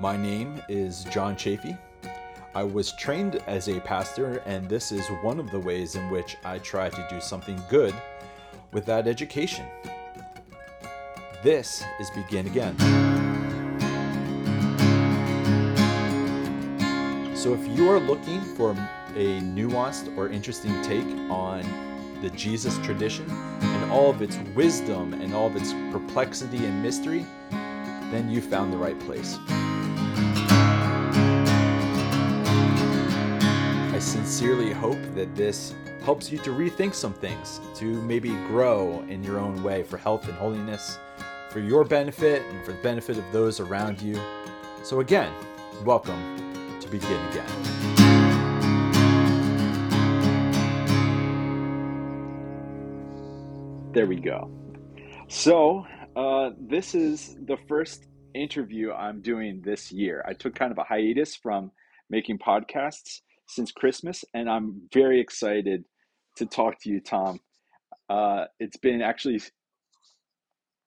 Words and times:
My 0.00 0.16
name 0.16 0.62
is 0.66 1.04
John 1.04 1.36
Chafee. 1.36 1.78
I 2.54 2.62
was 2.62 2.92
trained 2.92 3.42
as 3.46 3.68
a 3.68 3.80
pastor, 3.80 4.42
and 4.46 4.66
this 4.66 4.92
is 4.92 5.06
one 5.20 5.38
of 5.38 5.50
the 5.50 5.58
ways 5.60 5.94
in 5.94 6.08
which 6.08 6.38
I 6.42 6.56
try 6.56 6.88
to 6.88 7.06
do 7.10 7.20
something 7.20 7.62
good 7.68 7.94
with 8.72 8.86
that 8.86 9.06
education. 9.06 9.66
This 11.42 11.84
is 12.00 12.08
Begin 12.12 12.46
Again. 12.46 12.78
So, 17.36 17.52
if 17.52 17.76
you 17.76 17.90
are 17.90 18.00
looking 18.00 18.40
for 18.40 18.70
a 18.70 19.40
nuanced 19.42 20.16
or 20.16 20.30
interesting 20.30 20.80
take 20.80 21.06
on 21.30 21.60
the 22.22 22.30
Jesus 22.30 22.78
tradition 22.78 23.30
and 23.30 23.92
all 23.92 24.08
of 24.08 24.22
its 24.22 24.38
wisdom 24.54 25.12
and 25.12 25.34
all 25.34 25.48
of 25.48 25.56
its 25.56 25.74
perplexity 25.92 26.64
and 26.64 26.82
mystery, 26.82 27.26
then 27.50 28.30
you 28.30 28.40
found 28.40 28.72
the 28.72 28.78
right 28.78 28.98
place. 29.00 29.38
Sincerely 34.00 34.72
hope 34.72 34.98
that 35.14 35.34
this 35.36 35.74
helps 36.02 36.32
you 36.32 36.38
to 36.38 36.50
rethink 36.50 36.94
some 36.94 37.12
things, 37.12 37.60
to 37.74 37.84
maybe 38.02 38.30
grow 38.46 39.04
in 39.08 39.22
your 39.22 39.38
own 39.38 39.62
way 39.62 39.82
for 39.82 39.98
health 39.98 40.26
and 40.26 40.34
holiness, 40.34 40.98
for 41.50 41.60
your 41.60 41.84
benefit 41.84 42.42
and 42.50 42.64
for 42.64 42.72
the 42.72 42.82
benefit 42.82 43.18
of 43.18 43.24
those 43.30 43.60
around 43.60 44.00
you. 44.00 44.18
So, 44.82 45.00
again, 45.00 45.30
welcome 45.84 46.78
to 46.80 46.88
Begin 46.88 47.20
Again. 47.30 47.46
There 53.92 54.06
we 54.06 54.16
go. 54.16 54.50
So, 55.28 55.84
uh, 56.16 56.50
this 56.58 56.94
is 56.94 57.36
the 57.44 57.58
first 57.68 58.06
interview 58.34 58.92
I'm 58.92 59.20
doing 59.20 59.60
this 59.62 59.92
year. 59.92 60.24
I 60.26 60.32
took 60.32 60.54
kind 60.54 60.72
of 60.72 60.78
a 60.78 60.84
hiatus 60.84 61.36
from 61.36 61.70
making 62.08 62.38
podcasts 62.38 63.20
since 63.50 63.72
Christmas, 63.72 64.24
and 64.34 64.48
I'm 64.48 64.82
very 64.92 65.20
excited 65.20 65.84
to 66.36 66.46
talk 66.46 66.80
to 66.82 66.90
you, 66.90 67.00
Tom. 67.00 67.40
Uh, 68.08 68.46
it's 68.58 68.76
been 68.76 69.02
actually, 69.02 69.40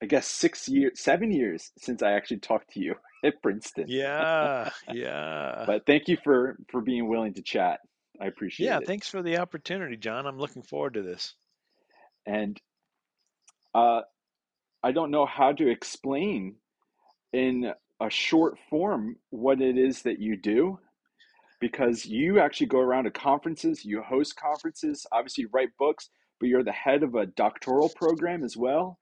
I 0.01 0.05
guess, 0.07 0.27
six 0.27 0.67
years, 0.67 0.99
seven 0.99 1.31
years 1.31 1.71
since 1.77 2.01
I 2.01 2.13
actually 2.13 2.39
talked 2.39 2.73
to 2.73 2.79
you 2.79 2.95
at 3.23 3.41
Princeton. 3.41 3.85
Yeah, 3.87 4.69
yeah. 4.91 5.63
But 5.65 5.85
thank 5.85 6.07
you 6.07 6.17
for 6.23 6.57
for 6.69 6.81
being 6.81 7.07
willing 7.07 7.33
to 7.35 7.41
chat. 7.41 7.79
I 8.21 8.27
appreciate 8.27 8.67
yeah, 8.67 8.77
it. 8.77 8.81
Yeah, 8.81 8.87
thanks 8.87 9.07
for 9.07 9.21
the 9.21 9.37
opportunity, 9.37 9.97
John. 9.97 10.27
I'm 10.27 10.37
looking 10.37 10.63
forward 10.63 10.93
to 10.95 11.01
this. 11.01 11.33
And 12.25 12.59
uh, 13.73 14.01
I 14.83 14.91
don't 14.91 15.11
know 15.11 15.25
how 15.25 15.51
to 15.51 15.69
explain 15.69 16.55
in 17.31 17.73
a 17.99 18.09
short 18.09 18.57
form 18.69 19.15
what 19.29 19.61
it 19.61 19.77
is 19.77 20.03
that 20.03 20.19
you 20.19 20.37
do 20.37 20.79
because 21.63 22.05
you 22.05 22.39
actually 22.41 22.67
go 22.67 22.79
around 22.79 23.05
to 23.05 23.11
conferences, 23.11 23.85
you 23.85 24.01
host 24.01 24.35
conferences, 24.35 25.05
obviously 25.13 25.43
you 25.43 25.49
write 25.53 25.69
books, 25.79 26.09
but 26.41 26.49
you're 26.49 26.61
the 26.61 26.73
head 26.73 27.03
of 27.03 27.15
a 27.15 27.25
doctoral 27.25 27.87
program 27.87 28.43
as 28.43 28.57
well. 28.57 28.99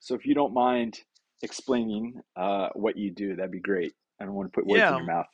So 0.00 0.14
if 0.14 0.26
you 0.26 0.34
don't 0.34 0.52
mind 0.52 1.00
explaining 1.40 2.20
uh, 2.36 2.68
what 2.74 2.98
you 2.98 3.10
do, 3.10 3.34
that'd 3.34 3.50
be 3.50 3.60
great. 3.60 3.94
I 4.20 4.26
don't 4.26 4.34
want 4.34 4.52
to 4.52 4.54
put 4.54 4.66
words 4.66 4.80
Yeah, 4.80 4.90
in 4.90 4.96
your 4.98 5.06
mouth. 5.06 5.26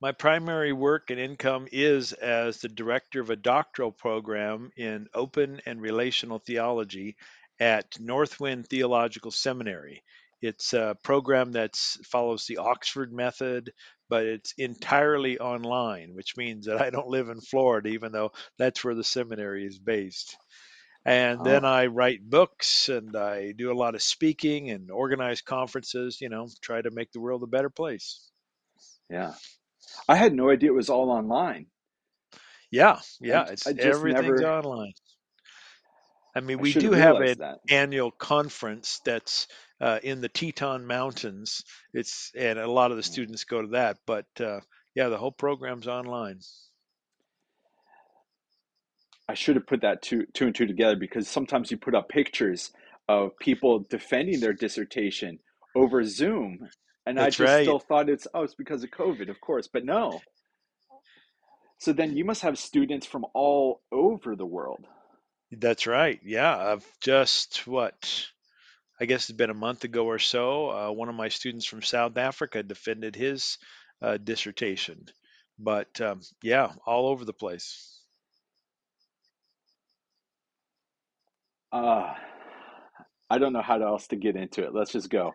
my 0.00 0.12
primary 0.12 0.72
work 0.72 1.10
and 1.10 1.18
income 1.18 1.66
is 1.72 2.12
as 2.12 2.58
the 2.60 2.68
director 2.68 3.20
of 3.20 3.30
a 3.30 3.36
doctoral 3.36 3.90
program 3.90 4.70
in 4.76 5.08
open 5.14 5.60
and 5.66 5.82
relational 5.82 6.38
theology 6.38 7.16
at 7.58 7.98
Northwind 7.98 8.68
Theological 8.68 9.32
Seminary. 9.32 10.04
It's 10.42 10.72
a 10.72 10.96
program 11.02 11.52
that 11.52 11.76
follows 11.76 12.46
the 12.46 12.58
Oxford 12.58 13.12
method, 13.12 13.72
but 14.08 14.24
it's 14.26 14.52
entirely 14.58 15.38
online, 15.38 16.14
which 16.14 16.36
means 16.36 16.66
that 16.66 16.80
I 16.80 16.90
don't 16.90 17.08
live 17.08 17.28
in 17.28 17.40
Florida, 17.40 17.88
even 17.90 18.12
though 18.12 18.32
that's 18.58 18.84
where 18.84 18.94
the 18.94 19.04
seminary 19.04 19.66
is 19.66 19.78
based. 19.78 20.36
And 21.04 21.40
oh. 21.40 21.44
then 21.44 21.64
Oh, 21.64 21.64
I 21.64 21.86
write 21.86 22.28
books 22.28 22.88
and 22.88 23.16
I 23.16 23.52
do 23.52 23.72
a 23.72 23.74
lot 23.78 23.94
of 23.94 24.02
speaking 24.02 24.70
and 24.70 24.90
organize 24.90 25.40
conferences, 25.42 26.20
you 26.20 26.28
know, 26.28 26.48
try 26.62 26.82
to 26.82 26.90
make 26.90 27.12
the 27.12 27.20
world 27.20 27.42
a 27.42 27.46
better 27.46 27.70
place. 27.70 28.30
yeah. 29.10 29.34
I 30.08 30.16
had 30.16 30.34
no 30.34 30.50
idea 30.50 30.70
it 30.70 30.74
was 30.74 30.90
all 30.90 31.10
online. 31.10 31.66
Yeah, 32.70 33.00
yeah, 33.20 33.42
I 33.42 33.52
it's 33.52 33.64
just 33.76 33.78
everything's 33.78 34.40
never 34.40 34.42
online. 34.42 34.92
I 36.34 36.40
mean, 36.40 36.58
I 36.58 36.62
we 36.62 36.72
do 36.74 36.92
have 36.92 37.18
have 37.18 37.20
an 37.20 37.38
that. 37.38 37.58
annual 37.68 38.10
conference 38.10 39.00
that's 39.04 39.46
uh, 39.80 39.98
in 40.02 40.20
the 40.20 40.28
Teton 40.28 40.86
Mountains. 40.86 41.64
It's 41.92 42.32
and 42.36 42.58
a 42.58 42.70
lot 42.70 42.90
of 42.90 42.96
the 42.96 43.02
students 43.02 43.44
go 43.44 43.62
to 43.62 43.68
that, 43.68 43.98
but 44.06 44.26
uh, 44.40 44.60
yeah, 44.94 45.08
the 45.08 45.18
whole 45.18 45.32
program's 45.32 45.86
online. 45.86 46.40
I 49.28 49.34
should 49.34 49.56
have 49.56 49.66
put 49.66 49.82
that 49.82 50.02
two 50.02 50.26
two 50.32 50.46
and 50.46 50.54
two 50.54 50.66
together 50.66 50.96
because 50.96 51.28
sometimes 51.28 51.70
you 51.70 51.76
put 51.76 51.94
up 51.94 52.08
pictures 52.08 52.72
of 53.08 53.38
people 53.38 53.86
defending 53.88 54.40
their 54.40 54.52
dissertation 54.52 55.38
over 55.76 56.02
Zoom, 56.04 56.68
and 57.06 57.20
I 57.20 57.26
just 57.26 57.40
right. 57.40 57.62
still 57.62 57.78
thought 57.78 58.08
it's 58.08 58.26
oh 58.34 58.42
it's 58.42 58.54
because 58.54 58.82
of 58.82 58.90
COVID, 58.90 59.28
of 59.28 59.40
course, 59.40 59.68
but 59.68 59.84
no. 59.84 60.20
So 61.78 61.92
then 61.92 62.16
you 62.16 62.24
must 62.24 62.42
have 62.42 62.58
students 62.58 63.06
from 63.06 63.24
all 63.34 63.82
over 63.92 64.34
the 64.34 64.46
world. 64.46 64.84
That's 65.52 65.86
right. 65.86 66.18
Yeah, 66.24 66.56
I've 66.56 66.86
just 67.00 67.66
what 67.66 68.26
I 69.00 69.04
guess 69.04 69.28
it's 69.28 69.36
been 69.36 69.50
a 69.50 69.54
month 69.54 69.84
ago 69.84 70.06
or 70.06 70.18
so. 70.18 70.70
Uh, 70.70 70.90
one 70.90 71.08
of 71.08 71.14
my 71.14 71.28
students 71.28 71.66
from 71.66 71.82
South 71.82 72.16
Africa 72.16 72.62
defended 72.62 73.14
his 73.14 73.58
uh, 74.02 74.16
dissertation, 74.16 75.06
but 75.58 76.00
um, 76.00 76.20
yeah, 76.42 76.72
all 76.86 77.08
over 77.08 77.24
the 77.24 77.32
place. 77.32 78.00
Uh, 81.70 82.14
I 83.30 83.38
don't 83.38 83.52
know 83.52 83.62
how 83.62 83.80
else 83.80 84.06
to 84.08 84.16
get 84.16 84.36
into 84.36 84.64
it. 84.64 84.74
Let's 84.74 84.92
just 84.92 85.10
go. 85.10 85.34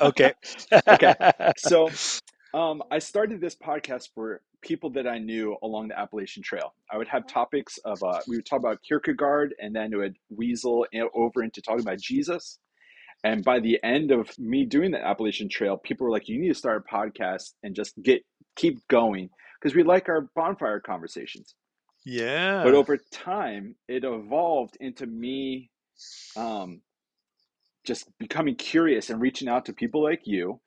Okay. 0.00 0.34
Okay, 0.88 1.14
so 1.56 1.88
um, 2.54 2.82
I 2.90 2.98
started 2.98 3.40
this 3.40 3.54
podcast 3.54 4.08
for 4.14 4.42
people 4.60 4.90
that 4.90 5.06
I 5.06 5.18
knew 5.18 5.56
along 5.62 5.88
the 5.88 5.98
Appalachian 5.98 6.42
Trail. 6.42 6.74
I 6.90 6.98
would 6.98 7.08
have 7.08 7.26
topics 7.26 7.78
of 7.78 8.02
uh, 8.02 8.20
we 8.28 8.36
would 8.36 8.46
talk 8.46 8.58
about 8.58 8.82
Kierkegaard, 8.82 9.54
and 9.60 9.74
then 9.74 9.92
it 9.92 9.96
would 9.96 10.16
weasel 10.28 10.86
over 11.14 11.42
into 11.42 11.62
talking 11.62 11.80
about 11.80 11.98
Jesus. 11.98 12.58
And 13.22 13.44
by 13.44 13.60
the 13.60 13.78
end 13.82 14.10
of 14.12 14.30
me 14.38 14.64
doing 14.64 14.92
the 14.92 15.04
Appalachian 15.04 15.48
Trail, 15.48 15.76
people 15.76 16.06
were 16.06 16.12
like, 16.12 16.28
"You 16.28 16.38
need 16.38 16.48
to 16.48 16.54
start 16.54 16.84
a 16.88 16.94
podcast 16.94 17.52
and 17.62 17.74
just 17.74 18.00
get 18.02 18.22
keep 18.56 18.78
going," 18.88 19.30
because 19.60 19.74
we 19.74 19.82
like 19.82 20.08
our 20.08 20.30
bonfire 20.34 20.80
conversations. 20.80 21.54
Yeah. 22.04 22.62
But 22.64 22.74
over 22.74 22.98
time, 23.12 23.76
it 23.88 24.04
evolved 24.04 24.76
into 24.80 25.06
me 25.06 25.70
um, 26.36 26.80
just 27.84 28.08
becoming 28.18 28.56
curious 28.56 29.10
and 29.10 29.20
reaching 29.20 29.48
out 29.48 29.66
to 29.66 29.72
people 29.72 30.02
like 30.02 30.22
you 30.24 30.60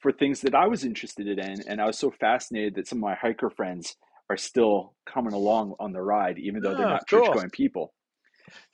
for 0.00 0.12
things 0.12 0.42
that 0.42 0.54
I 0.54 0.66
was 0.66 0.84
interested 0.84 1.26
in. 1.38 1.62
And 1.66 1.80
I 1.80 1.86
was 1.86 1.98
so 1.98 2.10
fascinated 2.10 2.74
that 2.74 2.86
some 2.88 2.98
of 2.98 3.02
my 3.02 3.14
hiker 3.14 3.48
friends 3.50 3.96
are 4.28 4.36
still 4.36 4.94
coming 5.06 5.32
along 5.32 5.74
on 5.80 5.92
the 5.92 6.02
ride, 6.02 6.38
even 6.38 6.62
though 6.62 6.74
they're 6.74 6.86
Oh, 6.86 6.90
not 6.90 7.06
church 7.08 7.30
going 7.32 7.50
people. 7.50 7.94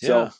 Yeah. 0.02 0.30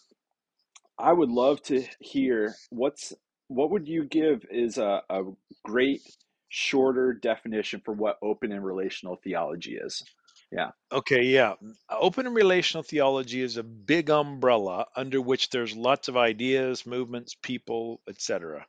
I 1.01 1.13
would 1.13 1.31
love 1.31 1.63
to 1.65 1.85
hear 1.99 2.55
what's 2.71 3.13
what 3.49 3.71
would 3.71 3.89
you 3.89 4.05
give 4.05 4.45
is 4.51 4.79
a, 4.79 5.03
a 5.11 5.23
great 5.65 6.03
shorter 6.49 7.13
definition 7.13 7.81
for 7.85 7.93
what 7.93 8.19
open 8.23 8.53
and 8.53 8.65
relational 8.65 9.17
theology 9.17 9.77
is. 9.77 10.05
Yeah. 10.53 10.71
Okay, 10.93 11.23
yeah. 11.23 11.55
Open 11.89 12.27
and 12.27 12.35
relational 12.35 12.83
theology 12.83 13.41
is 13.41 13.57
a 13.57 13.63
big 13.63 14.11
umbrella 14.11 14.87
under 14.97 15.21
which 15.21 15.51
there's 15.51 15.77
lots 15.77 16.09
of 16.09 16.17
ideas, 16.17 16.87
movements, 16.87 17.37
people, 17.41 18.01
etc. 18.09 18.67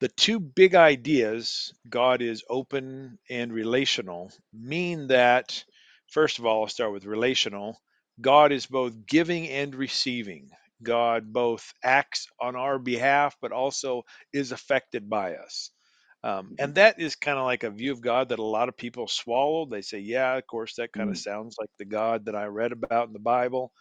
The 0.00 0.08
two 0.08 0.40
big 0.40 0.74
ideas, 0.74 1.72
God 1.88 2.22
is 2.22 2.44
open 2.48 3.18
and 3.28 3.52
relational, 3.52 4.30
mean 4.52 5.08
that, 5.08 5.64
first 6.08 6.38
of 6.38 6.46
all, 6.46 6.62
I'll 6.62 6.68
start 6.68 6.92
with 6.92 7.04
relational. 7.06 7.80
God 8.20 8.52
is 8.52 8.66
both 8.66 9.06
giving 9.06 9.48
and 9.48 9.74
receiving. 9.74 10.50
God 10.82 11.32
both 11.32 11.72
acts 11.82 12.28
on 12.40 12.56
our 12.56 12.78
behalf, 12.78 13.36
but 13.40 13.52
also 13.52 14.02
is 14.32 14.52
affected 14.52 15.08
by 15.08 15.36
us. 15.36 15.70
Um, 16.22 16.52
and 16.58 16.74
that 16.74 17.00
is 17.00 17.16
kind 17.16 17.38
of 17.38 17.46
like 17.46 17.62
a 17.64 17.70
view 17.70 17.92
of 17.92 18.02
God 18.02 18.28
that 18.28 18.38
a 18.38 18.42
lot 18.44 18.68
of 18.68 18.76
people 18.76 19.08
swallow. 19.08 19.66
They 19.66 19.80
say, 19.82 20.00
yeah, 20.00 20.36
of 20.36 20.46
course, 20.46 20.74
that 20.76 20.92
kind 20.92 21.08
of 21.10 21.16
Mm. 21.16 21.18
sounds 21.18 21.56
like 21.58 21.70
the 21.78 21.86
God 21.86 22.26
that 22.26 22.36
I 22.36 22.44
read 22.46 22.72
about 22.72 23.06
in 23.08 23.14
the 23.14 23.18
Bible. 23.18 23.72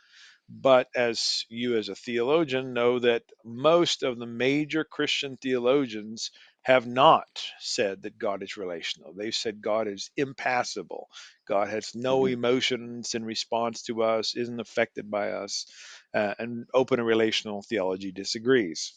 But 0.49 0.89
as 0.95 1.45
you, 1.49 1.77
as 1.77 1.89
a 1.89 1.95
theologian, 1.95 2.73
know 2.73 2.99
that 2.99 3.23
most 3.45 4.03
of 4.03 4.19
the 4.19 4.25
major 4.27 4.83
Christian 4.83 5.37
theologians 5.37 6.31
have 6.63 6.85
not 6.85 7.41
said 7.59 8.01
that 8.03 8.17
God 8.17 8.43
is 8.43 8.57
relational. 8.57 9.13
They've 9.13 9.33
said 9.33 9.61
God 9.61 9.87
is 9.87 10.11
impassible. 10.17 11.07
God 11.47 11.69
has 11.69 11.95
no 11.95 12.25
Mhm. 12.25 12.25
emotions 12.25 13.15
in 13.15 13.23
response 13.25 13.81
to 13.83 14.03
us, 14.03 14.35
isn't 14.35 14.59
affected 14.59 15.09
by 15.09 15.31
us. 15.31 15.65
Uh, 16.13 16.33
and 16.39 16.67
open 16.73 16.99
and 16.99 17.07
relational 17.07 17.61
theology 17.61 18.11
disagrees. 18.11 18.93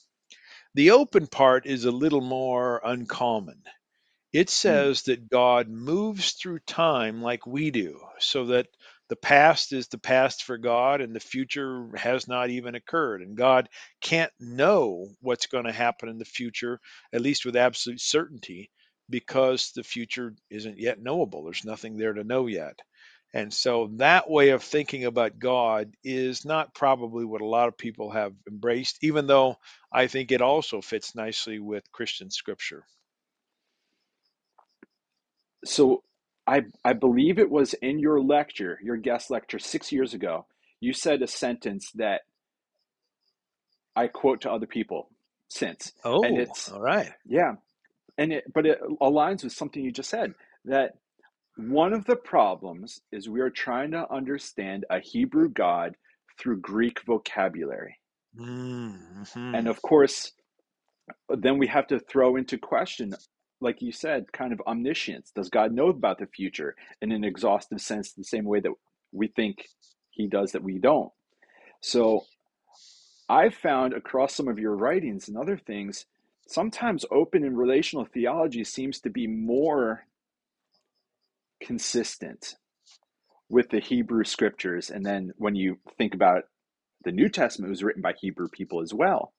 The 0.74 0.92
open 0.92 1.26
part 1.26 1.66
is 1.66 1.84
a 1.84 1.92
little 1.92 2.20
more 2.22 2.80
uncommon. 2.84 3.62
It 4.32 4.50
Mm. 4.66 4.90
says 4.90 5.02
that 5.04 5.30
God 5.30 5.68
moves 5.70 6.32
through 6.32 6.60
time 6.60 7.22
like 7.22 7.46
we 7.46 7.70
do, 7.70 8.00
so 8.18 8.46
that 8.46 8.68
the 9.08 9.16
past 9.16 9.72
is 9.72 9.88
the 9.88 9.98
past 9.98 10.44
for 10.44 10.58
God 10.58 11.00
and 11.00 11.16
the 11.16 11.20
future 11.20 11.88
has 11.96 12.28
not 12.28 12.50
even 12.50 12.74
occurred. 12.74 13.22
And 13.22 13.36
God 13.36 13.68
can't 14.02 14.32
know 14.38 15.08
what's 15.20 15.46
going 15.46 15.64
to 15.64 15.72
happen 15.72 16.08
in 16.10 16.18
the 16.18 16.26
future, 16.26 16.80
at 17.12 17.22
least 17.22 17.46
with 17.46 17.56
absolute 17.56 18.00
certainty, 18.02 18.70
because 19.10 19.72
the 19.72 19.82
future 19.82 20.34
isn't 20.50 20.78
yet 20.78 21.00
knowable. 21.02 21.44
There's 21.44 21.64
nothing 21.64 21.96
there 21.96 22.12
to 22.14 22.24
know 22.24 22.46
yet. 22.46 22.78
And 23.34 23.52
so 23.52 23.90
that 23.98 24.28
way 24.30 24.50
of 24.50 24.62
thinking 24.62 25.04
about 25.04 25.38
God 25.38 25.94
is 26.04 26.44
not 26.44 26.74
probably 26.74 27.24
what 27.24 27.40
a 27.42 27.46
lot 27.46 27.68
of 27.68 27.78
people 27.78 28.10
have 28.10 28.34
embraced, 28.48 28.98
even 29.02 29.26
though 29.26 29.56
I 29.92 30.08
think 30.08 30.32
it 30.32 30.42
also 30.42 30.80
fits 30.80 31.14
nicely 31.14 31.60
with 31.60 31.90
Christian 31.92 32.30
scripture. 32.30 32.84
So 35.64 36.04
I 36.46 36.64
I 36.84 36.94
believe 36.94 37.38
it 37.38 37.50
was 37.50 37.74
in 37.76 38.00
your 38.00 38.22
lecture, 38.22 38.78
your 38.82 38.98
guest 38.98 39.30
lecture 39.30 39.60
six 39.60 39.92
years 39.92 40.14
ago. 40.14 40.46
You 40.80 40.94
said 40.94 41.22
a 41.22 41.28
sentence 41.28 41.92
that 41.96 42.22
I 43.96 44.08
quote 44.08 44.42
to 44.42 44.52
other 44.52 44.66
people 44.66 45.10
since, 45.48 45.92
Oh, 46.04 46.22
and 46.22 46.38
it's 46.38 46.72
all 46.72 46.80
right. 46.80 47.12
yeah, 47.26 47.54
and 48.18 48.32
it 48.32 48.44
but 48.52 48.66
it 48.66 48.80
aligns 49.00 49.44
with 49.44 49.52
something 49.54 49.84
you 49.84 49.92
just 49.92 50.10
said 50.10 50.34
that 50.66 50.92
one 51.56 51.92
of 51.92 52.06
the 52.06 52.16
problems 52.16 53.00
is 53.12 53.28
we 53.28 53.40
are 53.40 53.50
trying 53.50 53.92
to 53.92 54.10
understand 54.12 54.86
a 54.90 55.00
Hebrew 55.00 55.50
God 55.50 55.96
through 56.38 56.60
Greek 56.60 57.02
vocabulary, 57.06 57.98
and 59.52 59.68
Mm-hmm. 59.68 59.68
of 59.68 59.82
course, 59.82 60.32
then 61.28 61.58
we 61.58 61.68
have 61.68 61.86
to 61.88 62.00
throw 62.00 62.36
into 62.36 62.58
question, 62.58 63.14
like 63.60 63.82
you 63.82 63.92
said, 63.92 64.32
kind 64.32 64.52
of 64.52 64.62
omniscience. 64.66 65.32
Does 65.34 65.50
God 65.50 65.72
know 65.72 65.88
about 65.88 66.18
the 66.18 66.26
future 66.26 66.76
in 67.02 67.12
an 67.12 67.24
exhaustive 67.24 67.80
sense, 67.80 68.12
the 68.12 68.24
same 68.24 68.44
way 68.44 68.60
that 68.60 68.72
we 69.12 69.28
think 69.28 69.68
He 70.10 70.28
does 70.28 70.52
that 70.52 70.64
we 70.64 70.78
don't? 70.78 71.12
So 71.82 72.26
I've 73.28 73.56
found 73.56 73.94
across 73.94 74.34
some 74.34 74.48
of 74.48 74.60
your 74.60 74.76
writings 74.76 75.28
and 75.28 75.38
other 75.38 75.58
things, 75.58 76.06
sometimes 76.48 77.06
open 77.12 77.44
and 77.44 77.58
relational 77.58 78.06
theology 78.06 78.64
seems 78.64 79.00
to 79.02 79.10
be 79.10 79.26
more 79.26 80.06
consistent 81.62 82.56
with 83.50 83.70
the 83.70 83.80
Hebrew 83.80 84.24
scriptures. 84.24 84.90
And 84.90 85.06
then 85.06 85.32
when 85.36 85.56
you 85.56 85.78
think 85.98 86.14
about 86.14 86.44
the 87.04 87.12
New 87.12 87.28
Testament, 87.30 87.68
it 87.70 87.72
was 87.72 87.84
written 87.84 88.02
by 88.02 88.14
Hebrew 88.20 88.48
people 88.48 88.82
as 88.82 88.94
well. 88.94 89.34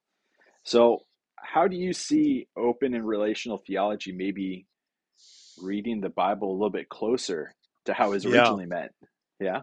So, 0.66 1.00
how 1.38 1.68
do 1.68 1.78
you 1.78 1.94
see 1.94 2.48
open 2.58 2.94
and 2.96 3.08
relational 3.08 3.64
theology 3.66 4.12
maybe 4.14 4.68
reading 5.58 6.02
the 6.02 6.10
Bible 6.10 6.52
a 6.52 6.54
little 6.54 6.70
bit 6.72 6.90
closer 6.90 7.54
to 7.86 7.94
how 7.94 8.10
it 8.10 8.12
was 8.12 8.25
Yeah. 8.25 8.56
originally 8.56 8.66
meant? 8.68 8.92
Yeah. 9.40 9.62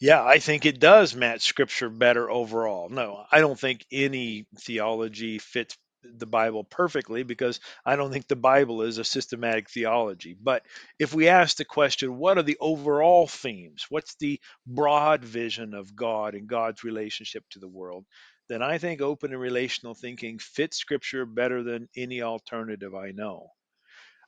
Yeah, 0.00 0.22
I 0.24 0.40
think 0.40 0.66
it 0.66 0.78
does 0.78 1.14
match 1.16 1.42
scripture 1.44 1.88
better 1.88 2.30
overall. 2.30 2.90
No, 2.90 3.24
I 3.32 3.40
don't 3.40 3.58
think 3.58 3.86
any 3.90 4.46
theology 4.60 5.38
fits 5.38 5.78
the 6.16 6.26
Bible 6.26 6.64
perfectly 6.64 7.22
because 7.22 7.60
I 7.84 7.96
don't 7.96 8.12
think 8.12 8.28
the 8.28 8.36
Bible 8.36 8.82
is 8.82 8.98
a 8.98 9.04
systematic 9.04 9.70
theology. 9.70 10.36
But 10.40 10.64
if 10.98 11.14
we 11.14 11.28
ask 11.28 11.56
the 11.56 11.64
question, 11.64 12.16
what 12.18 12.38
are 12.38 12.42
the 12.42 12.58
overall 12.60 13.26
themes? 13.26 13.86
What's 13.88 14.14
the 14.16 14.40
broad 14.66 15.24
vision 15.24 15.74
of 15.74 15.96
God 15.96 16.34
and 16.34 16.46
God's 16.48 16.84
relationship 16.84 17.44
to 17.50 17.58
the 17.58 17.68
world? 17.68 18.04
Then 18.48 18.62
I 18.62 18.78
think 18.78 19.00
open 19.00 19.32
and 19.32 19.40
relational 19.40 19.94
thinking 19.94 20.38
fits 20.38 20.76
scripture 20.76 21.26
better 21.26 21.62
than 21.62 21.88
any 21.96 22.22
alternative 22.22 22.94
I 22.94 23.10
know. 23.10 23.48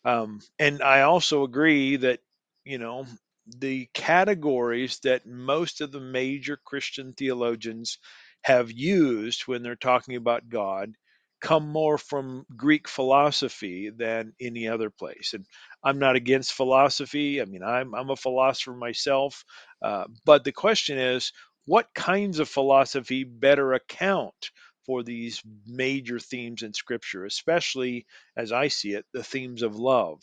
Um, 0.05 0.41
and 0.59 0.83
I 0.83 1.03
also 1.03 1.45
agree 1.45 1.97
that, 1.97 2.21
you 2.65 2.79
know, 2.79 3.07
the 3.47 3.89
categories 3.95 4.99
that 5.05 5.27
most 5.27 5.81
of 5.81 5.93
the 5.93 6.01
major 6.01 6.59
Christian 6.65 7.15
theologians 7.15 7.99
have 8.43 8.71
used 8.71 9.43
when 9.43 9.63
they're 9.63 9.77
talking 9.77 10.17
about 10.17 10.49
God 10.49 10.95
come 11.41 11.69
more 11.69 11.99
from 11.99 12.45
Greek 12.57 12.89
philosophy 12.89 13.91
than 13.91 14.33
any 14.41 14.69
other 14.69 14.91
place. 14.91 15.33
And 15.35 15.47
I'm 15.83 15.99
not 15.99 16.17
against 16.17 16.53
philosophy. 16.53 17.41
I 17.41 17.45
mean, 17.45 17.63
I'm, 17.63 17.95
I'm 17.95 18.11
a 18.11 18.17
philosopher 18.17 18.75
myself. 18.75 19.45
Uh, 19.83 20.05
but 20.25 20.45
the 20.45 20.53
question 20.53 20.99
is, 20.99 21.33
what 21.67 21.93
kinds 21.95 22.39
of 22.39 22.49
philosophy 22.49 23.25
better 23.25 23.75
account 23.75 24.51
for 24.87 25.03
these 25.03 25.43
major 25.67 26.19
themes 26.19 26.63
in 26.63 26.73
Scripture, 26.73 27.27
especially 27.27 28.07
as 28.37 28.53
I 28.53 28.69
see 28.69 28.95
it, 28.95 29.05
the 29.13 29.23
themes 29.23 29.63
of 29.63 29.77
love. 29.77 30.23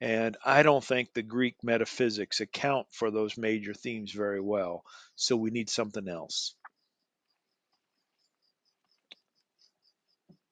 And 0.00 0.36
I 0.44 0.62
don't 0.62 0.82
think 0.82 1.12
the 1.12 1.22
Greek 1.22 1.56
metaphysics 1.62 2.40
account 2.40 2.86
for 2.90 3.10
those 3.10 3.36
major 3.36 3.72
themes 3.72 4.12
very 4.12 4.40
well. 4.40 4.82
So 5.14 5.36
we 5.36 5.50
need 5.50 5.70
something 5.70 6.08
else. 6.08 6.56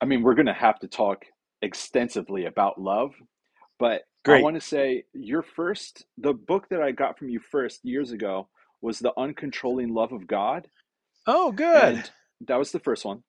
I 0.00 0.06
mean, 0.06 0.22
we're 0.22 0.34
going 0.34 0.46
to 0.46 0.52
have 0.52 0.78
to 0.80 0.88
talk 0.88 1.24
extensively 1.62 2.46
about 2.46 2.80
love, 2.80 3.12
but 3.78 4.02
I 4.26 4.42
want 4.42 4.56
to 4.56 4.60
say 4.60 5.04
your 5.14 5.42
first, 5.42 6.04
the 6.18 6.34
book 6.34 6.68
that 6.70 6.82
I 6.82 6.92
got 6.92 7.18
from 7.18 7.28
you 7.28 7.40
first 7.40 7.80
years 7.84 8.12
ago 8.12 8.48
was 8.82 8.98
The 8.98 9.12
Uncontrolling 9.16 9.90
Love 9.94 10.12
of 10.12 10.26
God. 10.26 10.68
Oh, 11.26 11.50
good. 11.52 11.94
And 11.94 12.10
that 12.46 12.58
was 12.58 12.72
the 12.72 12.78
first 12.78 13.04
one. 13.04 13.22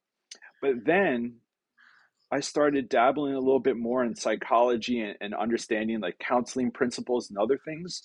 But 0.61 0.85
then 0.85 1.37
I 2.31 2.41
started 2.41 2.89
dabbling 2.89 3.33
a 3.33 3.39
little 3.39 3.59
bit 3.59 3.77
more 3.77 4.03
in 4.03 4.15
psychology 4.15 4.99
and, 4.99 5.15
and 5.21 5.33
understanding 5.33 5.99
like 6.01 6.19
counseling 6.19 6.71
principles 6.71 7.29
and 7.29 7.39
other 7.39 7.57
things. 7.57 8.01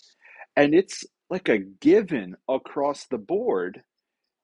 And 0.56 0.74
it's 0.74 1.04
like 1.28 1.48
a 1.48 1.58
given 1.58 2.36
across 2.48 3.06
the 3.06 3.18
board, 3.18 3.82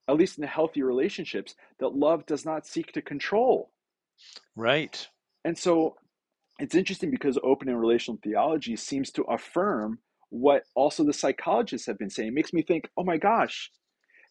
at 0.08 0.16
least 0.16 0.38
in 0.38 0.42
the 0.42 0.48
healthy 0.48 0.82
relationships, 0.82 1.54
that 1.78 1.94
love 1.94 2.26
does 2.26 2.44
not 2.44 2.66
seek 2.66 2.92
to 2.92 3.02
control. 3.02 3.70
Right. 4.56 5.06
And 5.44 5.56
so 5.56 5.96
it's 6.58 6.74
interesting 6.74 7.10
because 7.10 7.38
open 7.42 7.68
and 7.68 7.80
relational 7.80 8.20
theology 8.22 8.76
seems 8.76 9.10
to 9.12 9.22
affirm 9.22 9.98
what 10.28 10.62
also 10.74 11.04
the 11.04 11.12
psychologists 11.12 11.86
have 11.86 11.98
been 11.98 12.10
saying. 12.10 12.28
It 12.28 12.34
makes 12.34 12.52
me 12.52 12.62
think, 12.62 12.88
oh 12.96 13.04
my 13.04 13.16
gosh, 13.16 13.70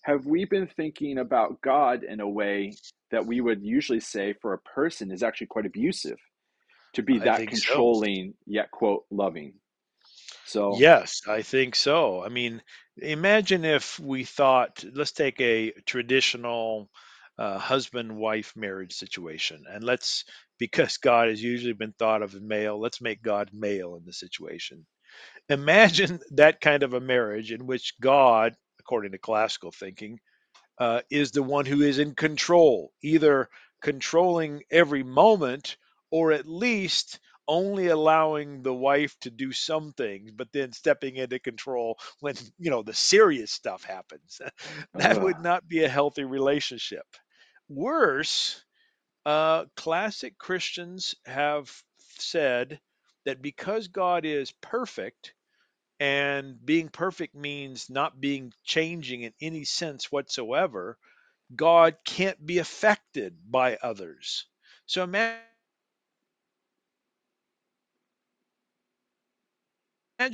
have 0.04 0.26
we 0.26 0.46
been 0.46 0.68
thinking 0.68 1.18
about 1.18 1.62
God 1.62 2.04
in 2.04 2.20
a 2.20 2.30
way 2.30 2.74
that 3.12 3.26
we 3.26 3.42
would 3.42 3.64
usually 3.64 4.00
say 4.00 4.34
for 4.42 4.54
a 4.54 4.60
person 4.60 5.12
is 5.12 5.24
actually 5.24 5.48
quite 5.48 5.66
abusive 5.66 6.18
to 6.94 7.04
be 7.04 7.20
that 7.20 7.38
think 7.38 7.56
so. 7.56 7.68
controlling 7.68 8.34
yet 8.46 8.72
quote 8.72 9.06
loving? 9.12 9.54
So 10.46 10.78
Yes, 10.78 11.22
I 11.28 11.42
think 11.42 11.76
so. 11.76 12.24
I 12.24 12.30
mean, 12.30 12.62
imagine 12.98 13.66
if 13.66 14.00
we 14.00 14.24
thought, 14.24 14.84
let's 14.94 15.12
take 15.12 15.40
a 15.42 15.72
traditional 15.86 16.90
uh, 17.40 17.60
husband 17.60 18.16
wife 18.18 18.54
marriage 18.58 18.94
situation, 18.94 19.66
and 19.72 19.84
let's, 19.84 20.26
because 20.60 20.98
God 20.98 21.30
has 21.30 21.44
usually 21.44 21.74
been 21.74 21.94
thought 22.00 22.24
of 22.24 22.36
as 22.36 22.42
male, 22.42 22.80
let's 22.80 23.02
make 23.02 23.24
God 23.24 23.52
male 23.54 23.96
in 23.98 24.06
the 24.06 24.14
situation. 24.14 24.86
Imagine 25.50 26.20
that 26.32 26.62
kind 26.62 26.84
of 26.84 26.94
a 26.94 27.02
marriage 27.02 27.52
in 27.52 27.68
which 27.68 27.96
God, 28.02 28.56
according 28.82 29.14
to 29.14 29.20
classical 29.20 29.72
thinking, 29.72 30.20
uh, 30.80 31.02
is 31.12 31.32
the 31.32 31.44
one 31.44 31.66
who 31.66 31.82
is 31.82 32.00
in 32.00 32.16
control, 32.16 32.92
either 33.04 33.50
controlling 33.82 34.64
every 34.72 35.04
moment 35.04 35.78
or 36.12 36.32
at 36.32 36.48
least 36.48 37.20
only 37.48 37.88
allowing 37.88 38.62
the 38.64 38.74
wife 38.74 39.18
to 39.22 39.32
do 39.32 39.52
some 39.52 39.94
things, 39.94 40.32
but 40.32 40.52
then 40.54 40.72
stepping 40.72 41.18
into 41.18 41.40
control 41.40 41.98
when 42.22 42.36
you 42.60 42.70
know 42.72 42.84
the 42.84 42.94
serious 42.94 43.52
stuff 43.52 43.84
happens. 43.84 44.42
that 44.94 45.22
would 45.22 45.42
not 45.42 45.68
be 45.68 45.84
a 45.84 45.90
healthy 45.90 46.24
relationship. 46.24 47.06
Worse, 47.70 48.66
uh, 49.26 49.66
classic 49.76 50.38
Christians 50.38 51.16
have 51.26 51.84
said 52.20 52.82
that 53.26 53.42
because 53.42 53.88
God 53.90 54.26
is 54.26 54.52
perfect, 54.54 55.34
and 56.00 56.64
being 56.66 56.90
perfect 56.90 57.36
means 57.36 57.90
not 57.90 58.22
being 58.22 58.54
changing 58.64 59.24
in 59.24 59.34
any 59.42 59.66
sense 59.66 60.12
whatsoever, 60.12 60.98
God 61.56 61.98
can't 62.06 62.46
be 62.46 62.60
affected 62.60 63.38
by 63.52 63.78
others. 63.78 64.46
So 64.86 65.04
imagine 65.04 65.44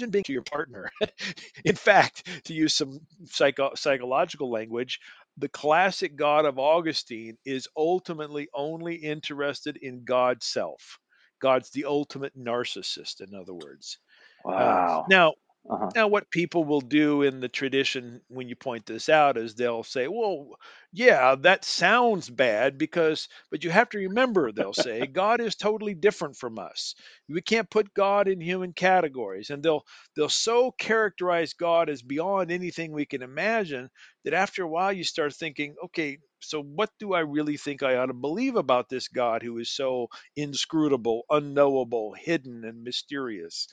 being 0.10 0.24
to 0.24 0.34
your 0.34 0.42
partner. 0.42 0.90
In 1.66 1.76
fact, 1.76 2.46
to 2.46 2.54
use 2.54 2.74
some 2.74 3.00
psycho- 3.26 3.76
psychological 3.76 4.50
language, 4.50 5.00
the 5.38 5.50
classic 5.50 6.16
God 6.16 6.46
of 6.46 6.60
Augustine 6.60 7.38
is 7.46 7.68
ultimately 7.76 8.48
only 8.54 8.96
interested 8.96 9.78
in 9.78 10.04
God's 10.06 10.46
self. 10.46 11.00
God's 11.42 11.70
the 11.72 11.86
ultimate 11.86 12.38
narcissist, 12.38 13.22
in 13.22 13.36
other 13.36 13.54
words. 13.54 14.00
Um, 14.46 14.54
wow. 14.54 15.06
now, 15.10 15.34
Uh-huh. 15.70 15.92
Now, 15.96 16.08
what 16.08 16.30
people 16.30 16.64
will 16.64 16.82
do 16.82 17.22
in 17.24 17.40
the 17.40 17.50
tradition 17.50 18.22
when 18.28 18.50
you 18.50 18.56
point 18.56 18.86
this 18.86 19.10
out 19.10 19.38
is 19.38 19.56
they'll 19.56 19.84
say, 19.84 20.08
well, 20.08 20.50
yeah, 20.92 21.36
that 21.36 21.66
sounds 21.66 22.30
bad 22.30 22.78
because, 22.78 23.28
but 23.50 23.64
you 23.64 23.70
have 23.72 23.90
to 23.90 23.98
remember, 23.98 24.52
they'll 24.52 24.74
say, 24.74 25.08
God 25.08 25.40
is 25.42 25.56
totally 25.56 25.96
different 25.96 26.38
from 26.38 26.60
us. 26.60 26.96
We 27.30 27.42
can't 27.42 27.70
put 27.70 27.94
God 27.94 28.28
in 28.28 28.42
human 28.42 28.74
categories. 28.74 29.50
And 29.50 29.64
they'll 29.64 29.86
they'll 30.16 30.30
so 30.30 30.72
characterize 30.72 31.54
God 31.54 31.90
as 31.90 32.02
beyond 32.04 32.52
anything 32.52 32.92
we 32.92 33.06
can 33.06 33.22
imagine 33.24 33.90
that 34.24 34.34
after 34.34 34.64
a 34.64 34.68
while 34.70 34.92
you 34.94 35.04
start 35.04 35.34
thinking, 35.34 35.76
okay, 35.86 36.20
so 36.42 36.62
what 36.62 36.92
do 37.00 37.14
I 37.14 37.22
really 37.22 37.58
think 37.58 37.82
I 37.84 37.96
ought 37.96 38.08
to 38.08 38.14
believe 38.14 38.56
about 38.56 38.90
this 38.90 39.08
God 39.08 39.42
who 39.42 39.58
is 39.58 39.72
so 39.72 40.10
inscrutable, 40.36 41.24
unknowable, 41.30 42.14
hidden, 42.14 42.64
and 42.66 42.84
mysterious? 42.84 43.68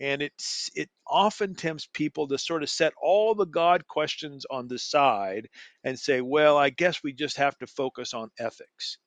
And 0.00 0.22
it's 0.22 0.70
it 0.74 0.88
often 1.08 1.54
tempts 1.54 1.88
people 1.94 2.28
to 2.28 2.38
sort 2.38 2.62
of 2.62 2.70
set 2.70 2.92
all 3.02 3.34
the 3.34 3.46
god 3.46 3.86
questions 3.88 4.44
on 4.50 4.68
the 4.68 4.78
side 4.78 5.48
and 5.84 5.98
say 5.98 6.20
well 6.20 6.56
i 6.58 6.70
guess 6.70 7.02
we 7.04 7.12
just 7.12 7.36
have 7.36 7.56
to 7.58 7.66
focus 7.66 8.14
on 8.14 8.30
ethics 8.38 8.98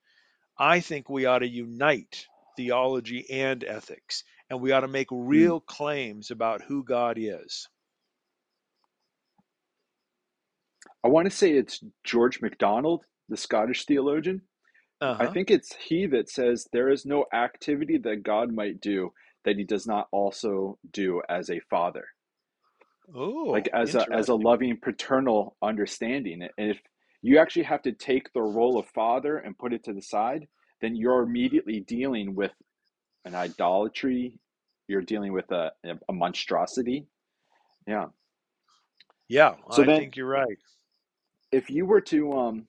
i 0.59 0.79
think 0.79 1.09
we 1.09 1.25
ought 1.25 1.39
to 1.39 1.49
unite 1.49 2.25
theology 2.57 3.25
and 3.31 3.63
ethics 3.65 4.23
and 4.49 4.61
we 4.61 4.71
ought 4.73 4.81
to 4.81 4.87
make 4.89 5.07
Mm. 5.33 5.51
real 5.51 5.59
claims 5.61 6.31
about 6.31 6.61
who 6.63 6.83
god 6.83 7.17
is 7.19 7.67
I 11.03 11.09
want 11.09 11.29
to 11.29 11.35
say 11.37 11.51
it's 11.53 11.83
George 12.05 12.41
MacDonald, 12.41 13.05
the 13.29 13.37
Scottish 13.37 13.85
theologian. 13.85 14.43
I 15.19 15.27
uh-huh 15.27 15.27
think 15.27 15.49
it's 15.51 15.75
he 15.75 16.07
that 16.07 16.29
says 16.29 16.67
there 16.73 16.89
is 16.89 17.05
no 17.05 17.25
activity 17.33 17.97
that 17.99 18.23
God 18.23 18.53
might 18.53 18.81
do 18.81 19.11
that 19.45 19.57
he 19.57 19.63
does 19.63 19.87
not 19.87 20.07
also 20.11 20.77
do 20.91 21.21
as 21.29 21.49
a 21.49 21.59
father. 21.69 22.05
oh 23.15 23.45
like 23.47 23.69
as 23.73 23.95
a 23.95 24.05
as 24.11 24.29
a 24.29 24.35
loving 24.35 24.77
paternal 24.81 25.55
understanding. 25.61 26.41
And 26.57 26.71
if 26.71 26.79
you 27.21 27.39
actually 27.39 27.63
have 27.63 27.81
to 27.83 27.91
take 27.91 28.31
the 28.33 28.41
role 28.41 28.77
of 28.79 28.87
father 28.87 29.37
and 29.37 29.57
put 29.57 29.73
it 29.73 29.83
to 29.85 29.93
the 29.93 30.01
side 30.01 30.47
then 30.81 30.95
you're 30.95 31.21
immediately 31.23 31.81
dealing 31.81 32.35
with 32.35 32.53
an 33.25 33.35
idolatry. 33.35 34.39
You're 34.87 35.01
dealing 35.01 35.33
with 35.33 35.51
a, 35.51 35.71
a 36.07 36.13
monstrosity. 36.13 37.05
Yeah. 37.87 38.05
Yeah 39.27 39.55
so 39.71 39.83
i 39.83 39.85
then 39.85 39.99
think 39.99 40.15
you're 40.15 40.27
right. 40.27 40.57
if 41.51 41.69
you 41.69 41.85
were 41.85 42.01
to 42.01 42.33
um 42.33 42.67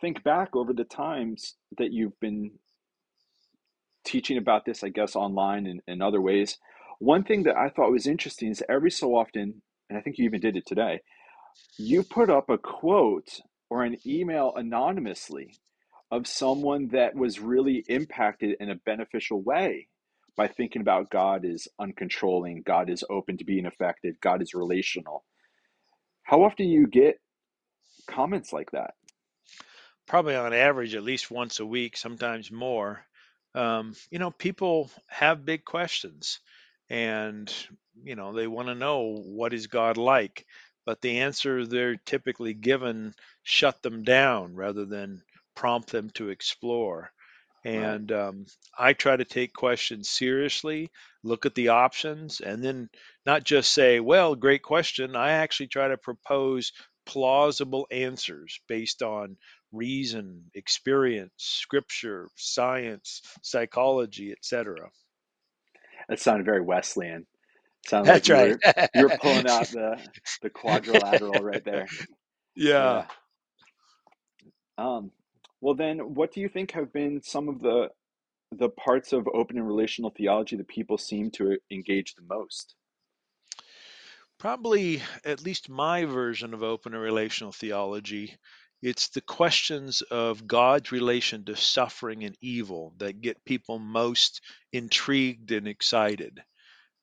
think 0.00 0.22
back 0.24 0.56
over 0.56 0.72
the 0.72 0.84
times 0.84 1.54
that 1.78 1.92
you've 1.92 2.18
been 2.20 2.50
teaching 4.04 4.38
about 4.38 4.64
this 4.64 4.84
i 4.84 4.88
guess 4.88 5.16
online 5.16 5.66
and 5.66 5.80
in 5.86 6.02
other 6.02 6.20
ways 6.20 6.58
one 6.98 7.24
thing 7.24 7.44
that 7.44 7.56
i 7.56 7.68
thought 7.68 7.90
was 7.90 8.06
interesting 8.06 8.50
is 8.50 8.62
every 8.68 8.90
so 8.90 9.16
often 9.16 9.62
and 9.88 9.98
i 9.98 10.00
think 10.00 10.18
you 10.18 10.24
even 10.24 10.40
did 10.40 10.56
it 10.56 10.66
today 10.66 11.00
you 11.78 12.02
put 12.02 12.30
up 12.30 12.50
a 12.50 12.58
quote 12.58 13.40
or 13.70 13.84
an 13.84 13.96
email 14.06 14.52
anonymously 14.56 15.54
of 16.10 16.26
someone 16.26 16.88
that 16.88 17.14
was 17.14 17.40
really 17.40 17.84
impacted 17.88 18.56
in 18.60 18.70
a 18.70 18.76
beneficial 18.86 19.42
way 19.42 19.88
by 20.36 20.48
thinking 20.48 20.82
about 20.82 21.10
God 21.10 21.44
is 21.44 21.68
uncontrolling, 21.80 22.64
God 22.64 22.90
is 22.90 23.04
open 23.08 23.38
to 23.38 23.44
being 23.44 23.66
affected, 23.66 24.16
God 24.20 24.42
is 24.42 24.52
relational. 24.52 25.24
How 26.24 26.42
often 26.42 26.66
do 26.66 26.72
you 26.72 26.88
get 26.88 27.20
comments 28.08 28.52
like 28.52 28.72
that? 28.72 28.94
probably 30.06 30.34
on 30.34 30.52
average 30.52 30.94
at 30.94 31.02
least 31.02 31.30
once 31.30 31.60
a 31.60 31.66
week, 31.66 31.96
sometimes 31.96 32.50
more. 32.52 33.04
Um, 33.54 33.94
you 34.10 34.18
know, 34.18 34.30
people 34.30 34.90
have 35.06 35.44
big 35.44 35.64
questions 35.64 36.40
and, 36.90 37.52
you 38.02 38.16
know, 38.16 38.32
they 38.32 38.46
want 38.46 38.68
to 38.68 38.74
know 38.74 39.16
what 39.16 39.54
is 39.54 39.66
God 39.66 39.96
like, 39.96 40.46
but 40.84 41.00
the 41.00 41.20
answer 41.20 41.66
they're 41.66 41.96
typically 41.96 42.54
given 42.54 43.14
shut 43.42 43.82
them 43.82 44.02
down 44.02 44.54
rather 44.54 44.84
than 44.84 45.22
prompt 45.54 45.90
them 45.90 46.10
to 46.10 46.30
explore. 46.30 47.12
And 47.64 48.12
um, 48.12 48.46
I 48.78 48.92
try 48.92 49.16
to 49.16 49.24
take 49.24 49.54
questions 49.54 50.10
seriously, 50.10 50.90
look 51.22 51.46
at 51.46 51.54
the 51.54 51.68
options, 51.68 52.40
and 52.40 52.62
then 52.62 52.90
not 53.24 53.44
just 53.44 53.72
say, 53.72 54.00
well, 54.00 54.34
great 54.34 54.62
question. 54.62 55.16
I 55.16 55.30
actually 55.30 55.68
try 55.68 55.88
to 55.88 55.96
propose 55.96 56.72
plausible 57.06 57.86
answers 57.90 58.60
based 58.68 59.02
on 59.02 59.36
reason, 59.74 60.44
experience, 60.54 61.32
scripture, 61.38 62.28
science, 62.36 63.22
psychology, 63.42 64.32
etc. 64.32 64.90
That 66.08 66.20
sounded 66.20 66.46
very 66.46 66.60
Wesleyan. 66.62 67.26
Sounded 67.86 68.12
like 68.12 68.24
That's 68.24 68.28
you 68.28 68.34
right. 68.34 68.50
were 68.50 68.88
you 68.94 69.02
were 69.04 69.18
pulling 69.20 69.48
out 69.48 69.68
the 69.68 69.98
the 70.42 70.50
quadrilateral 70.50 71.42
right 71.42 71.64
there. 71.64 71.86
yeah. 72.56 73.04
Yeah. 73.04 73.06
Um, 74.78 75.12
well 75.60 75.74
then 75.74 75.98
what 76.14 76.32
do 76.32 76.40
you 76.40 76.48
think 76.48 76.72
have 76.72 76.92
been 76.92 77.22
some 77.22 77.48
of 77.48 77.60
the 77.60 77.88
the 78.52 78.68
parts 78.70 79.12
of 79.12 79.28
open 79.34 79.58
and 79.58 79.66
relational 79.66 80.10
theology 80.10 80.56
that 80.56 80.68
people 80.68 80.98
seem 80.98 81.30
to 81.32 81.58
engage 81.70 82.14
the 82.14 82.22
most? 82.28 82.74
Probably, 84.38 85.00
at 85.24 85.42
least 85.42 85.68
my 85.70 86.04
version 86.04 86.54
of 86.54 86.62
open 86.62 86.92
and 86.92 87.02
relational 87.02 87.52
theology, 87.52 88.36
it's 88.84 89.08
the 89.08 89.20
questions 89.22 90.02
of 90.02 90.46
God's 90.46 90.92
relation 90.92 91.44
to 91.46 91.56
suffering 91.56 92.22
and 92.24 92.38
evil 92.40 92.94
that 92.98 93.20
get 93.20 93.44
people 93.44 93.80
most 93.80 94.42
intrigued 94.72 95.50
and 95.50 95.66
excited. 95.66 96.44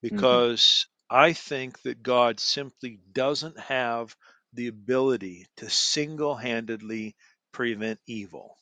hmm 0.10 0.42
Because 0.42 0.88
I 1.10 1.34
think 1.34 1.82
that 1.84 2.04
God 2.04 2.40
simply 2.40 3.00
doesn't 3.14 3.60
have 3.60 4.16
the 4.54 4.68
ability 4.68 5.48
to 5.58 5.70
single 5.70 6.36
handedly 6.36 7.16
prevent 7.54 8.00
evil. 8.08 8.58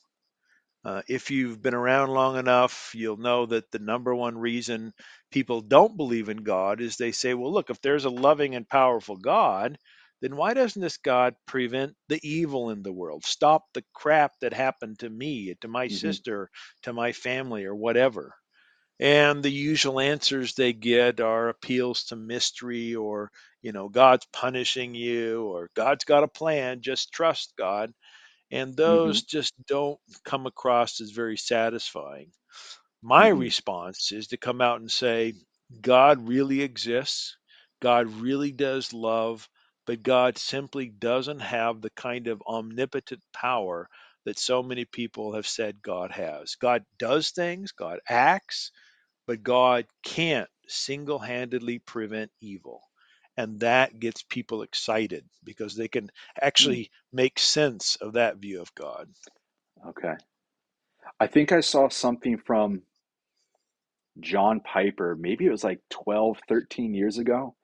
Uh, 0.84 1.02
if 1.08 1.30
you've 1.30 1.60
been 1.62 1.74
around 1.74 2.10
long 2.10 2.38
enough, 2.38 2.92
you'll 2.94 3.16
know 3.18 3.46
that 3.46 3.70
the 3.70 3.78
number 3.78 4.14
one 4.14 4.38
reason 4.38 4.92
people 5.30 5.60
don't 5.60 5.96
believe 5.96 6.28
in 6.28 6.38
God 6.38 6.80
is 6.80 6.96
they 6.96 7.12
say, 7.12 7.34
well, 7.34 7.52
look, 7.52 7.70
if 7.70 7.80
there's 7.82 8.06
a 8.06 8.10
loving 8.10 8.54
and 8.54 8.68
powerful 8.68 9.16
God, 9.16 9.78
then 10.20 10.36
why 10.36 10.54
doesn't 10.54 10.82
this 10.82 10.96
God 10.98 11.34
prevent 11.46 11.96
the 12.08 12.20
evil 12.28 12.70
in 12.70 12.82
the 12.82 12.92
world? 12.92 13.24
Stop 13.24 13.64
the 13.74 13.84
crap 13.94 14.32
that 14.40 14.52
happened 14.54 14.98
to 15.00 15.10
me, 15.10 15.54
to 15.62 15.68
my 15.68 15.88
hmm 15.88 16.14
sister, 16.14 16.50
to 16.82 16.92
my 16.92 17.12
family, 17.12 17.64
or 17.64 17.74
whatever. 17.74 18.34
And 19.00 19.42
the 19.42 19.50
usual 19.50 19.98
answers 19.98 20.54
they 20.54 20.72
get 20.72 21.20
are 21.20 21.48
appeals 21.48 22.04
to 22.04 22.16
mystery 22.16 22.94
or, 22.94 23.32
you 23.62 23.72
know, 23.72 23.88
God's 23.88 24.26
punishing 24.32 24.94
you 24.94 25.44
or 25.46 25.70
God's 25.74 26.04
got 26.04 26.22
a 26.22 26.28
plan, 26.28 26.82
just 26.82 27.12
trust 27.12 27.54
God 27.58 27.92
and 28.50 28.76
hmm 28.84 29.18
those 29.18 29.22
just 29.22 29.54
don't 29.66 29.98
come 30.24 30.46
across 30.46 31.00
as 31.00 31.10
very 31.10 31.36
satisfying. 31.36 32.32
My 33.02 33.28
hmm 33.28 33.28
response 33.28 34.10
is 34.12 34.28
to 34.28 34.38
come 34.38 34.60
out 34.62 34.80
and 34.80 34.90
say, 34.90 35.34
God 35.82 36.26
really 36.28 36.62
exists, 36.62 37.36
God 37.80 38.08
really 38.08 38.52
does 38.52 38.92
love, 38.94 39.48
but 39.90 40.04
God 40.04 40.38
simply 40.38 40.88
doesn't 40.88 41.40
have 41.40 41.82
the 41.82 41.90
kind 41.90 42.28
of 42.28 42.42
omnipotent 42.48 43.22
power 43.34 43.90
that 44.24 44.38
so 44.38 44.62
many 44.62 44.86
people 44.86 45.34
have 45.34 45.48
said 45.48 45.82
God 45.82 46.12
has. 46.12 46.54
God 46.54 46.84
does 47.00 47.32
things, 47.32 47.72
God 47.72 48.00
acts, 48.08 48.70
but 49.26 49.42
God 49.44 49.86
can't 50.04 50.48
single 50.68 51.20
handedly 51.20 51.80
prevent 51.80 52.30
evil. 52.40 52.82
And 53.36 53.60
that 53.60 54.00
gets 54.00 54.22
people 54.24 54.62
excited 54.62 55.26
because 55.44 55.76
they 55.76 55.88
can 55.88 56.10
Mm. 56.60 56.80
actually 56.80 56.90
make 57.12 57.38
sense 57.40 57.96
of 57.96 58.14
that 58.14 58.38
view 58.38 58.62
of 58.62 58.74
God. 58.76 59.08
Okay. 59.88 60.14
I 61.20 61.26
think 61.28 61.52
I 61.52 61.60
saw 61.60 61.88
something 61.88 62.38
from 62.38 62.82
John 64.20 64.60
Piper, 64.60 65.16
maybe 65.16 65.46
it 65.46 65.50
was 65.50 65.64
like 65.64 65.80
12, 65.90 66.38
13 66.48 66.94
years 66.94 67.18
ago. 67.18 67.56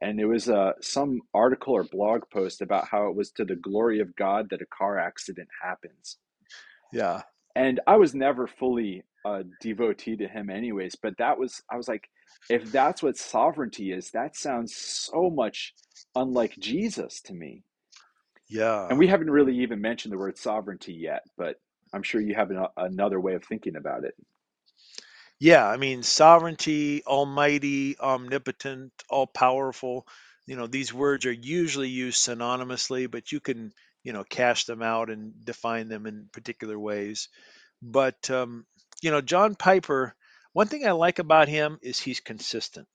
And 0.00 0.18
it 0.18 0.26
was 0.26 0.48
uh, 0.48 0.72
some 0.80 1.20
article 1.34 1.74
or 1.74 1.84
blog 1.84 2.22
post 2.32 2.62
about 2.62 2.88
how 2.88 3.08
it 3.08 3.16
was 3.16 3.30
to 3.32 3.44
the 3.44 3.56
glory 3.56 4.00
of 4.00 4.16
God 4.16 4.48
that 4.50 4.62
a 4.62 4.66
car 4.66 4.98
accident 4.98 5.48
happens. 5.62 6.16
Yeah. 6.92 7.22
And 7.54 7.80
I 7.86 7.96
was 7.96 8.14
never 8.14 8.46
fully 8.46 9.04
a 9.26 9.44
devotee 9.60 10.16
to 10.16 10.28
him, 10.28 10.48
anyways. 10.48 10.96
But 10.96 11.18
that 11.18 11.38
was, 11.38 11.62
I 11.70 11.76
was 11.76 11.88
like, 11.88 12.08
if 12.48 12.72
that's 12.72 13.02
what 13.02 13.18
sovereignty 13.18 13.92
is, 13.92 14.10
that 14.12 14.36
sounds 14.36 14.74
so 14.74 15.28
much 15.30 15.74
unlike 16.14 16.54
Jesus 16.58 17.20
to 17.22 17.34
me. 17.34 17.64
Yeah. 18.48 18.86
And 18.88 18.98
we 18.98 19.06
haven't 19.06 19.30
really 19.30 19.56
even 19.58 19.80
mentioned 19.80 20.12
the 20.12 20.18
word 20.18 20.38
sovereignty 20.38 20.94
yet, 20.94 21.22
but 21.36 21.56
I'm 21.92 22.02
sure 22.02 22.20
you 22.20 22.34
have 22.34 22.50
an, 22.50 22.64
another 22.76 23.20
way 23.20 23.34
of 23.34 23.44
thinking 23.44 23.76
about 23.76 24.04
it. 24.04 24.14
Yeah. 25.40 25.66
I 25.66 25.76
mean, 25.76 26.02
sovereignty, 26.04 27.02
almighty, 27.04 27.98
omnipotent, 27.98 28.92
all 29.08 29.26
powerful, 29.26 30.06
you 30.46 30.54
know, 30.56 30.66
these 30.68 30.92
words 30.94 31.26
are 31.26 31.32
usually 31.32 31.88
used 31.88 32.24
synonymously, 32.24 33.10
but 33.10 33.32
you 33.32 33.40
can, 33.40 33.72
you 34.04 34.12
know, 34.12 34.24
cash 34.24 34.64
them 34.64 34.82
out 34.82 35.10
and 35.10 35.32
define 35.44 35.88
them 35.88 36.06
in 36.06 36.28
particular 36.32 36.78
ways. 36.78 37.28
But, 37.82 38.30
um, 38.30 38.66
you 39.02 39.10
know, 39.10 39.20
John 39.22 39.54
Piper, 39.56 40.14
one 40.54 40.68
thing 40.68 40.86
I 40.86 40.92
like 40.92 41.18
about 41.20 41.48
him 41.48 41.78
is 41.82 42.00
he's 42.00 42.20
consistent. 42.20 42.88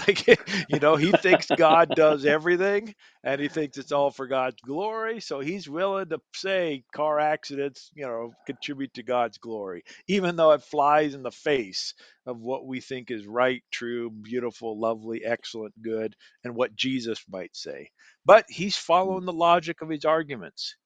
Like, 0.06 0.66
you 0.68 0.80
know, 0.80 0.96
he 0.96 1.12
thinks 1.12 1.50
God 1.50 1.94
does 1.94 2.24
everything 2.24 2.94
and 3.24 3.40
he 3.40 3.48
thinks 3.48 3.78
it's 3.78 3.92
all 3.92 4.10
for 4.10 4.26
God's 4.26 4.60
glory. 4.62 5.20
So 5.20 5.40
he's 5.40 5.68
willing 5.68 6.08
to 6.10 6.20
say 6.34 6.84
car 6.94 7.18
accidents, 7.20 7.90
you 7.94 8.06
know, 8.06 8.34
contribute 8.46 8.94
to 8.94 9.02
God's 9.02 9.38
glory, 9.38 9.84
even 10.08 10.36
though 10.36 10.52
it 10.52 10.62
flies 10.62 11.14
in 11.14 11.22
the 11.22 11.30
face 11.30 11.94
of 12.26 12.40
what 12.40 12.66
we 12.66 12.80
think 12.80 13.10
is 13.10 13.26
right, 13.26 13.62
true, 13.70 14.10
beautiful, 14.10 14.78
lovely, 14.80 15.24
excellent, 15.24 15.80
good, 15.82 16.16
and 16.44 16.54
what 16.54 16.76
Jesus 16.76 17.24
might 17.30 17.54
say. 17.56 17.90
But 18.24 18.46
he's 18.48 18.76
following 18.76 19.24
the 19.26 19.32
logic 19.32 19.82
of 19.82 19.88
his 19.90 20.04
arguments. 20.04 20.76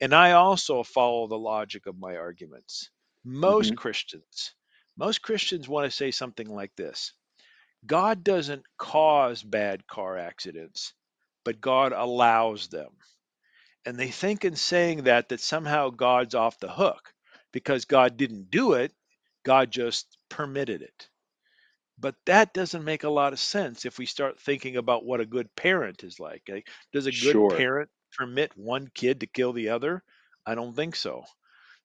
And 0.00 0.14
I 0.14 0.32
also 0.32 0.82
follow 0.82 1.26
the 1.28 1.38
logic 1.38 1.86
of 1.86 1.98
my 1.98 2.16
arguments. 2.16 2.90
Most 3.24 3.74
hmm 3.74 3.76
Christians, 3.76 4.54
most 4.96 5.22
Christians 5.22 5.68
want 5.68 5.86
to 5.86 5.90
say 5.96 6.10
something 6.10 6.48
like 6.48 6.74
this 6.76 7.12
God 7.86 8.24
doesn't 8.24 8.64
cause 8.78 9.42
bad 9.42 9.86
car 9.86 10.16
accidents, 10.18 10.94
but 11.44 11.60
God 11.60 11.92
allows 11.92 12.68
them. 12.68 12.96
And 13.84 13.98
they 13.98 14.10
think 14.12 14.44
in 14.44 14.56
saying 14.56 15.04
that 15.04 15.30
that 15.30 15.40
somehow 15.40 15.90
God's 15.90 16.34
off 16.34 16.60
the 16.60 16.70
hook 16.72 17.14
because 17.52 17.84
God 17.86 18.16
didn't 18.16 18.50
do 18.50 18.74
it, 18.74 18.94
God 19.44 19.70
just 19.72 20.18
permitted 20.28 20.82
it. 20.82 21.08
But 21.98 22.16
that 22.26 22.54
doesn't 22.54 22.84
make 22.84 23.04
a 23.04 23.10
lot 23.10 23.32
of 23.32 23.38
sense 23.40 23.84
if 23.84 23.98
we 23.98 24.06
start 24.06 24.40
thinking 24.40 24.76
about 24.76 25.04
what 25.04 25.20
a 25.20 25.26
good 25.26 25.54
parent 25.56 26.04
is 26.04 26.18
like. 26.20 26.42
Like, 26.48 26.68
does 26.92 27.06
a 27.06 27.12
good 27.12 27.48
Sure. 27.48 27.48
parent 27.48 27.90
permit 28.12 28.56
one 28.56 28.88
kid 28.94 29.20
to 29.20 29.26
kill 29.26 29.52
the 29.52 29.68
other? 29.70 30.02
I 30.46 30.54
don't 30.54 30.74
think 30.74 30.96
so. 30.96 31.24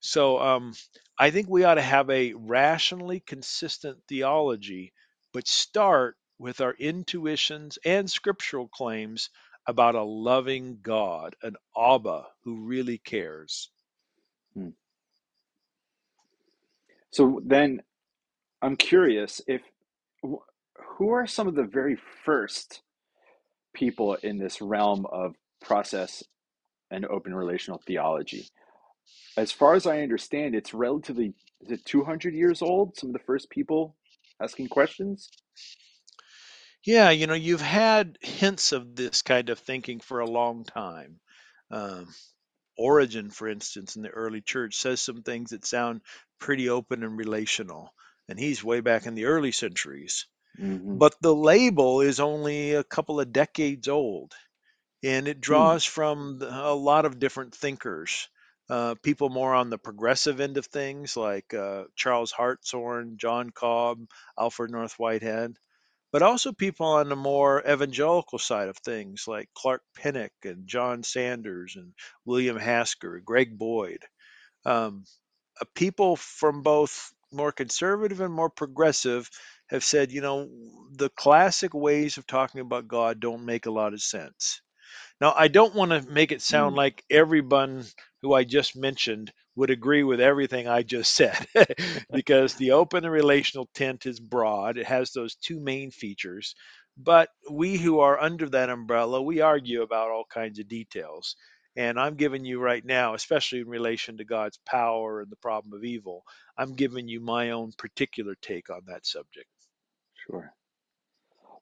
So 0.02 0.40
um, 0.40 0.74
I 1.18 1.32
think 1.32 1.50
we 1.50 1.64
ought 1.64 1.76
to 1.76 1.82
have 1.82 2.10
a 2.10 2.34
rationally 2.34 3.20
consistent 3.22 4.04
theology, 4.08 4.94
but 5.34 5.48
start 5.48 6.16
with 6.40 6.62
our 6.62 6.74
intuitions 6.80 7.78
and 7.86 8.10
scriptural 8.10 8.68
claims 8.68 9.30
about 9.68 9.96
a 9.96 10.04
loving 10.04 10.80
God, 10.82 11.36
an 11.42 11.56
Abba 11.78 12.26
who 12.44 12.66
really 12.66 12.98
cares. 12.98 13.70
Hmm. 14.54 14.70
So 17.12 17.42
then 17.46 17.82
I'm 18.62 18.76
curious 18.76 19.42
if 19.48 19.62
who 20.22 21.10
are 21.10 21.28
some 21.28 21.48
of 21.48 21.56
the 21.56 21.64
very 21.64 21.98
first 22.26 22.82
people 23.74 24.16
in 24.16 24.38
this 24.38 24.62
realm 24.62 25.06
of 25.12 25.36
process 25.62 26.24
and 26.92 27.06
open 27.06 27.34
relational 27.34 27.82
theology? 27.86 28.48
As 29.36 29.52
far 29.52 29.74
as 29.74 29.88
I 29.88 30.02
understand, 30.02 30.56
it's 30.56 30.74
relatively 30.74 31.34
is 31.62 31.72
it 31.72 31.86
200 31.86 32.34
years 32.34 32.62
old? 32.62 32.98
Some 32.98 33.10
of 33.10 33.14
the 33.14 33.26
first 33.26 33.50
people 33.50 33.96
asking 34.44 34.70
questions. 34.70 35.30
Yeah, 36.86 37.10
you 37.10 37.28
know, 37.28 37.34
you've 37.34 37.62
had 37.62 38.18
hints 38.22 38.72
of 38.72 38.96
this 38.96 39.22
kind 39.22 39.50
of 39.50 39.60
thinking 39.60 40.00
for 40.00 40.20
a 40.20 40.30
long 40.30 40.64
time. 40.64 41.20
Um, 41.72 42.14
Origen, 42.78 43.32
for 43.32 43.48
instance, 43.50 43.96
in 43.96 44.04
the 44.04 44.10
early 44.10 44.42
church, 44.42 44.76
says 44.78 45.02
some 45.02 45.24
things 45.24 45.52
that 45.52 45.66
sound 45.66 46.02
pretty 46.40 46.70
open 46.70 47.04
and 47.04 47.18
relational, 47.18 47.94
and 48.30 48.40
he's 48.40 48.64
way 48.64 48.82
back 48.82 49.06
in 49.08 49.16
the 49.16 49.26
early 49.26 49.52
centuries. 49.52 50.28
hmm 50.58 51.00
But 51.00 51.16
the 51.22 51.36
label 51.36 52.02
is 52.02 52.20
only 52.20 52.74
a 52.74 52.84
couple 52.86 53.20
of 53.20 53.34
decades 53.34 53.88
old, 53.90 54.34
and 55.04 55.28
it 55.28 55.42
Hmm. 55.48 55.74
draws 55.74 55.86
from 55.86 56.42
a 56.42 56.74
lot 56.76 57.06
of 57.06 57.20
different 57.20 57.56
thinkers. 57.56 58.30
Uh, 58.70 58.96
people 59.04 59.30
more 59.30 59.54
on 59.54 59.70
the 59.70 59.78
progressive 59.78 60.40
end 60.40 60.58
of 60.58 60.66
things, 60.68 61.16
like 61.18 61.54
uh, 61.54 61.86
Charles 61.96 62.32
Hartshorne, 62.32 63.18
John 63.18 63.50
Cobb, 63.52 64.06
Alfred 64.40 64.72
North 64.72 64.94
Whitehead, 65.00 65.58
but 66.12 66.22
also 66.24 66.54
people 66.54 66.88
on 66.88 67.10
the 67.10 67.16
more 67.16 67.62
evangelical 67.70 68.40
side 68.40 68.70
of 68.70 68.78
things, 68.78 69.28
like 69.28 69.50
Clark 69.56 69.84
Pinnock 69.96 70.34
and 70.44 70.68
John 70.68 71.04
Sanders 71.04 71.76
and 71.76 71.94
William 72.26 72.58
Hasker, 72.58 73.20
Greg 73.22 73.58
Boyd. 73.58 74.06
Um, 74.66 75.06
uh, 75.62 75.66
people 75.76 76.16
from 76.16 76.64
both 76.64 77.14
more 77.32 77.52
conservative 77.52 78.22
and 78.22 78.34
more 78.34 78.50
progressive 78.50 79.30
have 79.70 79.84
said, 79.84 80.12
you 80.12 80.22
know, 80.22 80.50
the 80.92 81.10
classic 81.10 81.74
ways 81.74 82.18
of 82.18 82.28
talking 82.28 82.62
about 82.62 82.88
God 82.88 83.20
don't 83.20 83.46
make 83.46 83.66
a 83.66 83.72
lot 83.72 83.94
of 83.94 84.02
sense. 84.02 84.62
Now, 85.22 85.34
I 85.36 85.48
don't 85.50 85.76
want 85.76 85.92
to 85.92 86.02
make 86.12 86.32
it 86.32 86.42
sound 86.42 86.76
Hmm. 86.76 86.78
like 86.78 87.04
everyone 87.10 87.86
who 88.24 88.34
I 88.34 88.46
just 88.46 88.78
mentioned 88.78 89.34
would 89.56 89.72
agree 89.72 90.04
with 90.04 90.22
everything 90.22 90.68
I 90.68 90.84
just 90.84 91.16
said, 91.16 91.48
because 92.14 92.56
the 92.56 92.74
open 92.74 93.06
and 93.06 93.14
relational 93.14 93.70
tent 93.76 94.08
is 94.08 94.22
broad. 94.22 94.80
It 94.80 94.88
has 94.88 95.12
those 95.14 95.36
two 95.38 95.62
main 95.62 95.92
features. 95.92 96.56
But 96.98 97.30
we 97.52 97.78
who 97.78 98.02
are 98.02 98.22
under 98.22 98.50
that 98.52 98.70
umbrella, 98.72 99.22
we 99.24 99.42
argue 99.42 99.84
about 99.84 100.12
all 100.12 100.26
kinds 100.34 100.60
of 100.60 100.70
details. 100.70 101.38
And 101.78 102.00
I'm 102.00 102.16
giving 102.16 102.46
you 102.46 102.60
right 102.62 102.86
now, 102.86 103.16
especially 103.16 103.62
in 103.62 103.70
relation 103.70 104.18
to 104.20 104.26
God's 104.26 104.60
power 104.68 105.22
and 105.22 105.32
the 105.32 105.38
problem 105.38 105.74
of 105.74 105.86
evil, 105.86 106.24
I'm 106.58 106.76
giving 106.76 107.08
you 107.10 107.22
my 107.22 107.52
own 107.52 107.74
particular 107.78 108.36
take 108.42 108.70
on 108.72 108.82
that 108.88 109.08
subject. 109.08 109.50
Sure. 110.28 110.54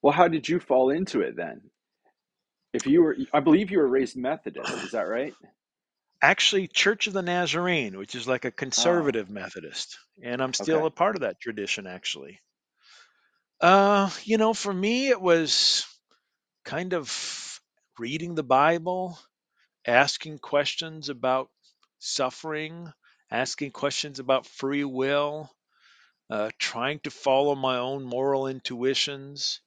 Well, 0.02 0.14
how 0.14 0.30
did 0.30 0.50
you 0.50 0.60
fall 0.60 0.92
into 0.92 1.22
it 1.22 1.38
then? 1.38 1.62
If 2.74 2.88
you 2.88 3.04
were, 3.04 3.18
I 3.34 3.42
believe 3.42 3.72
you 3.72 3.80
were 3.80 3.88
raised 3.90 4.18
Methodist. 4.18 4.72
Is 4.84 4.92
that 4.92 5.10
right? 5.10 5.34
Actually, 6.22 6.68
Church 6.68 7.06
of 7.06 7.14
the 7.14 7.22
Nazarene, 7.22 7.96
which 8.00 8.16
is 8.16 8.28
like 8.28 8.44
a 8.44 8.52
Oh, 8.78 9.12
conservative 9.12 9.30
Methodist, 9.30 10.00
and 10.24 10.42
I'm 10.42 10.54
still 10.54 10.84
okay. 10.84 10.88
a 10.88 10.92
part 10.92 11.16
of 11.16 11.22
that 11.22 11.40
tradition 11.40 11.86
actually. 11.86 12.42
Uh, 13.60 14.10
you 14.24 14.38
know, 14.38 14.54
for 14.54 14.74
me 14.74 15.10
it 15.10 15.22
was 15.22 15.86
kind 16.66 16.94
of 16.94 17.62
reading 18.00 18.36
the 18.36 18.44
Bible, 18.44 19.20
asking 19.88 20.40
questions 20.40 21.10
about 21.10 21.50
suffering, 22.00 22.92
asking 23.32 23.72
questions 23.72 24.20
about 24.20 24.48
free 24.48 24.84
will, 24.86 25.52
uh, 26.30 26.52
trying 26.60 27.00
to 27.02 27.12
follow 27.12 27.56
my 27.56 27.78
own 27.78 28.04
moral 28.04 28.48
intuitions, 28.48 29.62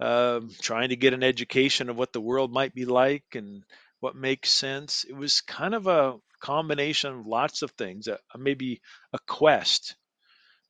um, 0.00 0.50
trying 0.62 0.90
to 0.90 0.96
get 0.96 1.14
an 1.14 1.22
education 1.24 1.88
of 1.90 1.96
what 1.96 2.12
the 2.12 2.20
world 2.20 2.52
might 2.52 2.74
be 2.74 2.84
like 2.84 3.24
and 3.34 3.64
what 4.04 4.16
makes 4.16 4.52
sense. 4.52 5.04
It 5.08 5.14
was 5.16 5.42
kind 5.42 5.74
of 5.74 5.88
a 5.88 6.18
combination 6.40 7.14
of 7.20 7.26
lots 7.28 7.62
of 7.62 7.72
things, 7.72 8.08
uh, 8.08 8.18
maybe 8.38 8.82
a 9.14 9.20
quest. 9.26 9.96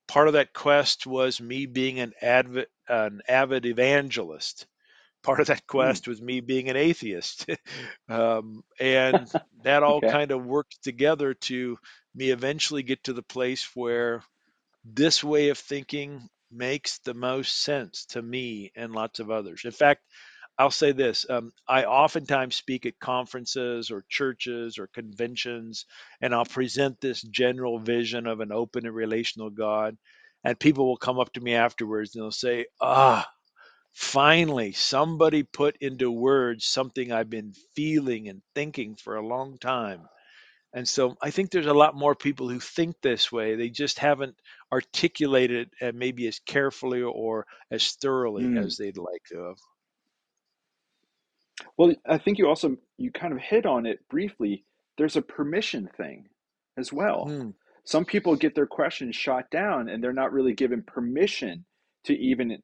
Part 0.09 0.29
of 0.29 0.35
that 0.35 0.55
quest 0.55 1.07
was 1.07 1.41
me 1.41 1.67
being 1.67 2.01
an 2.01 2.15
avid, 2.23 2.69
an 2.89 3.23
avid 3.29 3.67
evangelist. 3.67 4.67
Part 5.23 5.41
of 5.41 5.49
that 5.49 5.67
Hmm. 5.77 5.99
quest 5.99 6.09
was 6.09 6.23
me 6.23 6.41
being 6.41 6.71
an 6.71 6.77
atheist. 6.77 7.47
um, 8.09 8.65
and 8.81 9.29
that 9.65 9.83
all 9.85 10.03
Okay. 10.03 10.17
kind 10.17 10.33
of 10.33 10.45
worked 10.47 10.83
together 10.85 11.35
to 11.35 11.79
me 12.15 12.31
eventually 12.31 12.83
get 12.85 13.05
to 13.05 13.15
the 13.15 13.23
place 13.23 13.71
where 13.77 14.23
this 14.85 15.25
way 15.25 15.51
of 15.51 15.59
thinking 15.59 16.29
makes 16.51 16.99
the 17.01 17.15
most 17.15 17.63
sense 17.63 18.07
to 18.07 18.23
me 18.23 18.73
and 18.77 18.93
lots 18.95 19.21
of 19.21 19.31
others. 19.31 19.65
In 19.67 19.73
fact, 19.73 20.03
I'll 20.59 20.71
say 20.71 20.93
this 20.93 21.27
um, 21.31 21.53
I 21.69 21.85
oftentimes 21.85 22.55
speak 22.55 22.87
at 22.87 22.99
conferences 23.01 23.91
or 23.91 24.05
churches 24.09 24.79
or 24.79 24.87
conventions, 24.89 25.87
and 26.21 26.35
I'll 26.35 26.45
present 26.45 27.01
this 27.01 27.23
general 27.23 27.79
vision 27.79 28.27
of 28.27 28.41
an 28.41 28.53
open 28.53 28.87
and 28.87 28.95
relational 28.95 29.51
God. 29.51 29.97
And 30.45 30.61
people 30.61 30.87
will 30.87 30.99
come 30.99 31.19
up 31.19 31.33
to 31.35 31.41
me 31.41 31.55
afterwards 31.55 32.15
and 32.15 32.23
they'll 32.23 32.31
say, 32.31 32.67
Ah, 32.81 33.27
finally, 33.93 34.73
somebody 34.73 35.43
put 35.45 35.77
into 35.81 36.11
words 36.11 36.67
something 36.67 37.13
I've 37.13 37.31
been 37.31 37.55
feeling 37.77 38.29
and 38.29 38.43
thinking 38.55 38.97
for 38.97 39.17
a 39.17 39.27
long 39.27 39.59
time. 39.59 40.09
And 40.75 40.89
so 40.89 41.17
I 41.23 41.31
think 41.31 41.51
there's 41.51 41.67
a 41.67 41.75
lot 41.75 41.97
more 41.97 42.15
people 42.15 42.49
who 42.49 42.61
think 42.61 42.97
this 43.03 43.33
way. 43.33 43.57
They 43.57 43.71
just 43.71 43.99
haven't 43.99 44.37
articulated 44.73 45.71
it 45.81 45.89
uh, 45.89 45.93
maybe 45.97 46.29
as 46.29 46.41
carefully 46.41 47.03
or 47.03 47.47
as 47.71 47.93
thoroughly 47.93 48.51
Hmm. 48.51 48.57
as 48.57 48.77
they'd 48.77 48.99
like 48.99 49.23
to 49.31 49.39
have. 49.49 49.59
Well, 51.77 51.95
I 52.07 52.19
think 52.19 52.39
you 52.39 52.49
also 52.49 52.77
you 52.99 53.13
kind 53.13 53.33
of 53.33 53.41
hit 53.41 53.67
on 53.67 53.87
it 53.87 54.09
briefly. 54.09 54.65
There's 54.99 55.17
a 55.17 55.23
permission 55.23 55.89
thing 55.97 56.29
as 56.77 56.93
well. 56.93 57.37
Hmm. 57.37 57.51
Some 57.85 58.05
people 58.05 58.37
get 58.37 58.55
their 58.55 58.67
questions 58.67 59.17
shot 59.17 59.51
down 59.51 59.89
and 59.89 60.03
they're 60.03 60.13
not 60.13 60.33
really 60.33 60.55
given 60.55 60.83
permission 60.83 61.67
to 62.05 62.15
even 62.15 62.63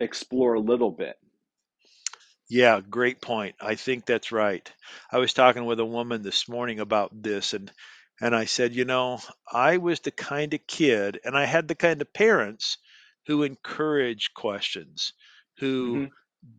explore 0.00 0.54
a 0.54 0.60
little 0.60 0.90
bit. 0.92 1.16
Yeah, 2.50 2.80
great 2.82 3.22
point. 3.22 3.56
I 3.60 3.76
think 3.76 4.04
that's 4.04 4.32
right. 4.32 4.70
I 5.10 5.18
was 5.18 5.32
talking 5.32 5.64
with 5.64 5.80
a 5.80 5.86
woman 5.86 6.22
this 6.22 6.48
morning 6.48 6.80
about 6.80 7.22
this 7.22 7.54
and 7.54 7.72
and 8.20 8.36
I 8.36 8.44
said, 8.44 8.74
you 8.74 8.84
know, 8.84 9.20
I 9.50 9.78
was 9.78 10.00
the 10.00 10.10
kind 10.10 10.52
of 10.52 10.66
kid 10.66 11.20
and 11.24 11.34
I 11.36 11.46
had 11.46 11.68
the 11.68 11.74
kind 11.74 12.02
of 12.02 12.12
parents 12.12 12.76
who 13.26 13.42
encouraged 13.44 14.34
questions, 14.34 15.14
who 15.58 16.02
hmm 16.02 16.10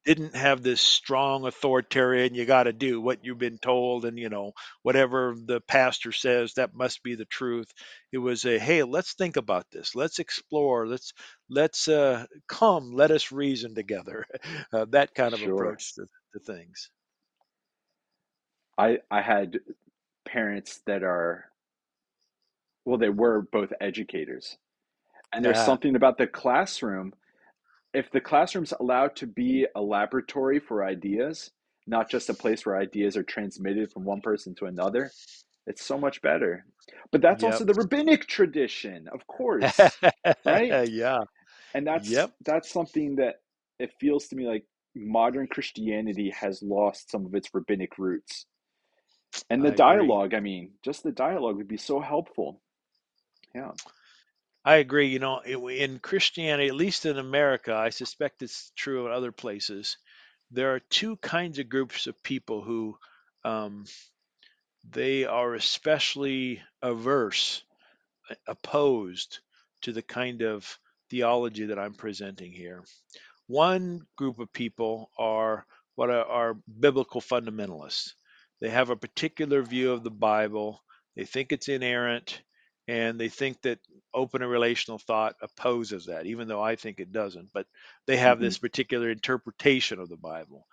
didn't 0.05 0.35
have 0.35 0.61
this 0.61 0.81
strong 0.81 1.45
authoritarian 1.45 2.35
you 2.35 2.45
got 2.45 2.63
to 2.63 2.73
do 2.73 3.01
what 3.01 3.23
you've 3.25 3.37
been 3.39 3.57
told 3.57 4.05
and 4.05 4.17
you 4.19 4.29
know 4.29 4.51
whatever 4.83 5.35
the 5.45 5.59
pastor 5.61 6.11
says 6.11 6.53
that 6.53 6.73
must 6.73 7.03
be 7.03 7.15
the 7.15 7.25
truth 7.25 7.71
it 8.11 8.17
was 8.19 8.45
a 8.45 8.59
hey 8.59 8.83
let's 8.83 9.13
think 9.13 9.37
about 9.37 9.65
this 9.71 9.95
let's 9.95 10.19
explore 10.19 10.87
let's 10.87 11.13
let's 11.49 11.87
uh 11.87 12.25
come 12.47 12.91
let 12.93 13.11
us 13.11 13.31
reason 13.31 13.73
together 13.75 14.25
uh, 14.73 14.85
that 14.89 15.13
kind 15.15 15.33
of 15.33 15.41
Sure. 15.41 15.43
approach 15.43 15.95
to, 15.95 16.05
to 16.33 16.39
things 16.39 16.89
I 18.77 18.99
I 19.09 19.21
had 19.21 19.61
parents 20.25 20.81
that 20.85 21.03
are 21.03 21.51
well, 22.85 22.97
they 22.97 23.09
were 23.09 23.41
both 23.51 23.71
educators. 23.79 24.57
And 25.33 25.45
there's 25.45 25.61
yeah 25.63 25.63
something 25.63 25.95
about 25.95 26.17
the 26.17 26.27
classroom. 26.27 27.13
If 27.93 28.11
the 28.11 28.21
classroom's 28.21 28.73
allowed 28.79 29.15
to 29.17 29.27
be 29.27 29.67
a 29.75 29.81
laboratory 29.81 30.59
for 30.59 30.85
ideas, 30.85 31.51
not 31.87 32.09
just 32.09 32.29
a 32.29 32.33
place 32.33 32.65
where 32.65 32.77
ideas 32.77 33.17
are 33.17 33.23
transmitted 33.23 33.91
from 33.91 34.05
one 34.05 34.21
person 34.21 34.55
to 34.55 34.65
another, 34.65 35.11
it's 35.67 35.85
so 35.85 35.97
much 35.97 36.21
better. 36.21 36.65
But 37.11 37.21
that's 37.21 37.43
yep 37.43 37.43
also 37.43 37.65
the 37.65 37.73
rabbinic 37.73 38.27
tradition, 38.27 39.07
of 39.13 39.27
course, 39.27 39.91
right? 40.45 40.77
yeah 40.85 41.19
And 41.73 41.87
that's 41.87 42.09
yep 42.09 42.31
that's 42.45 42.71
something 42.71 43.15
that 43.17 43.35
it 43.79 43.91
feels 43.99 44.27
to 44.29 44.35
me 44.35 44.47
like 44.47 44.65
modern 44.95 45.47
Christianity 45.47 46.31
has 46.31 46.61
lost 46.63 47.11
some 47.11 47.25
of 47.25 47.35
its 47.35 47.49
rabbinic 47.53 47.97
roots. 47.97 48.45
And 49.49 49.63
i 49.63 49.65
the 49.65 49.71
agree 49.71 49.71
dialogue, 49.71 50.33
I 50.33 50.39
mean, 50.39 50.71
just 50.83 51.03
the 51.03 51.11
dialogue 51.11 51.57
would 51.57 51.67
be 51.67 51.77
so 51.77 51.99
helpful. 52.01 52.61
Yeah. 53.55 53.71
I 54.65 54.75
agree. 54.77 55.07
You 55.07 55.19
know, 55.19 55.39
in 55.39 55.99
Christianity, 55.99 56.69
at 56.69 56.75
least 56.75 57.05
in 57.05 57.17
America, 57.17 57.73
I 57.75 57.89
suspect 57.89 58.43
it's 58.43 58.71
true 58.75 59.07
in 59.07 59.13
other 59.13 59.31
places. 59.31 59.97
There 60.51 60.75
are 60.75 60.79
two 60.79 61.17
kinds 61.17 61.59
of 61.59 61.69
groups 61.69 62.07
of 62.07 62.21
people 62.23 62.61
who 62.61 62.97
um, 63.43 63.85
they 64.89 65.25
are 65.25 65.55
especially 65.55 66.61
averse, 66.81 67.63
uh, 68.29 68.35
opposed 68.47 69.39
to 69.83 69.93
the 69.93 70.01
kind 70.03 70.41
of 70.43 70.79
theology 71.09 71.65
that 71.67 71.79
I'm 71.79 71.93
presenting 71.95 72.51
here. 72.51 72.83
One 73.47 74.01
group 74.17 74.39
of 74.39 74.53
people 74.53 75.11
are 75.17 75.65
what 75.95 76.09
are, 76.09 76.25
are 76.25 76.57
biblical 76.79 77.21
fundamentalists. 77.21 78.13
They 78.61 78.69
have 78.69 78.89
a 78.89 78.95
particular 78.95 79.63
view 79.63 79.91
of 79.91 80.03
the 80.03 80.11
Bible. 80.11 80.81
They 81.15 81.25
think 81.25 81.51
it's 81.51 81.69
inerrant, 81.69 82.41
and 82.87 83.19
they 83.19 83.29
think 83.29 83.61
that 83.61 83.79
open 84.13 84.41
and 84.41 84.51
relational 84.51 84.99
thought 84.99 85.35
opposes 85.41 86.05
that, 86.07 86.25
even 86.25 86.47
though 86.47 86.61
I 86.61 86.75
think 86.75 86.99
it 86.99 87.11
doesn't. 87.11 87.51
But 87.53 87.67
they 88.07 88.17
have 88.17 88.39
hmm 88.39 88.41
this 88.41 88.57
particular 88.57 89.09
interpretation 89.09 89.99
of 89.99 90.09
the 90.09 90.17
Bible, 90.17 90.67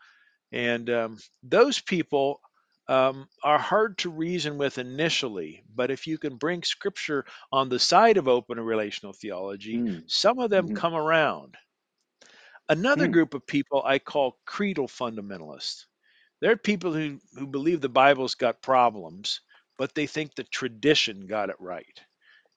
and 0.52 0.88
um, 0.90 1.18
those 1.42 1.80
people 1.80 2.40
um, 2.88 3.28
are 3.44 3.58
hard 3.58 3.98
to 3.98 4.10
reason 4.10 4.58
with 4.58 4.78
initially. 4.78 5.64
But 5.74 5.90
if 5.90 6.06
you 6.06 6.18
can 6.18 6.36
bring 6.36 6.62
Scripture 6.62 7.26
on 7.52 7.68
the 7.68 7.78
side 7.80 8.16
of 8.18 8.28
open 8.28 8.58
and 8.58 8.66
relational 8.66 9.12
theology, 9.14 9.84
Mm. 9.84 10.08
some 10.08 10.38
of 10.40 10.50
them 10.50 10.68
hmm 10.68 10.70
come 10.70 10.94
around 10.94 11.56
Another 12.70 13.08
Hmm. 13.08 13.08
group 13.08 13.34
of 13.34 13.46
people 13.46 13.82
I 13.84 13.98
call 13.98 14.40
creedal 14.46 14.88
fundamentalists. 14.88 15.84
They're 16.40 16.56
people 16.56 16.92
who, 16.94 17.20
who 17.34 17.46
believe 17.46 17.80
the 17.80 17.88
Bible's 17.90 18.34
got 18.36 18.62
problems, 18.62 19.40
but 19.78 19.94
they 19.94 20.06
think 20.06 20.34
the 20.34 20.44
tradition 20.44 21.26
got 21.26 21.50
it 21.50 21.56
right. 21.60 22.00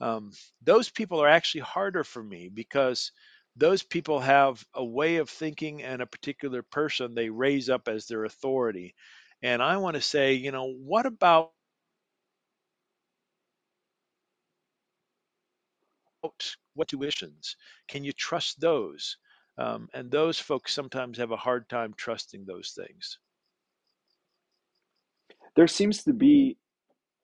Um, 0.00 0.32
those 0.62 0.90
people 0.90 1.20
are 1.22 1.28
actually 1.28 1.62
harder 1.62 2.04
for 2.04 2.22
me 2.22 2.48
because 2.48 3.12
those 3.56 3.82
people 3.82 4.20
have 4.20 4.64
a 4.74 4.84
way 4.84 5.16
of 5.16 5.28
thinking 5.28 5.82
and 5.82 6.00
a 6.02 6.06
particular 6.06 6.62
person 6.62 7.14
they 7.14 7.28
raise 7.30 7.68
up 7.68 7.88
as 7.88 8.06
their 8.06 8.24
authority. 8.24 8.94
And 9.42 9.62
I 9.62 9.76
want 9.78 9.96
to 9.96 10.00
say, 10.02 10.34
you 10.34 10.52
know, 10.52 10.66
what 10.72 11.06
about 11.06 11.52
what 16.74 16.88
tuitions? 16.88 17.56
Can 17.88 18.04
you 18.04 18.12
trust 18.12 18.60
those? 18.60 19.16
Um, 19.58 19.88
and 19.92 20.10
those 20.10 20.38
folks 20.38 20.72
sometimes 20.72 21.18
have 21.18 21.32
a 21.32 21.36
hard 21.36 21.68
time 21.68 21.92
trusting 21.96 22.44
those 22.44 22.70
things. 22.76 23.18
There 25.56 25.66
seems 25.66 26.04
to 26.04 26.12
be, 26.12 26.56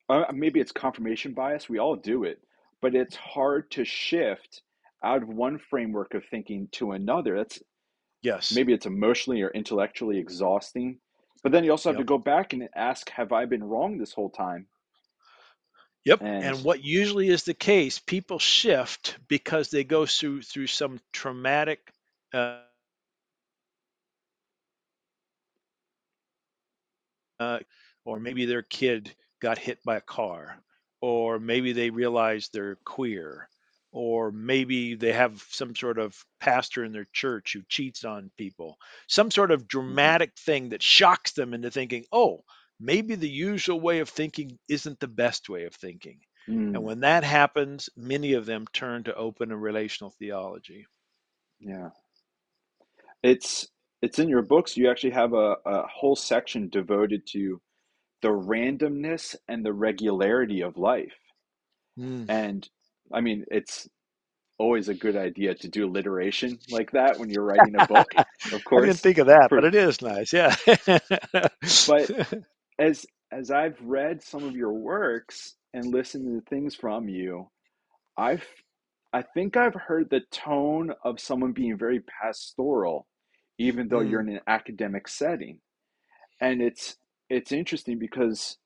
uh, 0.08 0.24
maybe 0.32 0.58
it's 0.58 0.72
confirmation 0.72 1.32
bias. 1.34 1.68
We 1.68 1.78
all 1.78 1.94
do 1.94 2.24
it, 2.24 2.42
but 2.80 2.94
it's 2.94 3.14
hard 3.14 3.70
to 3.72 3.84
shift 3.84 4.62
out 5.04 5.22
of 5.22 5.28
one 5.28 5.58
framework 5.58 6.14
of 6.14 6.24
thinking 6.24 6.68
to 6.72 6.92
another. 6.92 7.36
That's 7.36 7.62
Yes. 8.22 8.52
maybe 8.52 8.72
it's 8.72 8.86
emotionally 8.86 9.42
or 9.42 9.50
intellectually 9.50 10.18
exhausting. 10.18 10.98
But 11.42 11.52
then 11.52 11.62
you 11.62 11.70
also 11.70 11.90
have 11.90 11.98
to 11.98 12.04
go 12.04 12.16
back 12.16 12.54
and 12.54 12.68
ask, 12.74 13.10
have 13.10 13.32
I 13.32 13.44
been 13.44 13.62
wrong 13.62 13.98
this 13.98 14.14
whole 14.14 14.30
time? 14.30 14.66
Yep. 16.04 16.26
And 16.40 16.40
And 16.40 16.64
what 16.64 16.82
usually 16.84 17.28
is 17.28 17.44
the 17.44 17.54
case, 17.54 17.98
people 17.98 18.38
shift 18.38 19.18
because 19.28 19.70
they 19.70 19.84
go 19.84 20.06
through 20.06 20.42
through 20.42 20.66
some 20.68 21.00
traumatic 21.12 21.92
uh, 22.32 22.64
uh, 27.40 27.58
or 28.04 28.20
maybe 28.20 28.44
their 28.46 28.62
kid 28.62 29.14
got 29.40 29.58
hit 29.58 29.82
by 29.84 29.96
a 29.96 30.00
car, 30.00 30.62
or 31.00 31.38
maybe 31.38 31.72
they 31.72 31.90
realize 31.90 32.48
they're 32.48 32.76
queer, 32.84 33.48
or 33.92 34.30
maybe 34.32 34.94
they 34.94 35.12
have 35.12 35.42
some 35.50 35.74
sort 35.74 35.98
of 35.98 36.24
pastor 36.40 36.84
in 36.84 36.92
their 36.92 37.06
church 37.12 37.52
who 37.52 37.62
cheats 37.68 38.04
on 38.04 38.30
people, 38.36 38.78
some 39.08 39.30
sort 39.30 39.50
of 39.50 39.68
Mhm. 39.86 40.08
dramatic 40.08 40.32
thing 40.38 40.70
that 40.70 40.82
shocks 40.82 41.32
them 41.32 41.54
into 41.54 41.70
thinking, 41.70 42.04
oh, 42.12 42.40
maybe 42.84 43.14
the 43.16 43.30
usual 43.30 43.80
way 43.80 44.00
of 44.00 44.08
thinking 44.10 44.58
isn't 44.68 45.00
the 45.00 45.08
best 45.08 45.48
way 45.48 45.64
of 45.64 45.74
thinking. 45.74 46.20
And 46.74 46.82
Mm, 46.82 46.84
when 46.84 47.00
that 47.00 47.24
happens, 47.24 47.90
many 47.96 48.34
of 48.34 48.46
them 48.46 48.66
turn 48.72 49.04
to 49.04 49.14
open 49.16 49.52
and 49.52 49.62
relational 49.62 50.10
theology. 50.10 50.86
yeah, 51.60 51.90
it's 53.22 53.68
it's 54.02 54.18
in 54.18 54.28
your 54.28 54.42
books. 54.42 54.76
You 54.76 54.90
actually 54.90 55.12
have 55.12 55.32
a, 55.32 55.56
a 55.66 55.86
whole 55.88 56.16
section 56.16 56.68
devoted 56.68 57.26
to 57.32 57.60
the 58.22 58.28
randomness 58.28 59.36
and 59.48 59.64
the 59.64 59.72
regularity 59.72 60.62
of 60.62 60.76
life. 60.78 61.14
Mm. 61.98 62.28
And 62.28 62.68
I 63.12 63.20
mean, 63.20 63.44
it's 63.50 63.88
always 64.58 64.88
a 64.88 64.94
good 64.94 65.16
idea 65.16 65.54
to 65.56 65.68
do 65.68 65.86
alliteration 65.86 66.60
like 66.70 66.92
that 66.92 67.18
when 67.18 67.30
you're 67.30 67.44
writing 67.46 67.76
a 67.76 67.82
book, 67.82 68.14
of 68.52 68.62
I 68.76 68.80
didn't 68.80 69.00
think 69.00 69.18
of 69.18 69.26
that, 69.28 69.52
but 69.54 69.64
it 69.64 69.74
is 69.74 70.02
nice. 70.02 70.32
Yeah. 70.32 70.54
but 71.86 72.10
as 72.78 73.06
as 73.32 73.50
I've 73.50 73.80
read 73.82 74.22
some 74.22 74.44
of 74.44 74.54
your 74.56 74.72
works 74.72 75.56
and 75.72 75.92
listened 75.92 76.26
to 76.26 76.50
things 76.50 76.74
from 76.74 77.08
you, 77.08 77.50
I've 78.16 78.46
I 79.12 79.22
think 79.22 79.56
I've 79.56 79.74
heard 79.74 80.10
the 80.10 80.22
tone 80.32 80.92
of 81.04 81.20
someone 81.20 81.52
being 81.52 81.78
very 81.78 82.00
pastoral, 82.00 83.06
even 83.58 83.88
though 83.88 84.00
you're 84.00 84.20
Mm. 84.20 84.22
in 84.22 84.28
an 84.30 84.40
academic 84.46 85.08
setting. 85.08 85.60
And 86.40 86.62
it's 86.62 86.96
it's 87.30 87.52
interesting 87.52 87.98
because 87.98 88.58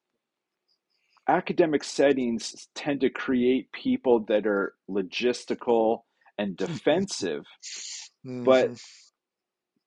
academic 1.29 1.85
settings 1.85 2.69
tend 2.75 3.01
to 3.03 3.11
create 3.11 3.71
people 3.73 4.21
that 4.29 4.47
are 4.47 4.75
logistical 4.91 6.03
and 6.39 6.57
defensive, 6.57 7.45
but 8.45 8.71
Mhm. 8.71 8.79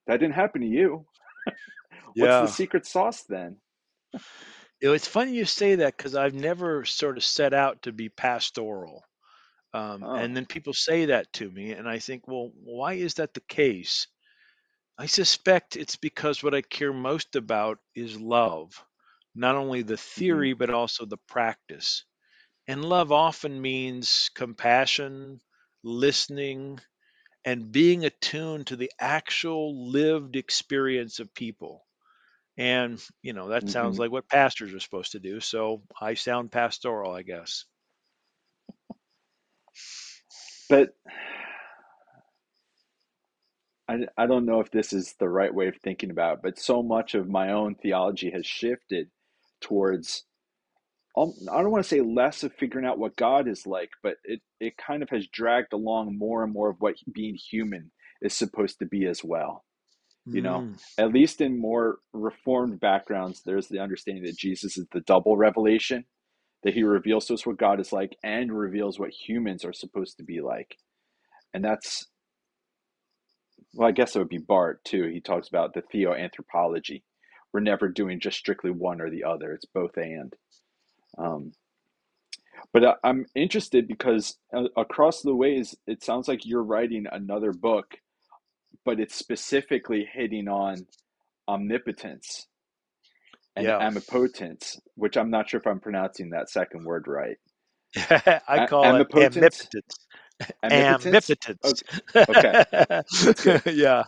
that 0.08 0.18
didn't 0.20 0.36
happen 0.36 0.62
to 0.62 0.68
you. 0.68 1.06
What's 2.16 2.38
the 2.38 2.48
secret 2.48 2.86
sauce 2.86 3.24
then? 3.24 3.58
You 4.82 4.90
know, 4.90 4.94
it's 4.94 5.08
funny 5.08 5.34
you 5.34 5.46
say 5.46 5.76
that 5.76 5.96
because 5.96 6.14
I've 6.16 6.34
never 6.34 6.84
sort 6.84 7.16
of 7.18 7.24
set 7.24 7.54
out 7.54 7.84
to 7.84 7.94
be 7.94 8.10
pastoral. 8.10 9.06
Um, 9.74 10.10
Oh, 10.10 10.14
and 10.14 10.36
then 10.36 10.46
people 10.46 10.74
say 10.74 11.06
that 11.06 11.34
to 11.34 11.52
me, 11.52 11.74
and 11.74 11.90
I 11.90 12.00
think, 12.00 12.28
well, 12.28 12.52
why 12.56 12.94
is 12.94 13.16
that 13.16 13.34
the 13.34 13.42
case? 13.42 14.08
I 14.98 15.08
suspect 15.08 15.76
it's 15.78 15.98
because 15.98 16.44
what 16.44 16.56
I 16.56 16.62
care 16.62 16.94
most 16.94 17.36
about 17.36 17.80
is 17.96 18.20
love, 18.22 18.86
not 19.36 19.56
only 19.56 19.82
the 19.84 19.98
hmm 20.18 20.46
theory, 20.46 20.54
but 20.54 20.70
also 20.72 21.06
the 21.06 21.18
practice. 21.18 22.06
And 22.68 22.86
love 22.86 23.12
often 23.12 23.62
means 23.62 24.30
compassion, 24.36 25.42
listening, 25.84 26.80
and 27.46 27.72
being 27.72 28.06
attuned 28.06 28.68
to 28.68 28.78
the 28.78 28.92
actual 29.00 29.90
lived 29.92 30.36
experience 30.36 31.20
of 31.20 31.34
people. 31.36 31.88
And, 32.58 33.04
you 33.24 33.34
know, 33.34 33.50
that 33.50 33.70
sounds 33.70 33.98
hmm 33.98 34.00
like 34.00 34.12
what 34.12 34.30
pastors 34.30 34.74
are 34.74 34.80
supposed 34.80 35.14
to 35.14 35.20
do. 35.20 35.40
So 35.42 35.84
I 36.02 36.14
sound 36.16 36.52
pastoral, 36.52 37.14
I 37.14 37.24
guess. 37.24 37.66
But 40.70 40.96
I, 43.88 44.08
I 44.18 44.28
don't 44.28 44.46
know 44.46 44.62
if 44.62 44.72
this 44.72 44.94
is 44.94 45.14
the 45.20 45.30
right 45.30 45.54
way 45.54 45.68
of 45.68 45.78
thinking 45.78 46.12
about 46.12 46.36
it, 46.38 46.44
but 46.44 46.60
so 46.60 46.82
much 46.84 47.16
of 47.16 47.30
my 47.30 47.52
own 47.52 47.76
theology 47.76 48.32
has 48.32 48.46
shifted 48.46 49.10
towards 49.62 50.26
um, 51.18 51.34
I 51.52 51.62
don't 51.62 51.72
want 51.72 51.84
to 51.84 51.90
say 51.90 52.02
less 52.02 52.44
of 52.44 52.54
figuring 52.54 52.86
out 52.86 53.00
what 53.00 53.18
God 53.18 53.48
is 53.48 53.68
like, 53.68 53.92
but 54.04 54.18
it, 54.24 54.42
it 54.60 54.78
kind 54.78 55.04
of 55.04 55.10
has 55.10 55.28
dragged 55.28 55.74
along 55.74 56.18
more 56.18 56.44
and 56.44 56.54
more 56.54 56.70
of 56.70 56.78
what 56.80 56.96
being 57.14 57.36
human 57.36 57.92
is 58.22 58.34
supposed 58.34 58.80
to 58.80 58.86
be 58.86 59.06
as 59.08 59.24
well. 59.24 59.66
You 60.30 60.42
know, 60.42 60.66
Mm, 60.66 60.80
at 60.98 61.14
least 61.14 61.42
in 61.42 61.60
more 61.60 62.00
reformed 62.14 62.80
backgrounds, 62.80 63.42
there's 63.46 63.68
the 63.68 63.80
understanding 63.80 64.24
that 64.26 64.38
Jesus 64.38 64.78
is 64.78 64.88
the 64.92 65.02
double 65.02 65.38
revelation, 65.38 66.06
that 66.64 66.74
he 66.76 66.84
reveals 66.84 67.28
to 67.28 67.36
us 67.36 67.46
what 67.46 67.58
God 67.58 67.80
is 67.80 67.94
like 67.94 68.18
and 68.24 68.52
reveals 68.58 69.00
what 69.00 69.12
humans 69.12 69.66
are 69.66 69.74
supposed 69.74 70.18
to 70.18 70.24
be 70.24 70.42
like. 70.42 70.78
And 71.54 71.64
that's, 71.66 72.08
well, 73.76 73.90
I 73.90 73.94
guess 73.94 74.16
it 74.16 74.20
would 74.20 74.30
be 74.30 74.40
Barth 74.40 74.80
too. 74.86 75.06
He 75.08 75.22
talks 75.22 75.50
about 75.50 75.74
the 75.74 75.84
theoanthropology. 75.84 77.04
We're 77.54 77.62
never 77.62 77.90
doing 77.90 78.20
just 78.20 78.38
strictly 78.40 78.72
one 78.72 79.02
or 79.02 79.10
the 79.10 79.26
other, 79.26 79.54
it's 79.54 79.66
both 79.66 79.98
and. 79.98 80.34
Um, 81.18 81.54
but 82.74 82.86
I, 82.86 82.94
I'm 83.04 83.26
interested 83.36 83.88
because 83.88 84.38
uh, 84.56 84.66
across 84.78 85.22
the 85.22 85.36
ways, 85.36 85.76
it 85.88 86.04
sounds 86.04 86.28
like 86.28 86.46
you're 86.46 86.64
writing 86.64 87.06
another 87.12 87.54
book, 87.54 87.98
but 88.86 89.00
it's 89.00 89.16
specifically 89.16 90.08
hitting 90.12 90.48
on 90.48 90.86
omnipotence 91.48 92.48
and 93.56 93.66
yeah. 93.68 93.88
amipotence, 93.88 94.80
which 94.96 95.18
I'm 95.18 95.30
not 95.30 95.50
sure 95.50 95.60
if 95.60 95.68
I'm 95.68 95.80
pronouncing 95.80 96.32
that 96.32 96.50
second 96.50 96.86
word 96.86 97.06
right. 97.08 97.38
I 98.48 98.66
call 98.68 98.96
it 98.96 99.08
amipotence? 99.14 99.68
amipotence. 100.64 101.06
Amipotence? 101.06 101.34
O- 101.64 101.76
Okay, 102.30 102.56
good. 103.42 103.62
yeah. 103.66 104.04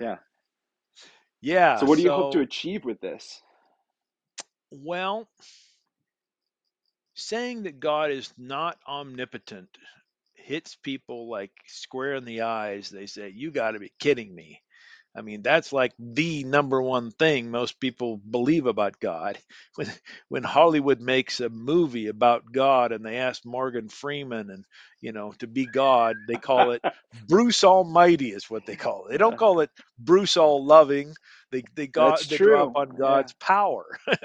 Yeah. 0.00 0.16
Yeah. 1.42 1.76
So, 1.76 1.86
what 1.86 1.96
do 1.96 2.02
you 2.02 2.10
hope 2.10 2.32
to 2.32 2.40
achieve 2.40 2.84
with 2.84 3.00
this? 3.00 3.42
well, 4.70 5.28
saying 7.14 7.64
that 7.64 7.80
God 7.80 8.10
is 8.10 8.32
not 8.38 8.78
omnipotent 8.86 9.68
hits 10.50 10.76
people 10.76 11.30
like 11.30 11.52
square 11.68 12.16
in 12.16 12.26
the 12.26 12.42
eyes. 12.42 12.90
They 12.90 13.06
say, 13.06 13.32
You 13.34 13.52
got 13.52 13.72
to 13.72 13.80
be 13.80 13.92
kidding 14.00 14.34
me. 14.34 14.62
I 15.16 15.22
mean, 15.22 15.42
that's 15.42 15.72
like 15.72 15.92
the 15.98 16.44
number 16.44 16.82
one 16.82 17.12
thing 17.12 17.50
most 17.50 17.80
people 17.80 18.18
believe 18.18 18.66
about 18.66 19.00
God. 19.00 19.38
When 19.76 19.88
when 20.28 20.44
Hollywood 20.44 21.00
makes 21.00 21.40
a 21.40 21.50
movie 21.50 22.08
about 22.08 22.52
God 22.52 22.92
and 22.92 23.04
they 23.06 23.18
ask 23.18 23.44
Morgan 23.46 23.88
Freeman 23.90 24.50
and 24.50 24.66
you 25.02 25.12
know 25.12 25.32
to 25.40 25.48
be 25.48 25.66
God, 25.66 26.26
they 26.28 26.38
call 26.38 26.72
it 26.72 26.82
Bruce 27.14 27.64
Almighty 27.64 28.30
is 28.32 28.50
what 28.50 28.66
they 28.66 28.76
call 28.76 29.06
it. 29.06 29.12
They 29.12 29.18
don't 29.18 29.36
call 29.38 29.60
it 29.60 29.70
Bruce 29.98 30.36
All 30.38 30.64
Loving. 30.66 31.16
They 31.52 31.64
they 31.76 31.88
got 31.88 32.28
they 32.28 32.38
draw 32.38 32.62
true. 32.62 32.64
upon 32.64 32.90
Yeah. 32.96 32.98
God's 32.98 33.34
power. 33.34 33.86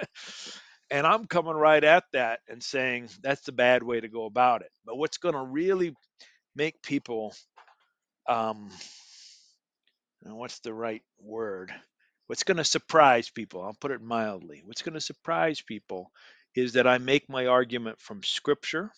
and 0.92 1.08
I'm 1.08 1.26
coming 1.26 1.56
right 1.56 1.84
at 1.84 2.06
that 2.14 2.42
and 2.50 2.64
saying 2.64 3.10
that's 3.22 3.44
the 3.44 3.52
bad 3.52 3.84
way 3.84 4.00
to 4.00 4.08
go 4.08 4.26
about 4.26 4.62
it. 4.62 4.72
But 4.86 4.98
what's 4.98 5.18
going 5.18 5.36
to 5.36 5.42
really 5.44 5.96
make 6.56 6.82
people, 6.84 7.36
um, 8.30 8.70
what's 10.24 10.60
the 10.60 10.74
right 10.74 11.04
word? 11.22 11.74
What's 12.28 12.44
going 12.44 12.58
to 12.58 12.66
surprise 12.66 13.30
people? 13.30 13.64
I'll 13.64 13.78
put 13.80 13.92
it 13.92 14.02
mildly. 14.02 14.64
What's 14.66 14.84
going 14.84 14.96
to 14.96 15.02
surprise 15.02 15.62
people 15.62 16.12
is 16.56 16.74
that 16.74 16.88
I 16.88 17.00
make 17.00 17.30
my 17.30 17.48
argument 17.48 18.02
from 18.02 18.24
scripture 18.24 18.92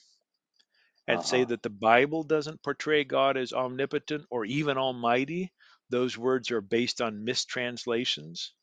and 1.07 1.23
say 1.25 1.43
Uh-huh. 1.43 1.45
that 1.45 1.63
the 1.63 1.71
Bible 1.71 2.23
doesn't 2.23 2.63
portray 2.63 3.05
God 3.05 3.37
as 3.37 3.53
omnipotent 3.53 4.25
or 4.31 4.45
even 4.45 4.77
almighty. 4.79 5.53
Those 5.91 6.17
words 6.17 6.51
are 6.51 6.61
based 6.61 7.01
on 7.01 7.25
mistranslations. 7.25 8.53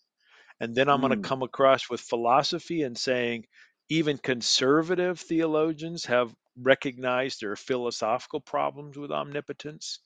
And 0.61 0.75
then 0.75 0.89
I'm 0.89 1.01
going 1.01 1.11
to 1.11 1.17
Mm, 1.17 1.29
come 1.29 1.43
across 1.43 1.89
with 1.91 2.01
philosophy 2.01 2.83
and 2.83 2.99
saying 2.99 3.47
even 3.89 4.19
conservative 4.19 5.21
theologians 5.21 6.07
have 6.07 6.35
recognized 6.57 7.41
there 7.41 7.53
are 7.53 7.57
philosophical 7.57 8.41
problems 8.41 8.97
with 8.99 9.13
omnipotence. 9.13 10.01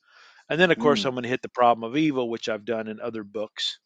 And 0.49 0.59
then, 0.59 0.71
of 0.71 0.77
course, 0.79 1.03
mm. 1.03 1.05
I'm 1.05 1.13
going 1.13 1.23
to 1.23 1.29
hit 1.29 1.41
the 1.43 1.49
problem 1.49 1.89
of 1.89 1.97
evil, 1.97 2.29
which 2.29 2.49
I've 2.49 2.65
done 2.65 2.87
in 2.87 2.99
other 2.99 3.23
books. 3.23 3.79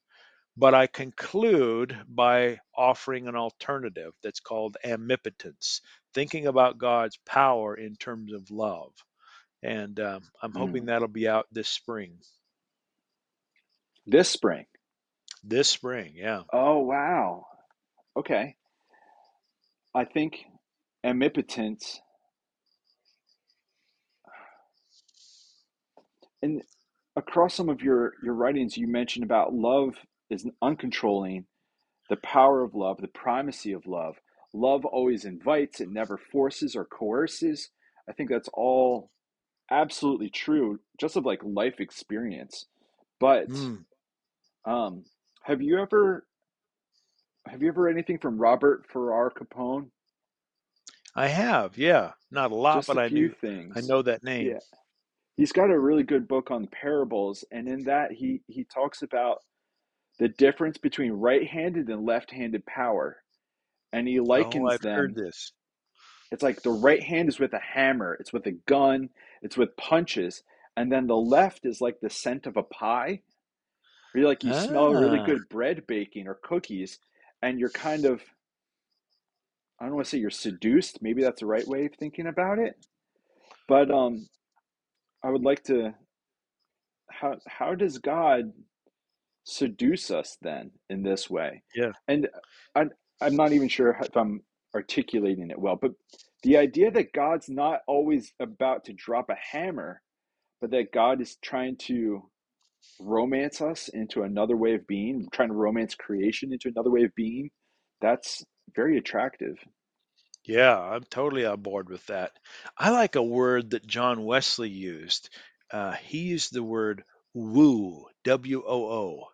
But 0.58 0.74
I 0.74 0.88
conclude 0.88 2.06
by 2.08 2.60
offering 2.76 3.28
an 3.28 3.36
alternative 3.36 4.14
that's 4.24 4.40
called 4.40 4.78
amipotence, 4.84 5.82
thinking 6.14 6.48
about 6.48 6.80
God's 6.80 7.18
power 7.26 7.76
in 7.76 7.96
terms 7.98 8.34
of 8.34 8.50
love. 8.52 8.94
And 9.64 10.00
um, 10.00 10.32
I'm 10.42 10.54
hoping 10.54 10.86
Mm. 10.86 10.88
that'll 10.88 11.08
be 11.08 11.28
out 11.28 11.48
this 11.52 11.70
spring. 11.70 12.20
This 14.06 14.30
spring. 14.30 14.66
This 15.44 15.70
spring, 15.70 16.14
yeah. 16.16 16.44
Oh, 16.54 16.80
wow. 16.80 17.48
Okay. 18.18 18.56
I 19.96 20.06
think 20.06 20.46
omnipotence 21.04 22.02
and 26.42 26.62
across 27.16 27.56
some 27.56 27.70
of 27.70 27.82
your 27.82 28.14
your 28.24 28.34
writings 28.34 28.78
you 28.78 28.88
mentioned 28.88 29.24
about 29.24 29.54
love 29.54 29.96
is 30.30 30.48
uncontrolling 30.62 31.46
the 32.10 32.18
power 32.18 32.64
of 32.64 32.76
love 32.76 33.00
the 33.02 33.08
primacy 33.08 33.72
of 33.72 33.86
love 33.88 34.18
love 34.54 34.86
always 34.86 35.26
invites 35.26 35.82
it 35.82 35.90
never 35.90 36.18
forces 36.18 36.76
or 36.76 36.86
coerces 36.86 37.70
i 38.10 38.14
think 38.14 38.30
that's 38.30 38.50
all 38.54 39.12
absolutely 39.72 40.30
true 40.30 40.80
just 41.00 41.16
of 41.16 41.26
like 41.26 41.42
life 41.44 41.80
experience 41.80 42.66
but 43.20 43.50
Mm, 43.50 43.86
um 44.66 45.04
have 45.44 45.62
you 45.62 45.80
ever 45.80 46.26
have 47.48 47.62
you 47.62 47.68
ever 47.68 47.88
anything 47.90 48.18
from 48.18 48.38
robert 48.38 48.86
farrar 48.92 49.30
capon 49.30 49.92
I 51.16 51.28
have, 51.28 51.78
yeah. 51.78 52.14
Not 52.32 52.52
a 52.52 52.56
lot, 52.56 52.78
just 52.78 52.88
but 52.88 52.98
a 52.98 53.02
I 53.02 53.10
few 53.10 53.28
knew 53.28 53.36
I 53.76 53.82
know 53.82 54.02
that 54.02 54.24
name. 54.24 54.48
yeah 54.48 54.60
he's 55.38 55.52
got 55.52 55.70
a 55.72 55.80
really 55.80 56.04
good 56.04 56.28
book 56.28 56.50
on 56.52 56.68
parables 56.68 57.44
and 57.52 57.68
in 57.68 57.84
that 57.84 58.12
he 58.12 58.42
he 58.48 58.64
talks 58.66 59.02
about 59.04 59.40
the 60.20 60.28
difference 60.30 60.78
between 60.78 61.12
right-handed 61.12 61.88
and 61.90 62.06
left-handed 62.06 62.66
power 62.66 63.18
and 63.92 64.08
he 64.08 64.20
likens 64.20 64.64
Oh, 64.64 64.66
likens 64.66 64.86
I've 64.86 64.96
heard 64.96 65.16
this. 65.16 65.52
it's 66.32 66.44
like 66.44 66.62
the 66.64 66.72
right 66.72 67.02
hand 67.04 67.30
is 67.30 67.40
with 67.40 67.54
a 67.54 67.60
hammer 67.60 68.16
it's 68.20 68.34
with 68.34 68.46
a 68.48 68.52
gun 68.68 69.10
it's 69.42 69.58
with 69.58 69.76
punches 69.78 70.44
and 70.78 70.92
then 70.92 71.08
the 71.08 71.16
left 71.18 71.66
is 71.66 71.82
like 71.82 72.00
the 72.02 72.10
scent 72.10 72.48
of 72.48 72.58
a 72.58 72.64
pie 72.64 73.22
you 74.16 74.28
like 74.28 74.44
you 74.44 74.54
smell 74.54 74.94
really 74.94 75.20
Ah, 75.20 75.26
good 75.26 75.48
bread 75.50 75.86
baking 75.88 76.28
or 76.28 76.36
cookies 76.44 77.00
and 77.42 77.60
you're 77.60 77.70
kind 77.70 78.06
of 78.06 78.22
i 79.80 79.86
don't 79.86 79.96
want 79.96 80.06
to 80.06 80.10
say 80.10 80.18
you're 80.18 80.30
seduced 80.30 81.02
maybe 81.02 81.22
that's 81.22 81.40
the 81.40 81.46
right 81.46 81.68
way 81.68 81.86
of 81.86 81.94
thinking 81.96 82.28
about 82.28 82.60
it 82.60 82.76
but 83.68 83.90
um 83.92 84.28
i 85.24 85.30
would 85.30 85.44
like 85.44 85.64
to 85.64 85.94
how 87.10 87.36
how 87.48 87.76
does 87.76 87.98
god 87.98 88.52
seduce 89.46 90.12
us 90.12 90.38
then 90.42 90.72
in 90.90 91.04
this 91.04 91.30
way. 91.30 91.62
yeah. 91.76 91.92
And 92.08 92.30
I, 92.76 92.86
I'm 93.22 93.36
not 93.36 93.52
even 93.52 93.68
sure 93.68 93.98
if 94.02 94.16
I'm 94.16 94.42
articulating 94.74 95.52
it 95.52 95.60
well, 95.60 95.76
but 95.76 95.92
the 96.44 96.58
idea 96.58 96.92
that 96.92 97.14
God's 97.14 97.50
not 97.50 97.82
always 97.88 98.34
about 98.40 98.86
to 98.86 98.94
drop 98.94 99.30
a 99.30 99.36
hammer, 99.36 100.02
but 100.62 100.72
that 100.72 100.92
God 100.94 101.22
is 101.22 101.38
trying 101.42 101.78
to 101.78 102.24
romance 103.00 103.62
us 103.62 103.90
into 103.90 104.24
another 104.24 104.56
way 104.58 104.76
of 104.76 104.88
being, 104.88 105.28
trying 105.32 105.50
to 105.50 105.56
romance 105.56 105.96
creation 105.96 106.54
into 106.54 106.70
another 106.70 106.92
way 106.92 107.04
of 107.04 107.16
being, 107.16 107.52
that's 108.02 108.44
very 108.76 108.98
attractive. 108.98 109.58
Yeah, 110.46 110.80
I'm 110.80 111.04
totally 111.04 111.46
on 111.46 111.62
board 111.62 111.90
with 111.90 112.06
that. 112.08 112.32
I 112.78 112.92
like 112.92 113.16
a 113.16 113.24
word 113.24 113.72
that 113.72 113.86
John 113.86 114.24
Wesley 114.24 114.70
used. 114.70 115.30
Uh, 115.70 115.92
he 115.94 116.20
used 116.20 116.54
the 116.54 116.64
word 116.64 117.04
woo, 117.34 118.08
W 118.24 118.64
O 118.66 118.86
O, 118.86 119.28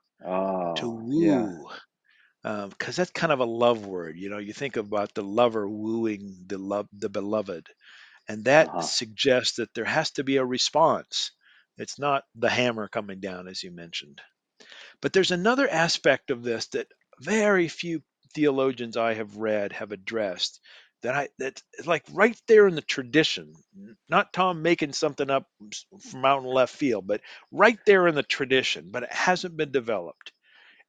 to 0.75 0.89
yeah. 1.15 1.49
woo, 1.49 1.69
because 2.43 2.95
that's 2.97 3.11
kind 3.11 3.33
of 3.33 3.39
a 3.39 3.45
love 3.45 3.85
word. 3.85 4.17
You 4.17 4.29
know, 4.29 4.39
you 4.39 4.53
think 4.53 4.77
about 4.77 5.13
the 5.15 5.23
lover 5.23 5.67
wooing 5.69 6.45
the 6.47 6.57
love, 6.59 6.87
the 6.93 7.09
beloved, 7.09 7.67
and 8.29 8.45
that 8.45 8.71
Uh-huh. 8.71 8.83
suggests 8.83 9.57
that 9.57 9.73
there 9.75 9.85
has 9.85 10.11
to 10.13 10.23
be 10.23 10.37
a 10.37 10.45
response. 10.45 11.31
It's 11.79 11.97
not 11.97 12.25
the 12.35 12.49
hammer 12.49 12.89
coming 12.89 13.21
down, 13.21 13.47
as 13.47 13.63
you 13.63 13.71
mentioned. 13.71 14.21
But 15.01 15.13
there's 15.13 15.31
another 15.31 15.67
aspect 15.67 16.29
of 16.29 16.43
this 16.43 16.67
that 16.67 16.87
very 17.21 17.69
few 17.69 18.03
theologians 18.35 18.97
I 18.97 19.13
have 19.13 19.37
read 19.37 19.71
have 19.71 19.91
addressed 19.93 20.59
that 21.01 21.15
I 21.15 21.29
that's 21.37 21.63
like 21.85 22.03
right 22.11 22.39
there 22.47 22.67
in 22.67 22.75
the 22.75 22.81
tradition, 22.81 23.53
not 24.09 24.33
Tom 24.33 24.61
making 24.61 24.91
something 24.91 25.29
up 25.29 25.47
from 26.11 26.25
out 26.25 26.43
in 26.43 26.49
left 26.49 26.75
field, 26.75 27.07
but 27.07 27.21
right 27.51 27.79
there 27.85 28.07
in 28.07 28.15
the 28.15 28.23
tradition, 28.23 28.91
but 28.91 29.03
it 29.03 29.13
hasn't 29.13 29.55
been 29.55 29.71
developed. 29.71 30.33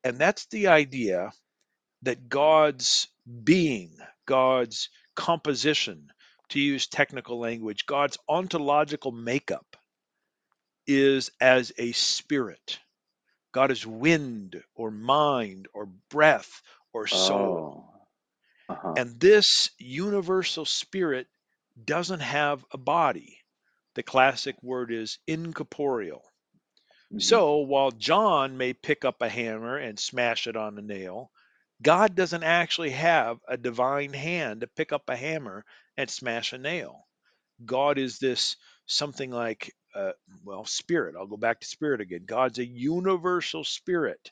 And 0.03 0.19
that's 0.19 0.47
the 0.47 0.67
idea 0.69 1.31
that 2.03 2.29
God's 2.29 3.07
being, 3.45 3.97
God's 4.27 4.89
composition, 5.15 6.09
to 6.49 6.59
use 6.59 6.89
technical 6.89 7.39
language, 7.39 7.87
God's 7.87 8.19
ontological 8.29 9.13
makeup 9.13 9.77
is 10.91 11.31
as 11.41 11.73
a 11.79 11.93
spirit 11.93 12.79
God 13.53 13.71
is 13.71 13.87
wind 13.87 14.63
or 14.75 14.91
mind 14.91 15.69
or 15.75 15.87
breath 16.11 16.63
or 16.93 17.07
soul. 17.07 17.85
Oh. 18.69 18.75
Uh-huh. 18.75 18.95
And 18.97 19.19
this 19.19 19.71
universal 19.79 20.65
spirit 20.65 21.27
doesn't 21.85 22.21
have 22.21 22.65
a 22.73 22.79
body. 22.79 23.39
The 23.95 24.03
classic 24.05 24.57
word 24.63 24.93
is 24.93 25.19
incorporeal. 25.27 26.23
Mhm. 27.13 27.23
So 27.23 27.57
while 27.59 27.91
John 27.91 28.57
may 28.57 28.73
pick 28.73 29.05
up 29.05 29.21
a 29.23 29.29
hammer 29.29 29.77
and 29.77 29.99
smash 29.99 30.47
it 30.47 30.57
on 30.57 30.79
a 30.79 30.83
nail, 30.83 31.33
God 31.83 32.15
doesn't 32.15 32.45
actually 32.45 32.91
have 32.91 33.39
a 33.49 33.57
divine 33.57 34.13
hand 34.13 34.61
to 34.61 34.69
pick 34.69 34.93
up 34.93 35.09
a 35.09 35.17
hammer 35.17 35.65
and 35.97 36.09
smash 36.11 36.53
a 36.53 36.59
nail. 36.59 37.07
God 37.65 37.99
is 37.99 38.19
this 38.19 38.57
something 38.87 39.31
like, 39.31 39.75
uh, 39.95 40.13
well, 40.45 40.65
spirit. 40.65 41.17
I'll 41.19 41.27
go 41.27 41.37
back 41.37 41.61
to 41.61 41.67
spirit 41.67 42.01
again. 42.01 42.23
God's 42.27 42.59
a 42.59 42.67
universal 42.67 43.65
spirit. 43.65 44.31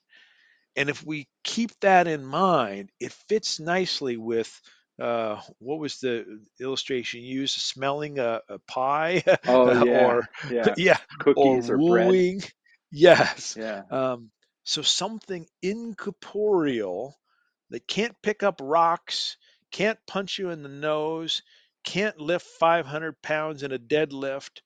And 0.76 0.88
if 0.88 1.04
we 1.04 1.28
keep 1.44 1.70
that 1.80 2.06
in 2.06 2.24
mind, 2.24 2.90
it 3.00 3.12
fits 3.28 3.60
nicely 3.60 4.16
with 4.16 4.50
uh, 5.00 5.40
what 5.58 5.78
was 5.78 5.98
the 6.00 6.40
illustration 6.60 7.20
you 7.22 7.40
used? 7.40 7.56
Smelling 7.60 8.18
a, 8.18 8.40
a 8.48 8.58
pie, 8.60 9.22
Oh 9.46 9.72
yeah. 9.72 10.18
or 10.22 10.28
Yeah. 10.50 10.76
yeah, 10.76 10.98
Cookies 11.18 11.70
or 11.70 11.78
bread. 11.78 12.16
wooing. 12.16 12.42
Yes. 12.90 13.56
Yeah. 13.56 13.84
Um, 13.90 14.30
so 14.64 14.82
something 14.82 15.46
incorporeal 15.62 17.16
that 17.70 17.86
can't 17.88 18.14
pick 18.22 18.42
up 18.42 18.60
rocks, 18.62 19.36
can't 19.72 19.98
punch 20.06 20.38
you 20.38 20.50
in 20.50 20.62
the 20.62 20.68
nose, 20.68 21.42
can't 21.84 22.18
lift 22.20 22.46
500 22.46 23.20
pounds 23.22 23.62
in 23.62 23.72
a 23.72 23.78
deadlift, 23.78 24.60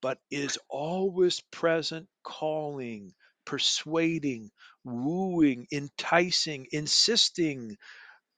but 0.00 0.20
is 0.30 0.58
always 0.68 1.40
present, 1.40 2.08
calling, 2.24 3.14
persuading, 3.44 4.50
wooing, 4.84 5.66
enticing, 5.72 6.66
insisting, 6.72 7.76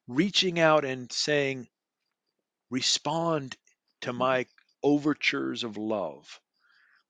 reaching 0.09 0.61
out 0.61 0.85
and 0.85 1.13
saying, 1.13 1.69
respond 2.71 3.57
to 4.03 4.13
my 4.13 4.47
overtures 4.83 5.63
of 5.65 5.77
love. 5.77 6.41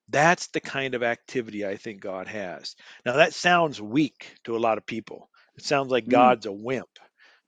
That's 0.09 0.49
the 0.49 0.61
kind 0.61 0.95
of 0.95 1.03
activity 1.03 1.67
I 1.67 1.77
think 1.77 2.01
God 2.03 2.29
has. 2.29 2.77
Now, 3.07 3.15
that 3.17 3.35
sounds 3.35 3.81
weak 3.81 4.37
to 4.45 4.57
a 4.57 4.61
lot 4.61 4.79
of 4.79 4.87
people. 4.87 5.31
It 5.57 5.65
sounds 5.65 5.91
like 5.91 6.09
Mm, 6.09 6.35
God's 6.35 6.47
a 6.47 6.53
wimp 6.53 6.99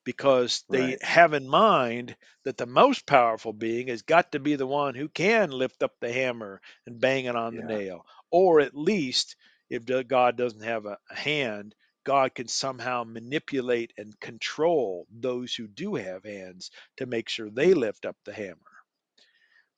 because 0.04 0.64
they 0.68 0.80
right. 0.80 1.02
have 1.02 1.32
in 1.32 1.48
mind 1.48 2.16
that 2.44 2.56
the 2.56 2.66
most 2.66 3.06
powerful 3.06 3.52
being 3.52 3.88
has 3.88 4.02
got 4.02 4.32
to 4.32 4.40
be 4.40 4.56
the 4.56 4.66
one 4.66 4.94
who 4.94 5.08
can 5.08 5.50
lift 5.50 5.82
up 5.82 5.92
the 6.00 6.12
hammer 6.12 6.60
and 6.86 7.00
bang 7.00 7.26
it 7.26 7.36
on 7.36 7.54
the 7.54 7.62
nail. 7.62 8.04
Or 8.30 8.60
at 8.60 8.76
least, 8.76 9.36
if 9.70 9.84
God 10.08 10.36
doesn't 10.36 10.62
have 10.62 10.86
a, 10.86 10.98
a 11.10 11.14
hand, 11.14 11.74
God 12.04 12.34
can 12.34 12.48
somehow 12.48 13.04
manipulate 13.04 13.92
and 13.96 14.18
control 14.18 15.06
those 15.10 15.54
who 15.54 15.68
do 15.68 15.94
have 15.94 16.24
hands 16.24 16.70
to 16.96 17.06
make 17.06 17.28
sure 17.28 17.48
they 17.48 17.74
lift 17.74 18.04
up 18.04 18.16
the 18.24 18.32
hammer. 18.32 18.56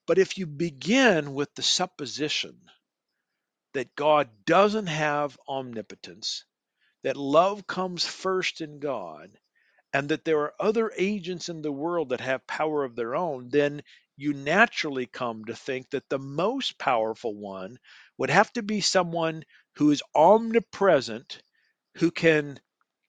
But 0.07 0.19
if 0.19 0.39
you 0.39 0.47
begin 0.47 1.35
with 1.35 1.55
the 1.55 1.63
supposition 1.63 2.59
that 3.75 3.95
God 3.97 4.29
doesn't 4.47 4.87
have 4.87 5.39
omnipotence, 5.49 6.45
that 7.03 7.17
love 7.17 7.67
comes 7.67 8.05
first 8.07 8.61
in 8.61 8.79
God, 8.79 9.31
and 9.95 10.11
that 10.11 10.27
there 10.27 10.41
are 10.41 10.55
other 10.61 10.93
agents 10.99 11.49
in 11.49 11.63
the 11.63 11.73
world 11.73 12.11
that 12.11 12.21
have 12.21 12.47
power 12.47 12.85
of 12.85 12.97
their 12.97 13.17
own, 13.17 13.49
then 13.49 13.83
you 14.17 14.35
naturally 14.35 15.07
come 15.07 15.47
to 15.47 15.57
think 15.57 15.89
that 15.91 16.11
the 16.11 16.19
most 16.19 16.79
powerful 16.79 17.35
one 17.35 17.79
would 18.19 18.29
have 18.31 18.53
to 18.53 18.63
be 18.63 18.83
someone 18.83 19.45
who 19.77 19.91
is 19.91 20.03
omnipresent, 20.15 21.43
who 21.97 22.11
can 22.11 22.61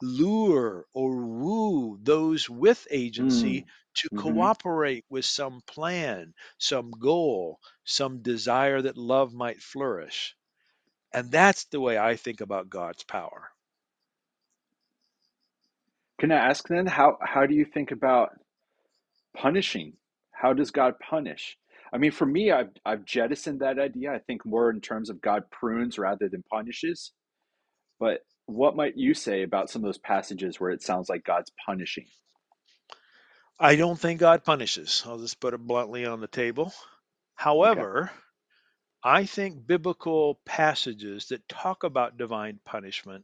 lure 0.02 0.86
or 0.93 1.26
woo 1.26 2.00
those 2.02 2.50
with 2.50 2.88
agency 2.91 3.63
Mm. 3.63 3.69
to 3.95 4.10
hmm 4.12 4.48
cooperate 4.52 5.06
with 5.10 5.26
some 5.26 5.62
plan, 5.67 6.34
some 6.58 6.91
goal, 6.91 7.60
some 7.84 8.21
desire 8.21 8.82
that 8.82 8.98
love 8.98 9.34
might 9.34 9.62
flourish. 9.62 10.36
And 11.13 11.32
that's 11.32 11.65
the 11.65 11.82
way 11.82 11.98
I 11.98 12.17
think 12.17 12.41
about 12.41 12.69
God's 12.69 13.04
power. 13.04 13.55
Can 16.19 16.32
I 16.32 16.36
ask 16.36 16.67
then 16.67 16.86
how 16.86 17.17
how 17.21 17.45
do 17.45 17.54
you 17.54 17.65
think 17.65 17.91
about 17.91 18.32
punishing? 19.36 19.93
How 20.32 20.54
does 20.54 20.71
God 20.71 20.95
punish? 20.99 21.58
I 21.93 21.97
mean, 21.97 22.12
for 22.12 22.25
me, 22.25 22.51
I've 22.51 22.71
I've 22.86 23.06
jettisoned 23.06 23.62
that 23.62 23.80
idea. 23.80 24.13
I 24.13 24.19
think 24.19 24.45
more 24.45 24.69
in 24.69 24.82
terms 24.82 25.10
of 25.10 25.21
God 25.21 25.43
prunes 25.51 25.97
rather 25.97 26.30
than 26.30 26.43
punishes. 26.51 27.12
But 27.99 28.21
what 28.45 28.75
might 28.75 28.97
you 28.97 29.13
say 29.13 29.43
about 29.43 29.69
some 29.69 29.82
of 29.84 29.88
those 29.88 29.97
passages 29.97 30.60
where 30.60 30.71
it 30.71 30.82
sounds 30.82 31.10
like 31.10 31.23
God's 31.23 31.51
punishing? 31.65 32.06
I 33.60 33.75
don't 33.75 33.99
think 33.99 34.19
God 34.19 34.43
punishes. 34.43 35.04
I'll 35.06 35.17
just 35.17 35.39
put 35.39 35.54
it 35.54 35.65
bluntly 35.65 36.06
on 36.06 36.19
the 36.19 36.28
table. 36.28 36.67
Okay. 36.67 36.75
However, 37.36 38.12
I 39.04 39.25
think 39.25 39.65
biblical 39.65 40.39
passages 40.45 41.28
that 41.28 41.47
talk 41.47 41.84
about 41.84 42.17
divine 42.17 42.60
punishment 42.65 43.23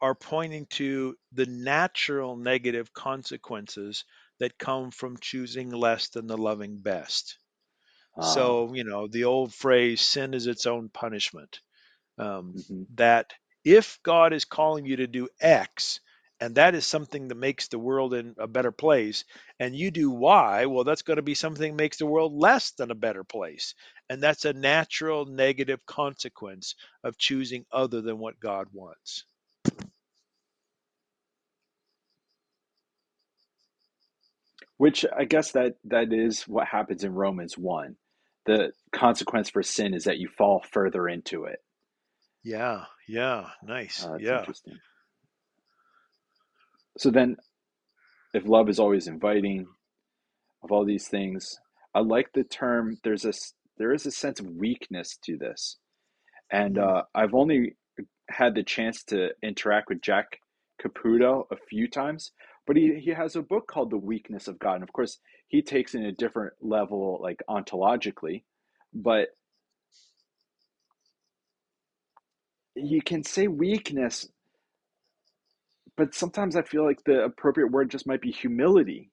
are 0.00 0.14
pointing 0.14 0.66
to 0.66 1.16
the 1.32 1.46
natural 1.46 2.36
negative 2.36 2.92
consequences 2.92 4.04
that 4.38 4.58
come 4.58 4.90
from 4.90 5.18
choosing 5.18 5.70
less 5.70 6.08
than 6.08 6.26
the 6.26 6.38
loving 6.38 6.80
best. 6.82 7.38
Ah. 8.16 8.60
So, 8.60 8.72
you 8.74 8.84
know, 8.84 9.08
the 9.08 9.24
old 9.24 9.52
phrase, 9.52 10.00
sin 10.00 10.32
is 10.34 10.46
its 10.46 10.64
own 10.66 10.90
punishment. 10.90 11.60
Um, 12.18 12.54
hmm 12.54 12.84
that 12.90 13.34
if 13.64 14.00
God 14.02 14.32
is 14.32 14.44
calling 14.44 14.86
you 14.86 14.96
to 14.96 15.06
do 15.08 15.28
X, 15.40 16.00
and 16.40 16.54
that 16.56 16.74
is 16.74 16.86
something 16.86 17.28
that 17.28 17.36
makes 17.36 17.68
the 17.68 17.78
world 17.78 18.14
in 18.14 18.34
a 18.38 18.48
better 18.48 18.72
place, 18.72 19.24
and 19.60 19.76
you 19.76 19.90
do 19.90 20.10
Y, 20.10 20.66
well, 20.66 20.84
that's 20.84 21.02
going 21.02 21.18
to 21.18 21.22
be 21.22 21.34
something 21.34 21.72
that 21.72 21.82
makes 21.82 21.98
the 21.98 22.06
world 22.06 22.32
less 22.32 22.72
than 22.72 22.90
a 22.90 22.94
better 22.96 23.24
place. 23.24 23.74
And 24.08 24.22
that's 24.22 24.44
a 24.46 24.52
natural 24.54 25.26
negative 25.26 25.86
consequence 25.86 26.74
of 27.04 27.18
choosing 27.18 27.66
other 27.72 28.02
than 28.02 28.18
what 28.18 28.40
God 28.40 28.68
wants. 28.72 29.24
Which 34.80 35.04
I 35.14 35.26
guess 35.26 35.52
that 35.52 35.74
that 35.84 36.10
is 36.10 36.44
what 36.48 36.66
happens 36.66 37.04
in 37.04 37.12
Romans 37.12 37.58
1. 37.58 37.96
The 38.46 38.72
consequence 38.92 39.50
for 39.50 39.62
sin 39.62 39.92
is 39.92 40.04
that 40.04 40.16
you 40.16 40.30
fall 40.38 40.64
further 40.72 41.06
into 41.06 41.44
it. 41.44 41.58
Yeah, 42.42 42.86
yeah, 43.08 43.50
nice. 43.62 44.08
Uh, 44.08 44.18
Yeah. 44.18 44.36
interesting. 44.36 44.80
So 46.98 47.10
then, 47.10 47.36
if 48.34 48.46
love 48.48 48.70
is 48.70 48.80
always 48.80 49.06
inviting, 49.08 49.66
of 50.62 50.72
all 50.72 50.86
these 50.86 51.08
things, 51.08 51.58
I 51.94 52.00
like 52.00 52.32
the 52.34 52.44
term. 52.44 52.98
There's 53.04 53.26
a 53.26 53.32
there 53.78 53.92
is 53.92 54.06
a 54.06 54.10
sense 54.12 54.40
of 54.40 54.46
weakness 54.48 55.18
to 55.24 55.36
this, 55.36 55.78
and 56.50 56.78
Mm, 56.78 56.78
uh, 56.78 57.04
I've 57.14 57.34
only 57.34 57.76
had 58.30 58.54
the 58.54 58.62
chance 58.64 59.04
to 59.04 59.30
interact 59.42 59.90
with 59.90 60.02
Jack 60.02 60.40
Caputo 60.82 61.44
a 61.52 61.56
few 61.68 61.88
times, 61.88 62.32
but 62.66 62.76
he 62.76 63.00
he 63.00 63.10
has 63.10 63.36
a 63.36 63.42
book 63.42 63.66
called 63.68 63.90
The 63.90 63.98
Weakness 63.98 64.48
of 64.48 64.58
God, 64.58 64.74
and 64.76 64.82
of 64.84 64.92
course 64.92 65.18
he 65.48 65.62
takes 65.62 65.94
it 65.94 66.00
in 66.00 66.06
a 66.06 66.12
different 66.12 66.54
level, 66.60 67.18
like 67.22 67.42
ontologically, 67.48 68.44
but 68.94 69.28
you 72.76 73.02
can 73.02 73.24
say 73.24 73.48
weakness, 73.48 74.28
but 75.96 76.14
sometimes 76.14 76.56
I 76.56 76.62
feel 76.62 76.84
like 76.86 77.04
the 77.04 77.24
appropriate 77.24 77.72
word 77.72 77.90
just 77.90 78.06
might 78.06 78.22
be 78.22 78.32
humility. 78.32 79.10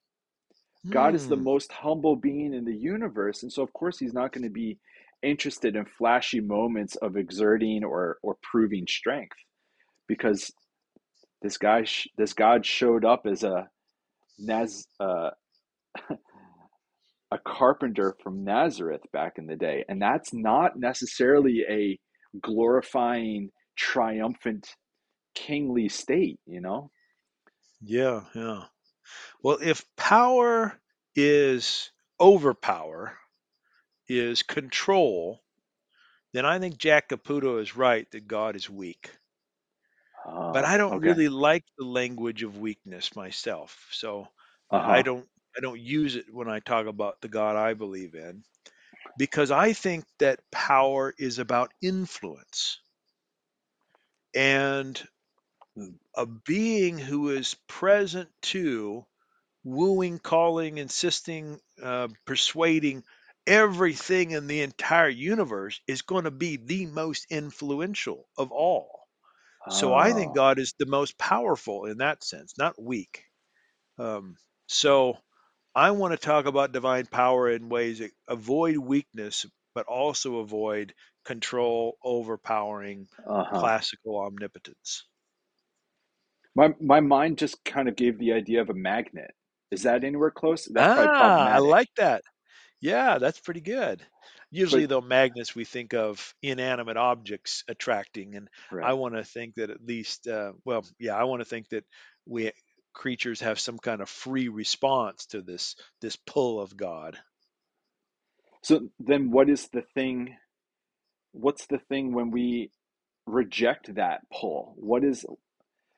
God 0.91 1.15
is 1.15 1.27
the 1.27 1.37
mm, 1.37 1.43
most 1.43 1.71
humble 1.71 2.15
being 2.15 2.53
in 2.53 2.65
the 2.65 2.75
universe, 2.75 3.43
and 3.43 3.51
so 3.53 3.63
of 3.63 3.73
course 3.73 3.99
he's 3.99 4.13
not 4.13 4.33
going 4.33 4.43
to 4.45 4.49
be 4.51 4.79
interested 5.23 5.75
in 5.75 5.85
flashy 5.85 6.41
moments 6.41 6.95
of 6.97 7.17
exerting 7.17 7.83
or 7.83 8.17
or 8.23 8.37
proving 8.43 8.85
strength 8.87 9.37
because 10.07 10.51
this 11.41 11.57
guy 11.57 11.83
sh- 11.85 12.09
this 12.17 12.33
God 12.33 12.65
showed 12.65 13.05
up 13.05 13.25
as 13.25 13.43
a 13.43 13.69
Naz 14.39 14.87
uh, 14.99 15.31
a 17.31 17.37
carpenter 17.45 18.15
from 18.23 18.43
Nazareth 18.43 19.01
back 19.13 19.33
in 19.37 19.47
the 19.47 19.55
day, 19.55 19.85
and 19.89 20.01
that's 20.01 20.33
not 20.33 20.79
necessarily 20.79 21.63
a 21.69 21.99
glorifying, 22.41 23.51
triumphant, 23.77 24.67
kingly 25.35 25.89
state, 25.89 26.39
you 26.45 26.61
know? 26.61 26.91
yeah, 27.81 28.21
yeah. 28.35 28.63
Well, 29.43 29.59
if 29.61 29.85
power 29.97 30.79
is 31.15 31.91
overpower, 32.19 33.17
is 34.07 34.43
control, 34.43 35.41
then 36.33 36.45
I 36.45 36.59
think 36.59 36.77
Jack 36.77 37.09
Caputo 37.09 37.61
is 37.61 37.75
right 37.75 38.09
that 38.11 38.27
God 38.27 38.55
is 38.55 38.69
weak. 38.69 39.11
But 40.51 40.65
I 40.65 40.77
Oh, 40.77 40.77
don't 40.77 40.97
okay. 40.97 41.15
really 41.15 41.29
like 41.29 41.63
the 41.77 41.85
language 41.85 42.43
of 42.43 42.57
weakness 42.59 43.15
myself. 43.15 43.87
So 43.91 44.23
uh, 44.73 44.83
I 44.85 45.01
Uh-huh. 45.01 45.03
don't 45.03 45.29
I 45.57 45.61
don't 45.61 45.79
use 45.79 46.15
it 46.17 46.33
when 46.33 46.49
I 46.49 46.59
talk 46.59 46.85
about 46.87 47.21
the 47.21 47.29
God 47.29 47.55
I 47.55 47.73
believe 47.75 48.15
in 48.15 48.43
because 49.17 49.51
I 49.51 49.73
think 49.73 50.05
that 50.19 50.49
power 50.51 51.13
is 51.17 51.39
about 51.39 51.73
influence. 51.81 52.81
and 54.35 55.07
a 56.15 56.25
being 56.25 56.97
who 56.97 57.29
is 57.29 57.53
present 57.67 58.29
to 58.41 59.05
wooing, 59.63 60.19
calling, 60.19 60.77
insisting, 60.77 61.59
uh, 61.81 62.07
persuading 62.25 63.03
everything 63.47 64.31
in 64.31 64.47
the 64.47 64.61
entire 64.61 65.09
universe 65.09 65.81
is 65.87 66.01
going 66.03 66.25
to 66.25 66.31
be 66.31 66.57
the 66.57 66.85
most 66.87 67.27
influential 67.31 68.29
of 68.37 68.51
all. 68.51 68.96
So 69.69 69.93
I 69.93 70.13
think 70.13 70.33
Oh, 70.33 70.35
God 70.35 70.59
is 70.59 70.73
the 70.79 70.85
most 70.85 71.17
powerful 71.17 71.85
in 71.85 71.97
that 71.99 72.23
sense, 72.23 72.57
not 72.57 72.81
weak. 72.81 73.23
Um, 73.99 74.37
so 74.67 75.19
I 75.75 75.91
want 75.91 76.13
to 76.13 76.17
talk 76.19 76.45
about 76.47 76.73
divine 76.73 77.07
power 77.07 77.49
in 77.51 77.69
ways 77.69 77.99
that 77.99 78.11
avoid 78.27 78.77
weakness, 78.77 79.45
but 79.75 79.85
also 79.87 80.37
avoid 80.39 80.95
control, 81.25 81.97
overpowering, 82.03 83.09
uh-huh. 83.27 83.69
classical 83.69 84.17
omnipotence. 84.19 85.05
My 86.55 86.75
my 86.81 86.99
mind 86.99 87.37
just 87.37 87.63
kind 87.63 87.87
of 87.87 87.95
gave 87.95 88.17
the 88.17 88.33
idea 88.33 88.59
of 88.61 88.69
a 88.69 88.73
magnet. 88.73 89.31
Is 89.71 89.83
that 89.83 90.03
anywhere 90.03 90.31
close? 90.31 90.65
That's 90.65 90.97
Ah, 90.99 91.49
I 91.53 91.59
like 91.59 91.89
that. 91.97 92.23
Yeah, 92.81 93.19
that's 93.19 93.39
pretty 93.41 93.61
good. 93.61 94.07
But 94.51 94.59
Usually, 94.59 94.85
though, 94.85 95.01
magnets 95.01 95.55
we 95.55 95.65
think 95.65 95.93
of 95.93 96.33
inanimate 96.41 96.97
objects 96.97 97.63
attracting, 97.67 98.35
and 98.35 98.49
I 98.81 98.93
want 98.93 99.15
to 99.15 99.23
think 99.23 99.55
that 99.55 99.69
at 99.69 99.83
least, 99.83 100.27
uh, 100.27 100.53
well, 100.63 100.85
yeah, 100.99 101.15
I 101.15 101.25
want 101.25 101.41
to 101.41 101.45
think 101.45 101.69
that 101.69 101.83
we 102.25 102.51
creatures 102.93 103.41
have 103.41 103.59
some 103.59 103.77
kind 103.77 104.01
of 104.01 104.09
free 104.09 104.47
response 104.47 105.27
to 105.27 105.41
this 105.41 105.75
this 106.01 106.15
pull 106.15 106.59
of 106.59 106.75
God. 106.75 107.17
So 108.63 108.89
then 108.99 109.31
what 109.31 109.49
is 109.49 109.67
the 109.67 109.83
thing 109.93 110.35
what's 111.31 111.67
the 111.67 111.77
thing 111.77 112.13
when 112.13 112.31
we 112.31 112.71
reject 113.25 113.93
that 113.95 114.21
pull? 114.31 114.73
What 114.77 115.03
is 115.03 115.25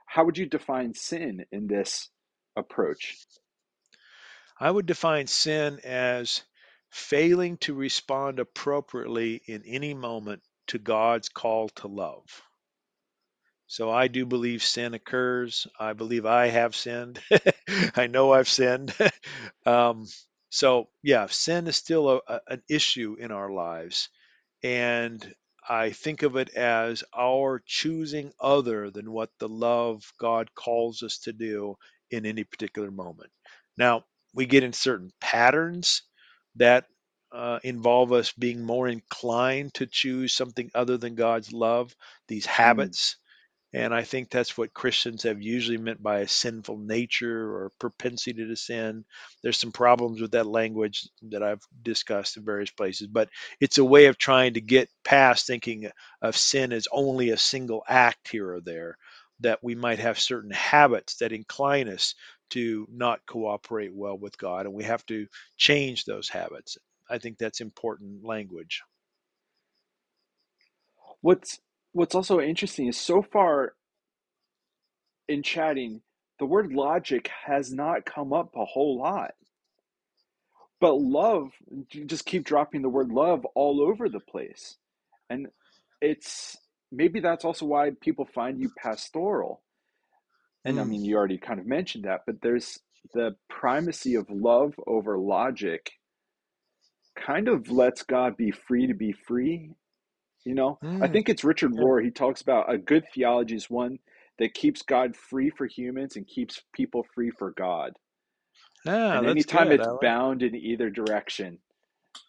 how 0.05 0.25
would 0.25 0.37
you 0.37 0.45
define 0.45 0.93
sin 0.93 1.45
in 1.51 1.67
this 1.67 2.09
approach? 2.55 3.17
I 4.59 4.69
would 4.69 4.85
define 4.85 5.27
sin 5.27 5.79
as 5.85 6.43
failing 6.91 7.57
to 7.59 7.73
respond 7.73 8.39
appropriately 8.39 9.41
in 9.47 9.63
any 9.65 9.93
moment 9.93 10.43
to 10.67 10.79
God's 10.79 11.29
call 11.29 11.69
to 11.69 11.87
love. 11.87 12.41
So 13.67 13.89
I 13.89 14.07
do 14.07 14.25
believe 14.25 14.63
sin 14.63 14.93
occurs. 14.93 15.67
I 15.79 15.93
believe 15.93 16.25
I 16.25 16.47
have 16.47 16.75
sinned. 16.75 17.21
I 17.95 18.07
know 18.07 18.33
I've 18.33 18.49
sinned. 18.49 18.93
um, 19.65 20.05
so 20.49 20.89
yeah, 21.03 21.27
sin 21.27 21.67
is 21.67 21.77
still 21.77 22.09
a, 22.09 22.21
a, 22.27 22.41
an 22.49 22.63
issue 22.69 23.15
in 23.19 23.31
our 23.31 23.49
lives, 23.51 24.09
and 24.63 25.35
I 25.67 25.91
think 25.91 26.23
of 26.23 26.35
it 26.37 26.49
as 26.55 27.03
our 27.17 27.61
choosing 27.65 28.33
other 28.39 28.91
than 28.91 29.11
what 29.11 29.31
the 29.39 29.49
love 29.49 30.03
God 30.19 30.53
calls 30.55 31.03
us 31.03 31.19
to 31.19 31.33
do 31.33 31.75
in 32.11 32.25
any 32.25 32.43
particular 32.43 32.91
moment. 32.91 33.31
Now 33.77 34.05
we 34.33 34.45
get 34.47 34.63
in 34.63 34.73
certain 34.73 35.11
patterns 35.21 36.03
that 36.55 36.85
uh, 37.31 37.59
involve 37.63 38.11
us 38.11 38.31
being 38.33 38.63
more 38.63 38.87
inclined 38.87 39.73
to 39.75 39.85
choose 39.85 40.33
something 40.33 40.71
other 40.75 40.97
than 40.97 41.15
God's 41.15 41.51
love. 41.53 41.95
These 42.27 42.45
Mm, 42.65 42.85
habits 42.85 43.17
and 43.73 43.93
I 43.93 44.03
think 44.03 44.31
that's 44.31 44.57
what 44.57 44.73
Christians 44.73 45.23
have 45.23 45.41
usually 45.43 45.77
meant 45.77 46.01
by 46.01 46.19
a 46.21 46.27
sinful 46.27 46.79
nature 46.79 47.53
or 47.53 47.71
propensity 47.79 48.45
to 48.47 48.55
sin. 48.55 49.05
There's 49.43 49.59
some 49.59 49.71
problems 49.71 50.21
with 50.21 50.31
that 50.31 50.47
language 50.47 51.07
that 51.29 51.43
I've 51.43 51.61
discussed 51.83 52.37
in 52.37 52.45
various 52.45 52.71
places, 52.71 53.07
but 53.07 53.29
it's 53.61 53.77
a 53.77 53.85
way 53.85 54.07
of 54.07 54.17
trying 54.17 54.55
to 54.55 54.61
get 54.61 54.89
past 55.03 55.45
thinking 55.45 55.89
of 56.21 56.35
sin 56.35 56.73
as 56.73 56.87
only 56.91 57.29
a 57.29 57.37
single 57.37 57.83
act 57.87 58.29
here 58.29 58.51
or 58.53 58.61
there, 58.61 58.97
that 59.41 59.59
we 59.63 59.75
might 59.75 59.99
have 59.99 60.19
certain 60.19 60.51
habits 60.51 61.15
that 61.17 61.31
incline 61.31 61.89
us 61.89 62.15
to 62.51 62.87
not 62.91 63.25
cooperate 63.27 63.93
well 63.93 64.17
with 64.17 64.37
God, 64.37 64.65
and 64.65 64.75
we 64.75 64.83
have 64.85 65.05
to 65.07 65.27
change 65.57 66.05
those 66.05 66.29
habits. 66.29 66.77
I 67.09 67.17
think 67.19 67.37
that's 67.37 67.61
important 67.61 68.25
language. 68.25 68.83
What's 71.21 71.59
what's 71.93 72.15
also 72.15 72.39
interesting 72.39 72.87
is 72.87 72.97
so 72.97 73.21
far 73.21 73.73
in 75.29 75.43
chatting, 75.43 76.01
the 76.39 76.45
word 76.45 76.73
logic 76.73 77.29
has 77.45 77.73
not 77.73 78.05
come 78.05 78.33
up 78.33 78.55
a 78.55 78.65
whole 78.65 78.99
lot. 78.99 79.33
But 80.81 80.95
love, 80.95 81.51
you 81.91 82.05
just 82.05 82.25
keep 82.25 82.45
dropping 82.45 82.83
the 82.83 82.89
word 82.89 83.09
love 83.11 83.45
all 83.55 83.81
over 83.81 84.09
the 84.09 84.21
place. 84.21 84.77
And 85.29 85.47
it's 86.01 86.57
maybe 86.91 87.19
that's 87.21 87.45
also 87.45 87.65
why 87.65 87.91
people 88.01 88.25
find 88.25 88.59
you 88.61 88.71
pastoral. 88.77 89.61
And 90.65 90.79
I 90.79 90.83
Mm, 90.83 90.85
mean, 90.85 91.03
you 91.03 91.17
already 91.17 91.37
kind 91.37 91.59
of 91.59 91.65
mentioned 91.67 92.05
that, 92.05 92.21
but 92.27 92.37
there's 92.41 92.79
the 93.13 93.35
primacy 93.49 94.15
of 94.15 94.27
love 94.29 94.73
over 94.87 95.17
logic 95.17 95.91
kind 97.17 97.47
of 97.47 97.69
lets 97.69 98.03
God 98.03 98.37
be 98.37 98.51
free 98.51 98.87
to 98.87 98.93
be 98.93 99.11
free. 99.13 99.71
You 100.45 100.55
know, 100.55 100.79
I 101.01 101.07
mm, 101.07 101.09
think 101.09 101.29
it's 101.29 101.43
Richard 101.43 101.71
yeah. 101.77 101.77
Rohr. 101.77 102.03
He 102.03 102.11
talks 102.11 102.41
about 102.41 102.73
a 102.73 102.77
good 102.77 103.05
theology 103.13 103.55
is 103.55 103.69
one 103.69 103.99
that 104.39 104.53
keeps 104.55 104.81
God 104.81 105.15
free 105.15 105.51
for 105.51 105.67
humans 105.67 106.15
and 106.15 106.27
keeps 106.27 106.63
people 106.73 107.05
free 107.15 107.31
for 107.31 107.51
God. 107.51 107.93
Ah, 108.87 109.13
And 109.13 109.25
anytime 109.25 109.71
good. 109.71 109.73
It's 109.73 109.87
like. 109.87 110.01
bound 110.01 110.43
in 110.43 110.55
either 110.55 110.89
direction, 110.89 111.59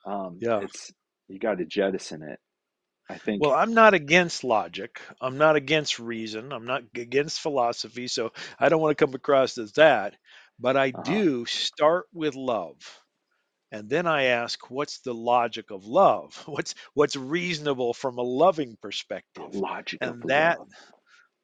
um, 0.07 0.43
Yeah. 0.43 0.61
it's 0.61 0.93
you 1.29 1.39
got 1.39 1.59
to 1.59 1.67
jettison 1.67 2.23
it. 2.23 2.41
I 3.11 3.19
think. 3.19 3.45
Well. 3.45 3.53
I'm 3.55 3.75
not 3.75 3.95
against 3.95 4.45
logic. 4.45 5.01
I'm 5.21 5.39
not 5.39 5.57
against 5.57 5.99
reason. 5.99 6.53
I'm 6.53 6.67
not 6.67 6.85
against 6.95 7.41
philosophy. 7.41 8.09
So 8.09 8.33
I 8.59 8.69
don't 8.69 8.81
want 8.81 8.97
to 8.97 9.05
come 9.07 9.15
across 9.15 9.59
as 9.59 9.73
that. 9.73 10.17
But 10.59 10.77
I 10.77 10.91
Uh 10.95 11.03
huh. 11.05 11.23
do 11.23 11.47
start 11.47 12.07
with 12.13 12.35
love. 12.37 12.77
And 13.73 13.91
then 13.91 14.07
I 14.07 14.25
ask, 14.25 14.71
what's 14.71 15.01
the 15.01 15.15
logic 15.15 15.71
of 15.73 15.85
love? 15.87 16.37
What's 16.47 16.75
what's 16.95 17.17
reasonable 17.17 17.95
from 17.95 18.19
a 18.19 18.23
loving 18.23 18.77
The 19.35 19.43
perspective? 19.43 19.53
logic 19.59 20.07
of 20.07 20.17
And 20.17 20.29
that, 20.29 20.61
love. 20.61 20.69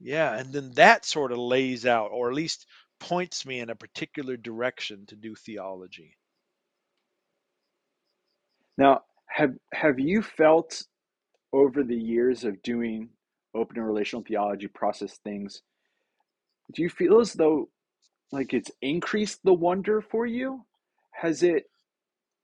yeah, 0.01 0.35
and 0.39 0.53
then 0.53 0.73
that 0.73 1.05
sort 1.07 1.33
of 1.33 1.39
lays 1.39 1.87
out, 1.87 2.11
or 2.13 2.29
at 2.31 2.35
least 2.37 2.67
points 3.01 3.47
me 3.47 3.61
in 3.61 3.71
a 3.71 3.77
particular 3.77 4.37
direction 4.37 5.07
to 5.07 5.17
do 5.17 5.35
theology. 5.37 6.17
Now, 8.79 9.05
have 9.29 9.57
have 9.73 9.99
you 9.99 10.23
felt 10.23 10.83
over 11.53 11.83
the 11.83 11.97
years 11.97 12.45
of 12.45 12.63
doing 12.63 13.11
open 13.55 13.79
and 13.79 13.87
relational 13.87 14.25
theology 14.25 14.69
process 14.69 15.19
things? 15.19 15.63
Do 16.73 16.83
you 16.83 16.91
feel 16.91 17.21
as 17.21 17.33
though 17.35 17.71
like 18.33 18.53
it's 18.55 18.71
increased 18.83 19.41
the 19.45 19.55
wonder 19.55 20.01
for 20.01 20.27
you? 20.27 20.65
Has 21.13 21.43
it, 21.43 21.71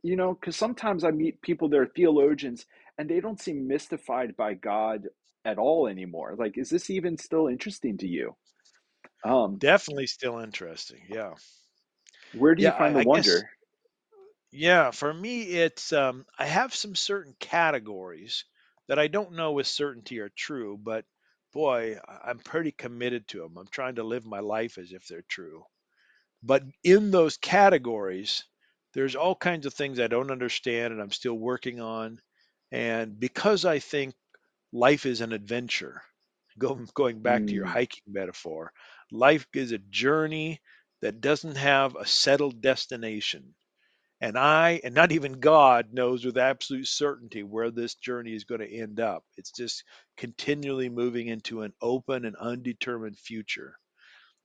you 0.03 0.17
know, 0.17 0.35
because 0.35 0.57
sometimes 0.57 1.05
I 1.05 1.11
meet 1.11 1.43
people 1.43 1.69
that 1.71 1.79
are 1.79 1.87
theologians 1.87 2.67
and 2.99 3.09
they 3.09 3.21
don't 3.21 3.41
seem 3.41 3.67
mystified 3.69 4.37
by 4.37 4.55
God 4.55 5.09
at 5.45 5.59
all 5.59 5.89
anymore. 5.89 6.35
Like, 6.39 6.59
is 6.59 6.71
this 6.71 6.91
even 6.91 7.19
still 7.19 7.49
interesting 7.49 7.99
to 7.99 8.07
you? 8.09 8.37
Um, 9.25 9.61
Definitely 9.61 10.07
still 10.09 10.39
interesting. 10.41 11.01
Yeah. 11.09 11.35
where 12.33 12.55
do 12.55 12.63
you 12.63 12.71
find 12.73 12.95
I, 12.95 13.01
the 13.01 13.01
I 13.01 13.05
guess 13.05 13.09
wonder? 13.09 13.51
Yeah, 14.53 14.91
for 14.93 15.13
me, 15.13 15.43
it's 15.43 15.93
um, 15.93 16.27
I 16.39 16.47
have 16.47 16.75
some 16.75 16.95
certain 16.95 17.35
categories 17.41 18.45
that 18.89 18.99
I 18.99 19.09
don't 19.09 19.33
know 19.33 19.53
with 19.53 19.67
certainty 19.67 20.21
are 20.21 20.31
true, 20.31 20.79
but 20.79 21.07
boy, 21.53 21.99
I'm 22.07 22.39
pretty 22.41 22.73
committed 22.73 23.29
to 23.29 23.41
them. 23.41 23.57
I'm 23.59 23.69
trying 23.69 23.97
to 23.97 24.05
live 24.05 24.25
my 24.27 24.41
life 24.41 24.79
as 24.79 24.93
if 24.93 25.07
they're 25.07 25.23
true. 25.29 25.65
But 26.43 26.65
in 26.85 27.11
those 27.11 27.37
categories, 27.37 28.45
there's 28.93 29.17
all 29.17 29.35
kinds 29.35 29.67
of 29.67 29.75
things 29.75 29.99
I 29.99 30.07
don't 30.07 30.31
understand 30.31 30.93
and 30.93 31.03
I'm 31.03 31.11
still 31.11 31.37
working 31.39 31.81
on. 31.81 32.21
And 32.71 33.19
because 33.19 33.65
I 33.65 33.81
think 33.81 34.15
life 34.73 35.07
is 35.07 35.21
an 35.23 35.33
adventure, 35.33 36.03
going 36.59 37.23
back 37.23 37.47
to 37.47 37.57
your 37.57 37.65
Mm, 37.65 37.67
hiking 37.67 38.05
metaphor, 38.07 38.73
life 39.11 39.47
is 39.55 39.73
a 39.73 39.79
journey 39.79 40.61
that 41.03 41.21
doesn't 41.21 41.57
have 41.57 41.97
a 41.97 42.07
settled 42.07 42.61
destination 42.63 43.55
and 44.23 44.39
I, 44.39 44.81
and 44.85 44.95
not 44.95 45.11
even 45.11 45.41
God, 45.41 45.93
knows 45.93 46.25
with 46.25 46.39
absolute 46.39 46.87
certainty 46.87 47.43
where 47.43 47.73
this 47.73 47.97
journey 47.97 48.35
is 48.35 48.45
going 48.45 48.61
to 48.61 48.73
end 48.73 49.01
up. 49.01 49.25
It's 49.37 49.51
just 49.51 49.83
continually 50.17 50.89
moving 50.89 51.27
into 51.27 51.63
an 51.63 51.73
open 51.83 52.25
and 52.25 52.37
undetermined 52.37 53.19
future. 53.19 53.75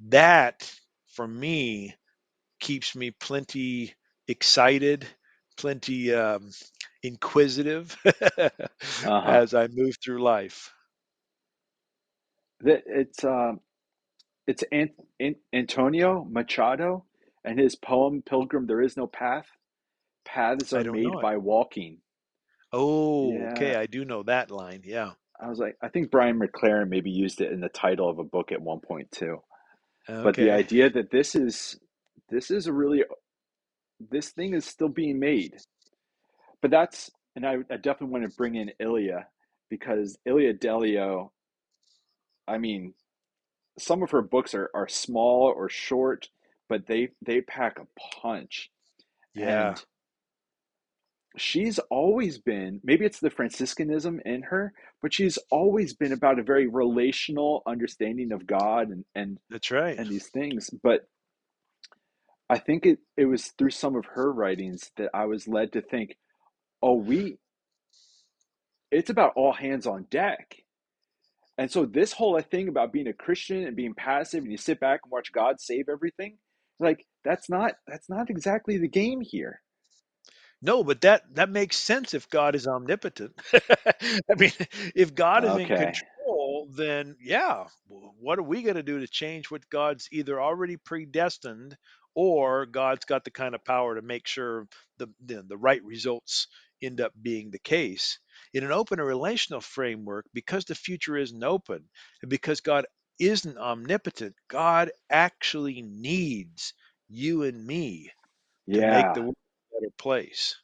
That, 0.09 0.73
for 1.13 1.27
me, 1.27 1.95
keeps 2.59 2.95
me 2.95 3.11
plenty 3.11 3.93
excited, 4.27 5.05
plenty 5.57 6.11
um, 6.11 6.49
inquisitive 7.03 7.95
uh-huh. 8.05 9.21
as 9.27 9.53
I 9.53 9.67
move 9.67 9.97
through 10.03 10.23
life. 10.23 10.73
It's 12.61 13.23
uh, 13.23 13.53
it's 14.47 14.63
Ant- 14.71 14.95
Ant- 15.19 15.37
Antonio 15.53 16.25
Machado 16.27 17.05
and 17.45 17.59
his 17.59 17.75
poem 17.75 18.23
"Pilgrim, 18.23 18.65
There 18.65 18.81
Is 18.81 18.97
No 18.97 19.05
Path." 19.05 19.45
Paths 20.27 20.73
I 20.73 20.79
are 20.79 20.83
don't 20.83 20.93
made 20.93 21.03
know 21.03 21.19
it. 21.19 21.23
by 21.23 21.37
walking. 21.37 21.99
Oh, 22.73 23.33
okay. 23.53 23.75
I 23.75 23.85
do 23.87 24.05
know 24.05 24.23
that 24.23 24.51
line. 24.51 24.81
Yeah. 24.85 25.11
I 25.39 25.49
was 25.49 25.59
like, 25.59 25.77
I 25.81 25.89
think 25.89 26.11
Brian 26.11 26.39
McLaren 26.39 26.89
maybe 26.89 27.11
used 27.11 27.41
it 27.41 27.51
in 27.51 27.61
the 27.61 27.69
title 27.69 28.09
of 28.09 28.19
a 28.19 28.23
book 28.25 28.51
at 28.51 28.61
one 28.61 28.79
point 28.81 29.11
too. 29.11 29.37
But 30.23 30.37
the 30.37 30.51
Okay. 30.51 30.51
idea 30.51 30.89
that 30.89 31.11
this 31.11 31.35
is 31.35 31.79
this 32.29 32.51
is 32.51 32.67
a 32.67 32.73
really 32.73 33.03
this 33.99 34.29
thing 34.31 34.53
is 34.53 34.65
still 34.65 34.89
being 34.89 35.19
made. 35.19 35.55
But 36.61 36.71
that's 36.71 37.11
and 37.35 37.45
I, 37.45 37.57
I 37.71 37.77
definitely 37.77 38.07
want 38.19 38.23
to 38.25 38.37
bring 38.37 38.55
in 38.55 38.71
Ilia 38.79 39.27
because 39.69 40.17
Ilia 40.25 40.53
Delio, 40.55 41.31
I 42.47 42.57
mean, 42.57 42.93
some 43.79 44.01
of 44.03 44.11
her 44.11 44.21
books 44.23 44.55
are, 44.55 44.69
are 44.73 44.87
small 44.87 45.53
or 45.55 45.69
short, 45.69 46.29
but 46.69 46.87
they 46.87 47.09
they 47.25 47.41
pack 47.41 47.79
a 47.79 47.87
punch. 48.21 48.71
Yeah. 49.35 49.69
And 49.69 49.85
she's 51.35 51.79
always 51.91 52.37
been 52.37 52.79
maybe 52.83 53.05
it's 53.05 53.19
the 53.19 53.29
Franciscanism 53.29 54.21
in 54.25 54.43
her, 54.43 54.73
but 55.01 55.13
she's 55.13 55.37
always 55.51 55.93
been 55.93 56.13
about 56.13 56.39
a 56.39 56.43
very 56.43 56.67
relational 56.67 57.63
understanding 57.67 58.31
of 58.31 58.47
God 58.47 58.89
and 58.89 59.05
and 59.15 59.37
That's 59.49 59.71
right. 59.71 59.97
and 59.97 60.07
these 60.07 60.27
things. 60.27 60.69
But 60.83 61.07
I 62.49 62.59
think 62.59 62.85
it, 62.85 62.99
it 63.17 63.25
was 63.25 63.47
through 63.57 63.71
some 63.71 63.95
of 63.95 64.05
her 64.05 64.31
writings 64.31 64.91
that 64.97 65.09
I 65.13 65.25
was 65.25 65.47
led 65.47 65.73
to 65.73 65.81
think, 65.81 66.17
oh, 66.81 66.95
we 66.95 67.37
it's 68.91 69.09
about 69.09 69.33
all 69.35 69.53
hands 69.53 69.85
on 69.85 70.05
deck. 70.09 70.55
And 71.57 71.71
so 71.71 71.85
this 71.85 72.13
whole 72.13 72.39
thing 72.41 72.67
about 72.67 72.93
being 72.93 73.07
a 73.07 73.13
Christian 73.13 73.65
and 73.65 73.75
being 73.75 73.95
passive 73.95 74.43
and 74.43 74.51
you 74.51 74.57
sit 74.57 74.79
back 74.79 75.01
and 75.03 75.11
watch 75.11 75.31
God 75.31 75.59
save 75.59 75.89
everything, 75.89 76.37
like 76.79 77.05
that's 77.25 77.49
not 77.49 77.73
that's 77.87 78.09
not 78.09 78.29
exactly 78.29 78.77
the 78.77 78.87
game 78.87 79.21
here. 79.21 79.61
No, 80.61 80.83
but 80.83 81.01
that 81.01 81.23
that 81.35 81.49
makes 81.49 81.77
sense 81.77 82.13
if 82.13 82.29
God 82.29 82.55
is 82.55 82.67
omnipotent. 82.67 83.39
I 83.53 84.35
mean, 84.37 84.51
if 84.95 85.13
God 85.15 85.43
is 85.45 85.57
in 85.57 85.71
Okay. 85.71 85.73
control, 85.73 86.67
then 86.71 87.15
yeah, 87.21 87.67
w- 87.89 88.11
what 88.19 88.39
are 88.39 88.43
we 88.43 88.63
going 88.63 88.75
to 88.75 88.83
do 88.83 88.99
to 88.99 89.07
change 89.07 89.51
what 89.51 89.69
God's 89.69 90.07
either 90.11 90.41
already 90.41 90.77
predestined 90.77 91.77
or 92.15 92.65
God's 92.65 93.05
got 93.05 93.23
the 93.23 93.31
kind 93.31 93.53
of 93.55 93.63
power 93.65 93.95
to 93.95 94.01
make 94.01 94.27
sure 94.27 94.67
the 94.97 95.07
the, 95.25 95.43
the 95.43 95.57
right 95.57 95.83
results 95.83 96.47
end 96.81 97.01
up 97.01 97.13
being 97.21 97.51
the 97.51 97.59
case. 97.59 98.19
In 98.53 98.63
an 98.63 98.71
open 98.71 98.99
and 98.99 99.07
relational 99.07 99.61
framework, 99.61 100.25
because 100.33 100.65
the 100.65 100.75
future 100.75 101.17
isn't 101.17 101.43
open 101.43 101.89
and 102.21 102.29
because 102.29 102.61
God 102.61 102.85
isn't 103.19 103.57
omnipotent, 103.57 104.35
God 104.47 104.91
actually 105.09 105.81
needs 105.81 106.73
you 107.09 107.43
and 107.43 107.65
me 107.65 108.11
to 108.73 108.81
make 108.81 109.07
Yeah. 109.07 109.13
the 109.13 109.21
world 109.23 109.35
place. 109.97 110.55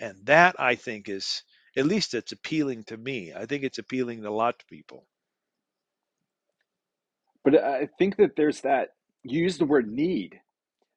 And 0.00 0.16
that 0.26 0.56
I 0.60 0.76
think 0.76 1.08
is 1.08 1.44
at 1.76 1.86
least 1.86 2.14
it's 2.14 2.32
appealing 2.32 2.84
to 2.86 2.98
me. 2.98 3.32
I 3.34 3.46
think 3.46 3.64
it's 3.64 3.78
appealing 3.78 4.22
to 4.22 4.30
a 4.30 4.30
lot 4.30 4.56
of 4.60 4.68
people. 4.68 5.06
But 7.44 7.56
I 7.62 7.88
think 7.98 8.16
that 8.18 8.36
there's 8.36 8.62
that 8.62 8.90
you 9.24 9.42
use 9.42 9.58
the 9.58 9.66
word 9.66 9.90
need. 9.90 10.40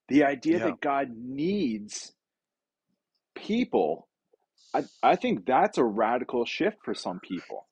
The 0.09 0.25
idea 0.25 0.59
Yeah. 0.59 0.61
that 0.61 0.81
God 0.81 1.09
needs 1.15 2.13
people, 3.35 4.07
I, 4.73 4.85
I 5.03 5.15
think 5.17 5.45
that's 5.45 5.77
a 5.79 5.85
radical 5.85 6.45
shift 6.45 6.79
for 6.83 6.93
some 6.95 7.19
people. 7.21 7.67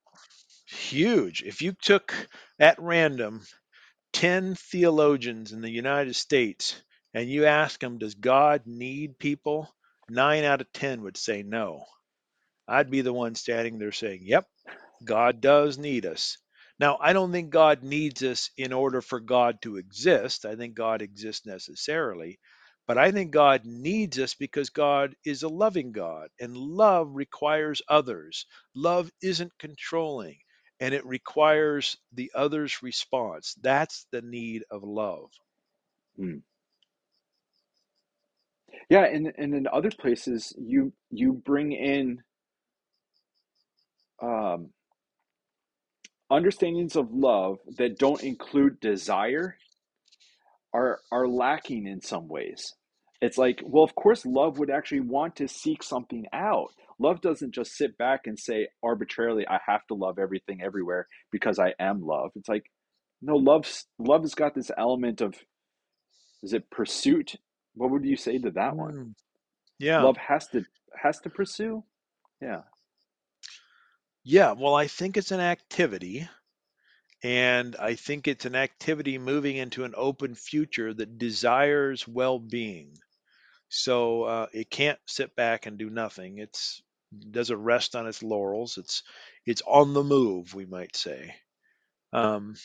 Huge. 0.68 1.44
If 1.44 1.62
you 1.62 1.74
took 1.74 2.14
at 2.60 2.80
random 2.80 3.42
10 4.14 4.56
theologians 4.56 5.54
in 5.54 5.62
the 5.62 5.72
United 5.72 6.16
States 6.16 6.82
and 7.14 7.30
you 7.30 7.46
ask 7.46 7.80
them, 7.80 7.98
does 8.00 8.16
God 8.16 8.64
need 8.66 9.20
people? 9.20 9.70
Nine 10.10 10.44
out 10.46 10.62
of 10.62 10.72
10 10.74 11.04
would 11.04 11.18
say 11.18 11.44
no. 11.44 11.86
I'd 12.68 12.92
be 12.92 13.02
the 13.02 13.14
one 13.14 13.36
standing 13.36 13.80
there 13.80 13.94
saying, 13.94 14.22
yep, 14.24 14.48
God 15.06 15.42
does 15.42 15.78
need 15.80 16.06
us. 16.06 16.38
Now, 16.80 16.98
I 17.02 17.14
don't 17.14 17.32
think 17.32 17.52
God 17.52 17.84
needs 17.84 18.24
us 18.24 18.52
in 18.58 18.74
order 18.74 19.02
for 19.02 19.20
God 19.20 19.62
to 19.64 19.78
exist. 19.78 20.46
I 20.46 20.56
think 20.58 20.76
God 20.76 21.02
exists 21.04 21.46
necessarily. 21.46 22.40
But 22.88 22.98
I 22.98 23.12
think 23.12 23.32
God 23.32 23.64
needs 23.66 24.20
us 24.20 24.36
because 24.36 24.72
God 24.72 25.16
is 25.26 25.44
a 25.44 25.50
loving 25.50 25.94
God, 25.94 26.30
and 26.40 26.58
love 26.58 27.10
requires 27.14 27.82
others. 27.90 28.46
Love 28.76 29.12
isn't 29.22 29.54
controlling, 29.60 30.38
and 30.82 30.94
it 30.94 31.06
requires 31.06 31.98
the 32.14 32.32
other's 32.36 32.84
response. 32.84 33.56
That's 33.62 34.08
the 34.12 34.24
need 34.24 34.64
of 34.72 34.84
love. 34.84 35.32
Hmm. 36.18 36.40
Yeah, 38.90 39.06
and, 39.06 39.34
and 39.38 39.54
in 39.54 39.68
other 39.72 39.92
places 40.00 40.54
you 40.60 40.94
you 41.12 41.34
bring 41.34 41.72
in 41.72 42.20
um, 44.22 44.70
understandings 46.32 46.96
of 46.96 47.12
love 47.12 47.60
that 47.78 47.98
don't 48.00 48.24
include 48.24 48.80
desire 48.80 49.58
are 50.74 51.00
are 51.12 51.28
lacking 51.28 51.88
in 51.88 52.02
some 52.02 52.28
ways. 52.28 52.74
It's 53.22 53.38
like, 53.38 53.62
well, 53.66 53.84
of 53.84 53.96
course, 53.96 54.26
love 54.26 54.60
would 54.60 54.70
actually 54.70 55.02
want 55.02 55.36
to 55.38 55.48
seek 55.48 55.84
something 55.84 56.26
out. 56.34 56.70
Love 57.00 57.22
doesn't 57.22 57.54
just 57.56 57.74
sit 57.76 57.98
back 57.98 58.22
and 58.26 58.40
say 58.40 58.68
arbitrarily, 58.84 59.48
"I 59.48 59.60
have 59.68 59.86
to 59.88 59.96
love 59.96 60.20
everything 60.20 60.62
everywhere 60.62 61.08
because 61.32 61.60
I 61.60 61.74
am 61.80 62.02
love." 62.02 62.32
It's 62.36 62.50
like, 62.50 62.66
no, 63.22 63.36
love's 63.36 63.86
love 64.00 64.22
has 64.22 64.36
got 64.36 64.56
this 64.56 64.72
element 64.78 65.22
of, 65.22 65.36
is 66.44 66.54
it 66.54 66.70
pursuit? 66.72 67.36
What 67.80 67.92
would 67.92 68.04
you 68.04 68.18
say 68.18 68.38
to 68.40 68.52
that 68.52 68.76
one? 68.76 68.94
Mm, 68.94 69.14
yeah. 69.80 70.04
Love 70.04 70.18
has 70.18 70.48
to 70.50 70.66
has 71.02 71.18
to 71.22 71.30
pursue. 71.30 71.82
Yeah. 72.42 72.64
Yeah. 74.26 74.52
Well, 74.52 74.76
I 74.76 74.88
think 74.88 75.16
it's 75.16 75.32
an 75.32 75.40
activity. 75.40 76.28
And 77.24 77.78
I 77.78 77.96
think 77.96 78.28
it's 78.28 78.44
an 78.44 78.56
activity 78.56 79.18
moving 79.18 79.56
into 79.56 79.86
an 79.86 79.94
open 79.96 80.36
future 80.36 80.94
that 80.94 81.18
desires 81.18 82.06
well 82.06 82.38
being. 82.38 82.98
So 83.70 84.24
uh, 84.24 84.48
it 84.52 84.70
can't 84.70 85.00
sit 85.06 85.34
back 85.38 85.66
and 85.66 85.78
do 85.78 85.90
nothing. 85.90 86.40
It's 86.40 86.82
doesn't 87.32 87.64
rest 87.64 87.96
on 87.96 88.08
its 88.08 88.22
laurels. 88.22 88.78
It's 88.78 89.04
it's 89.46 89.62
on 89.66 89.94
the 89.94 90.04
move, 90.04 90.54
we 90.54 90.66
might 90.66 90.98
say. 90.98 91.34
Um, 92.12 92.56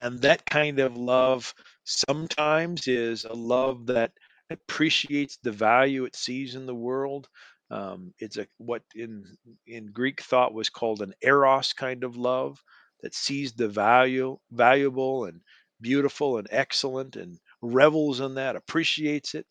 and 0.00 0.20
that 0.22 0.46
kind 0.46 0.78
of 0.80 0.96
love 0.96 1.54
sometimes 1.84 2.88
is 2.88 3.24
a 3.24 3.34
love 3.34 3.86
that 3.86 4.12
appreciates 4.50 5.38
the 5.38 5.52
value 5.52 6.04
it 6.04 6.16
sees 6.16 6.54
in 6.54 6.66
the 6.66 6.74
world. 6.74 7.28
Um, 7.70 8.14
it's 8.18 8.36
a 8.36 8.46
what 8.58 8.84
in 8.94 9.36
in 9.66 9.86
Greek 9.92 10.20
thought 10.22 10.54
was 10.54 10.70
called 10.70 11.02
an 11.02 11.14
eros 11.22 11.72
kind 11.72 12.04
of 12.04 12.16
love 12.16 12.62
that 13.00 13.14
sees 13.14 13.54
the 13.54 13.68
value 13.68 14.38
valuable 14.50 15.24
and 15.24 15.42
beautiful 15.80 16.38
and 16.38 16.46
excellent 16.50 17.16
and 17.16 17.40
revels 17.62 18.20
in 18.20 18.34
that, 18.34 18.56
appreciates 18.56 19.34
it. 19.34 19.46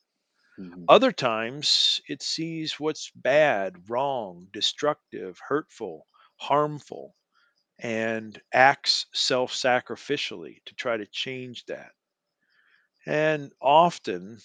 Mhm. 0.58 0.88
Other 0.88 1.12
times 1.12 2.02
it 2.08 2.22
sees 2.22 2.80
what's 2.80 3.10
bad, 3.16 3.90
wrong, 3.90 4.48
destructive, 4.54 5.40
hurtful, 5.48 6.08
harmful, 6.36 7.16
and 7.80 8.42
acts 8.54 9.08
self 9.14 9.54
sacrificially 9.54 10.64
to 10.66 10.76
try 10.76 10.98
to 10.98 11.08
change 11.08 11.66
that. 11.68 11.94
And 13.06 13.54
often 13.62 14.40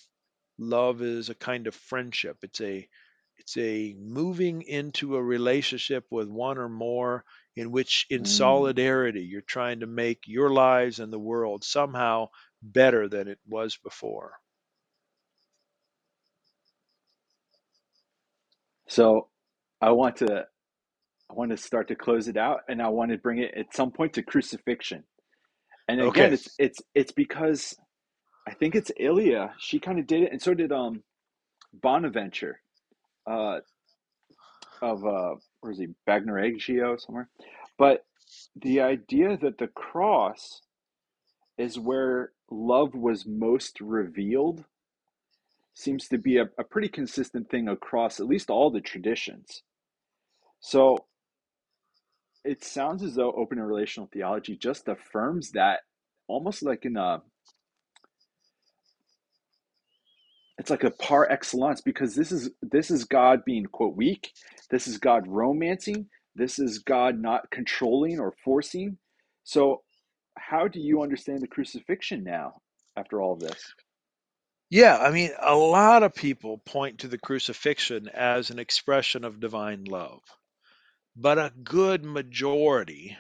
love 0.59 1.03
is 1.03 1.31
a 1.31 1.35
kind 1.35 1.67
of 1.67 1.75
friendship. 1.75 2.39
It's 2.43 2.61
a 2.61 2.89
it's 3.39 3.57
a 3.59 3.95
moving 3.99 4.63
into 4.63 5.17
a 5.17 5.23
relationship 5.23 6.07
with 6.11 6.29
one 6.29 6.59
or 6.59 6.69
more 6.69 7.25
in 7.57 7.71
which 7.73 8.07
in 8.11 8.25
Mm. 8.25 8.27
solidarity 8.27 9.23
you're 9.23 9.43
trying 9.43 9.81
to 9.81 9.87
make 9.87 10.21
your 10.27 10.51
lives 10.51 11.01
and 11.01 11.13
the 11.13 11.19
world 11.19 11.65
somehow 11.65 12.29
better 12.63 13.09
than 13.09 13.29
it 13.29 13.39
was 13.49 13.77
before. 13.77 14.35
So 18.89 19.29
I 19.83 19.91
want 19.93 20.17
to 20.17 20.47
I 21.31 21.35
want 21.35 21.51
to 21.53 21.57
start 21.59 21.89
to 21.89 21.97
close 21.97 22.29
it 22.29 22.37
out 22.37 22.61
and 22.69 22.83
I 22.83 22.89
want 22.89 23.13
to 23.13 23.19
bring 23.19 23.39
it 23.39 23.55
at 23.57 23.75
some 23.75 23.91
point 23.93 24.15
to 24.15 24.23
crucifixion. 24.23 25.05
And 25.89 26.01
again, 26.01 26.33
Okay. 26.33 26.35
it's 26.35 26.49
it's 26.59 26.81
it's 26.95 27.13
because 27.13 27.75
I 28.47 28.55
think 28.55 28.75
it's 28.75 28.93
Ilia. 28.99 29.55
She 29.59 29.79
kind 29.79 29.99
of 29.99 30.07
did 30.07 30.23
it, 30.23 30.33
and 30.33 30.41
so 30.41 30.55
did 30.55 30.73
um 30.73 31.03
Bonaventure 31.73 32.61
uh, 33.27 33.59
of 34.81 35.05
uh, 35.05 35.35
where 35.61 35.73
is 35.73 35.79
he 35.79 35.89
Bagnoregio 36.09 37.01
somewhere. 37.01 37.29
But 37.79 38.05
the 38.55 38.81
idea 38.81 39.37
that 39.37 39.59
the 39.59 39.67
cross 39.69 40.63
is 41.59 41.79
where 41.79 42.33
love 42.51 42.95
was 42.95 43.27
most 43.27 43.81
revealed 43.81 44.65
seems 45.75 46.09
to 46.09 46.19
be 46.19 46.39
a, 46.39 46.49
a 46.59 46.65
pretty 46.65 46.89
consistent 46.89 47.51
thing 47.51 47.69
across 47.69 48.21
at 48.21 48.27
least 48.27 48.51
all 48.51 48.71
the 48.71 48.81
traditions. 48.81 49.63
So 50.61 50.97
it 52.45 52.65
sounds 52.65 53.03
as 53.03 53.15
though 53.15 53.33
open 53.33 53.59
and 53.59 53.67
relational 53.67 54.09
theology 54.13 54.57
just 54.57 54.89
affirms 54.89 55.51
that 55.51 55.81
almost 56.29 56.63
like 56.63 56.85
in 56.85 56.97
a 56.97 57.23
it's 60.67 60.71
like 60.73 60.83
a 60.83 60.91
par 60.91 61.31
excellence 61.31 61.81
because 61.81 62.17
this 62.17 62.33
is 62.33 62.51
this 62.61 62.91
is 62.91 63.05
God 63.05 63.45
being 63.45 63.67
quote 63.67 63.95
weak. 63.95 64.33
This 64.69 64.89
is 64.89 64.99
God 64.99 65.23
romancing. 65.29 66.09
This 66.35 66.59
is 66.59 66.81
God 66.81 67.21
not 67.21 67.53
controlling 67.53 68.19
or 68.19 68.35
forcing. 68.45 68.99
So, 69.45 69.83
how 70.37 70.67
do 70.67 70.81
you 70.81 71.03
understand 71.03 71.41
the 71.41 71.47
crucifixion 71.47 72.25
now 72.25 72.55
after 72.97 73.23
all 73.23 73.35
of 73.35 73.39
this? 73.39 73.75
Yeah, 74.69 74.99
I 74.99 75.13
mean, 75.13 75.31
a 75.41 75.55
lot 75.55 76.03
of 76.03 76.17
people 76.17 76.59
point 76.59 76.99
to 76.99 77.09
the 77.09 77.19
crucifixion 77.19 78.09
as 78.13 78.51
an 78.51 78.59
expression 78.59 79.23
of 79.23 79.39
divine 79.39 79.85
love, 79.85 80.19
but 81.15 81.39
a 81.39 81.53
good 81.63 82.05
majority 82.05 83.17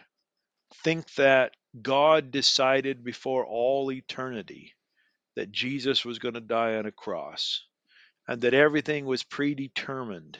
think 0.82 1.14
that 1.14 1.52
God 1.80 2.32
decided 2.32 3.04
before 3.04 3.46
all 3.46 3.92
eternity 3.92 4.72
that 5.36 5.52
Jesus 5.52 6.04
was 6.04 6.18
going 6.18 6.34
to 6.34 6.40
die 6.40 6.76
on 6.76 6.86
a 6.86 6.92
cross 6.92 7.64
and 8.28 8.42
that 8.42 8.54
everything 8.54 9.06
was 9.06 9.24
predetermined. 9.24 10.38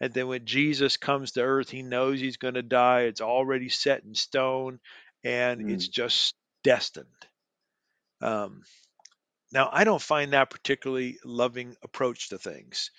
And 0.00 0.12
then 0.14 0.28
when 0.28 0.46
Jesus 0.46 0.96
comes 0.96 1.32
to 1.32 1.42
earth, 1.42 1.70
he 1.70 1.82
knows 1.82 2.20
he's 2.20 2.36
going 2.38 2.54
to 2.54 2.62
die. 2.62 3.02
It's 3.02 3.20
already 3.20 3.68
set 3.70 4.04
in 4.04 4.14
stone 4.14 4.80
and 5.24 5.62
Mm, 5.62 5.66
it's 5.66 5.88
just 5.88 6.34
destined. 6.64 7.08
Um, 8.20 8.62
now, 9.52 9.70
I 9.72 9.84
don't 9.84 10.02
find 10.02 10.32
that 10.32 10.50
particularly 10.50 11.18
loving 11.24 11.76
approach 11.82 12.30
to 12.30 12.38
things. 12.38 12.90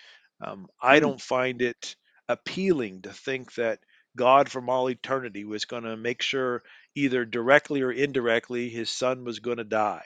Um, 0.42 0.68
I 0.82 1.00
mm, 1.00 1.02
don't 1.02 1.22
find 1.22 1.62
it 1.62 1.96
appealing 2.30 3.04
to 3.04 3.14
think 3.14 3.54
that 3.56 3.80
God 4.18 4.50
from 4.50 4.70
all 4.70 4.90
eternity 4.90 5.46
was 5.46 5.66
going 5.66 5.84
to 5.84 5.98
make 5.98 6.22
sure 6.22 6.64
either 6.96 7.26
directly 7.26 7.82
or 7.82 7.92
indirectly 7.92 8.70
his 8.70 8.90
son 8.90 9.24
was 9.26 9.40
going 9.40 9.58
to 9.58 9.64
die. 9.66 10.06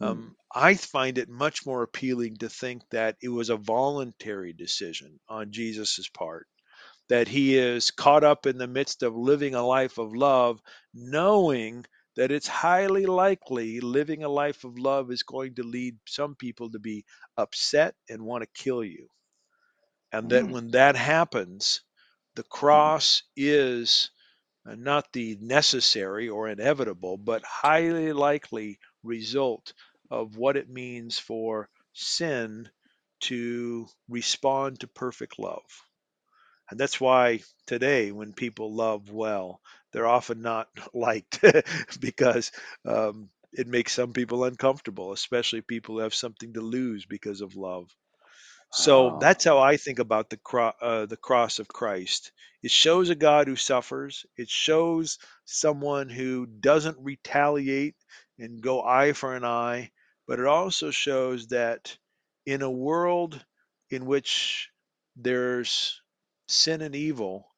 Mm, 0.00 0.22
Um, 0.22 0.36
I 0.54 0.74
find 0.74 1.18
it 1.18 1.28
much 1.28 1.64
more 1.66 1.82
appealing 1.84 2.38
to 2.38 2.48
think 2.48 2.82
that 2.90 3.16
it 3.22 3.28
was 3.28 3.48
a 3.50 3.56
voluntary 3.56 4.52
decision 4.52 5.20
on 5.28 5.52
Jesus' 5.52 6.08
part, 6.08 6.48
that 7.08 7.28
he 7.28 7.56
is 7.56 7.90
caught 7.90 8.24
up 8.24 8.46
in 8.46 8.58
the 8.58 8.66
midst 8.68 9.02
of 9.02 9.16
living 9.16 9.54
a 9.54 9.66
life 9.66 9.98
of 9.98 10.14
love, 10.14 10.60
knowing 10.94 11.86
that 12.16 12.32
it's 12.32 12.48
highly 12.48 13.06
likely 13.06 13.80
living 13.80 14.24
a 14.24 14.28
life 14.28 14.64
of 14.64 14.78
love 14.78 15.10
is 15.10 15.22
going 15.22 15.54
to 15.56 15.62
lead 15.64 15.98
some 16.06 16.34
people 16.36 16.70
to 16.70 16.78
be 16.80 17.04
upset 17.36 17.94
and 18.08 18.22
want 18.24 18.42
to 18.44 18.62
kill 18.62 18.84
you. 18.84 19.08
And 20.12 20.28
that 20.30 20.48
mm, 20.48 20.50
when 20.50 20.72
that 20.72 20.96
happens, 20.96 21.80
the 22.34 22.42
cross 22.42 23.22
is 23.36 24.10
uh, 24.66 24.74
not 24.76 25.12
the 25.12 25.36
necessary 25.40 26.28
or 26.28 26.48
inevitable, 26.48 27.18
but 27.18 27.44
highly 27.44 28.12
likely 28.12 28.80
result 29.02 29.74
of 30.10 30.36
what 30.36 30.56
it 30.56 30.68
means 30.68 31.18
for 31.18 31.70
sin 31.92 32.70
to 33.20 33.88
respond 34.08 34.80
to 34.80 34.88
perfect 34.88 35.38
love. 35.38 35.64
And 36.70 36.80
that's 36.80 36.98
why 37.00 37.40
today, 37.66 38.10
when 38.12 38.32
people 38.32 38.74
love 38.74 39.10
well, 39.10 39.60
they're 39.92 40.06
often 40.06 40.40
not 40.40 40.68
liked 40.94 41.40
because 42.00 42.52
um, 42.86 43.30
it 43.52 43.66
makes 43.66 43.92
some 43.92 44.12
people 44.14 44.44
uncomfortable, 44.44 45.12
especially 45.12 45.60
people 45.60 45.96
who 45.96 46.00
have 46.02 46.14
something 46.14 46.54
to 46.54 46.60
lose 46.62 47.04
because 47.06 47.40
of 47.42 47.54
love. 47.56 47.90
So 48.70 49.10
Oh, 49.10 49.20
that's 49.20 49.44
how 49.44 49.58
I 49.58 49.76
think 49.76 49.98
about 49.98 50.30
the 50.30 50.38
cro- 50.38 50.74
uh, 50.80 51.06
the 51.06 51.16
cross 51.18 51.58
of 51.58 51.68
Christ. 51.68 52.32
It 52.62 52.70
shows 52.72 53.10
a 53.10 53.14
God 53.16 53.48
who 53.48 53.56
suffers. 53.56 54.26
It 54.36 54.48
shows 54.50 55.18
someone 55.44 56.08
who 56.10 56.46
doesn't 56.46 56.98
retaliate 57.00 57.96
and 58.38 58.62
go 58.62 58.82
eye 58.82 59.12
for 59.12 59.34
an 59.36 59.44
eye, 59.44 59.90
but 60.28 60.40
it 60.40 60.46
also 60.46 60.92
shows 60.92 61.48
that 61.48 61.98
in 62.46 62.62
a 62.62 62.70
world 62.72 63.44
in 63.90 64.06
which 64.06 64.70
there's 65.16 66.02
sin 66.48 66.82
and 66.82 66.96
evil, 66.96 67.48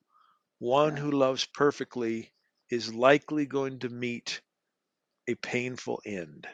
one 0.61 0.97
who 0.97 1.13
loves 1.13 1.47
perfectly 1.55 2.33
is 2.71 2.95
likely 2.95 3.47
going 3.47 3.81
to 3.81 3.91
meet 3.91 4.43
a 5.29 5.37
painful 5.37 6.01
end. 6.07 6.49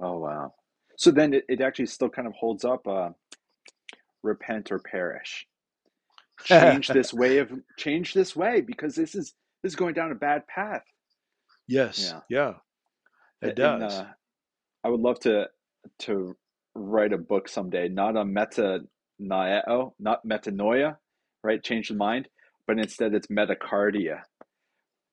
Oh, 0.00 0.18
wow. 0.18 0.54
So 0.96 1.10
then 1.10 1.34
it, 1.34 1.44
it 1.48 1.60
actually 1.60 1.86
still 1.86 2.10
kind 2.10 2.28
of 2.28 2.34
holds 2.34 2.64
up 2.64 2.86
uh, 2.88 3.10
repent 4.22 4.72
or 4.72 4.80
perish. 4.80 5.46
Change 6.44 6.90
this 6.92 7.12
way 7.14 7.38
of 7.38 7.52
change 7.78 8.14
this 8.14 8.36
way 8.36 8.62
because 8.62 8.94
this 8.96 9.14
is 9.14 9.34
this 9.62 9.72
is 9.72 9.76
going 9.76 9.94
down 9.94 10.12
a 10.12 10.16
bad 10.16 10.46
path. 10.48 10.84
yes, 11.68 12.14
Yeah. 12.14 12.20
yeah, 12.30 12.54
it 13.42 13.54
And 13.56 13.56
does. 13.56 13.82
uh, 13.82 14.06
I 14.84 14.88
would 14.88 15.00
love 15.00 15.20
to 15.20 15.46
to 16.00 16.36
write 16.74 17.12
a 17.12 17.18
book 17.18 17.48
someday, 17.48 17.88
not 17.88 18.16
on 18.16 18.32
meta 18.32 18.80
naeo, 19.20 19.92
not 19.98 20.26
metanoia, 20.26 20.96
right? 21.42 21.62
Change 21.62 21.88
the 21.88 21.94
mind, 21.94 22.28
but 22.66 22.78
instead 22.78 23.14
it's 23.14 23.28
metacardia, 23.28 24.22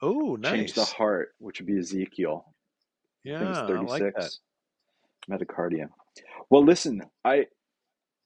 Oh, 0.01 0.35
nice. 0.37 0.57
change 0.57 0.73
the 0.75 0.85
heart, 0.85 1.29
which 1.39 1.59
would 1.59 1.67
be 1.67 1.79
Ezekiel. 1.79 2.45
I 3.35 3.39
think 3.39 3.51
it's 3.51 3.61
Yeah, 3.61 3.73
I 3.75 3.81
like 3.81 4.07
that. 4.15 4.31
36. 4.31 4.41
Metacardia. 5.29 5.87
Well, 6.49 6.63
listen, 6.65 7.01
I 7.25 7.45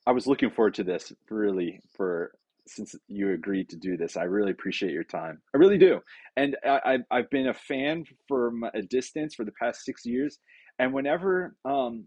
I 0.06 0.12
was 0.12 0.28
looking 0.28 0.52
forward 0.52 0.76
to 0.76 0.84
this 0.84 1.14
really 1.30 1.80
for 1.96 2.34
since 2.68 2.96
you 3.08 3.32
agreed 3.34 3.70
to 3.70 3.78
do 3.78 3.98
this. 3.98 4.18
I 4.18 4.24
really 4.24 4.52
appreciate 4.52 4.92
your 4.94 5.04
time. 5.04 5.42
I 5.54 5.58
really 5.58 5.78
do. 5.78 6.00
And 6.38 6.58
I, 6.66 6.98
I 7.12 7.18
I've 7.20 7.30
been 7.30 7.48
a 7.50 7.54
fan 7.54 8.06
from 8.28 8.64
a 8.74 8.82
distance 8.82 9.36
for 9.36 9.46
the 9.46 9.52
past 9.62 9.84
six 9.86 10.06
years. 10.06 10.40
And 10.82 10.94
whenever 10.94 11.56
um 11.64 12.06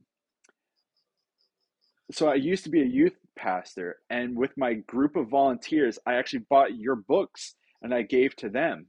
so 2.11 2.29
I 2.29 2.35
used 2.35 2.65
to 2.65 2.71
be 2.71 2.83
a 2.83 2.85
youth 2.85 3.17
pastor, 3.37 3.97
and 4.11 4.37
with 4.37 4.51
my 4.59 4.75
group 4.75 5.17
of 5.17 5.29
volunteers, 5.31 5.99
I 6.07 6.15
actually 6.15 6.45
bought 6.51 6.77
your 6.77 6.97
books 6.97 7.55
and 7.83 7.95
I 7.95 8.03
gave 8.03 8.37
to 8.37 8.49
them 8.51 8.87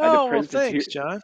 at 0.00 0.14
a 0.14 0.18
Oh, 0.18 0.26
well, 0.26 0.28
Presbyterian 0.28 0.72
thanks, 0.72 0.86
John. 0.86 1.20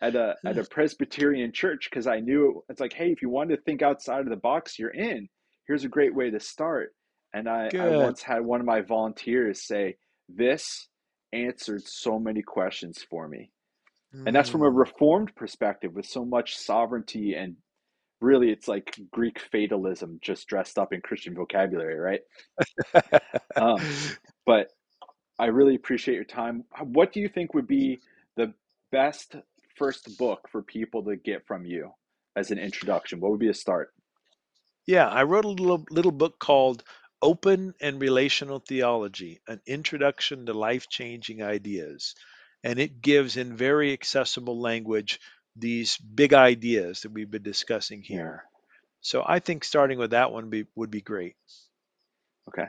at 0.00 0.16
a 0.16 0.34
at 0.46 0.58
a 0.58 0.64
Presbyterian 0.64 1.52
church 1.52 1.88
because 1.90 2.06
I 2.06 2.20
knew 2.20 2.48
it, 2.68 2.72
it's 2.72 2.80
like, 2.80 2.94
hey, 2.94 3.12
if 3.12 3.22
you 3.22 3.28
wanted 3.28 3.56
to 3.56 3.62
think 3.62 3.82
outside 3.82 4.20
of 4.20 4.30
the 4.30 4.36
box, 4.36 4.78
you're 4.78 4.90
in. 4.90 5.28
Here's 5.66 5.84
a 5.84 5.88
great 5.88 6.14
way 6.14 6.30
to 6.30 6.40
start. 6.40 6.94
And 7.34 7.48
I 7.48 7.68
I 7.78 7.90
once 7.98 8.22
had 8.22 8.40
one 8.44 8.60
of 8.60 8.66
my 8.66 8.80
volunteers 8.80 9.66
say, 9.66 9.96
this 10.28 10.88
answered 11.32 11.82
so 11.84 12.18
many 12.18 12.40
questions 12.42 13.04
for 13.10 13.28
me. 13.28 13.50
And 14.26 14.34
that's 14.34 14.50
from 14.50 14.62
a 14.62 14.70
Mm. 14.70 14.70
reformed 14.70 15.34
perspective 15.36 15.94
with 15.94 16.06
so 16.06 16.24
much 16.24 16.56
sovereignty 16.56 17.34
and 17.34 17.56
really 18.20 18.50
it's 18.50 18.68
like 18.68 18.98
Greek 19.12 19.38
fatalism 19.40 20.18
just 20.22 20.48
dressed 20.48 20.78
up 20.78 20.92
in 20.92 21.02
Christian 21.02 21.34
vocabulary, 21.34 21.98
right? 21.98 22.20
Um, 23.58 23.88
but 24.44 24.68
I 25.38 25.46
really 25.46 25.74
appreciate 25.74 26.16
your 26.16 26.24
time. 26.24 26.64
What 26.82 27.12
do 27.12 27.20
you 27.20 27.28
think 27.28 27.54
would 27.54 27.68
be 27.68 28.02
the 28.36 28.54
best 28.92 29.36
first 29.76 30.16
book 30.18 30.48
for 30.50 30.62
people 30.62 31.04
to 31.04 31.16
get 31.16 31.46
from 31.46 31.66
you 31.66 31.92
as 32.36 32.50
an 32.50 32.58
introduction? 32.58 33.20
What 33.20 33.32
would 33.32 33.40
be 33.40 33.50
a 33.50 33.54
start? 33.54 33.94
yeah, 34.86 35.08
I 35.08 35.22
wrote 35.24 35.44
a 35.44 35.48
little 35.48 35.84
little 35.90 36.12
book 36.12 36.38
called 36.38 36.84
Open 37.22 37.74
and 37.80 38.00
Relational 38.00 38.58
Theology: 38.60 39.40
An 39.46 39.60
Introduction 39.66 40.46
to 40.46 40.54
Life-Changing 40.54 41.42
Ideas. 41.42 42.14
And 42.66 42.80
it 42.80 43.00
gives 43.00 43.36
in 43.36 43.56
very 43.56 43.92
accessible 43.92 44.60
language 44.60 45.20
these 45.54 45.96
big 45.98 46.34
ideas 46.34 47.00
that 47.02 47.12
we've 47.12 47.30
been 47.30 47.42
discussing 47.44 48.02
Yeah. 48.02 48.16
here. 48.16 48.44
So 49.00 49.22
I 49.24 49.38
think 49.38 49.62
starting 49.62 49.98
with 49.98 50.10
that 50.10 50.32
one 50.32 50.50
be, 50.50 50.66
would 50.74 50.90
be 50.90 51.00
great. 51.00 51.36
Okay. 52.48 52.66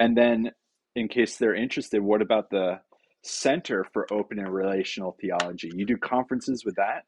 And 0.00 0.16
then, 0.16 0.52
in 0.96 1.08
case 1.08 1.36
they're 1.36 1.54
interested, 1.54 2.00
what 2.00 2.22
about 2.22 2.48
the 2.48 2.80
Center 3.22 3.84
for 3.92 4.10
Open 4.12 4.38
and 4.38 4.52
Relational 4.52 5.16
Theology? 5.20 5.70
You 5.74 5.84
do 5.84 5.98
conferences 5.98 6.64
with 6.64 6.76
that? 6.76 7.04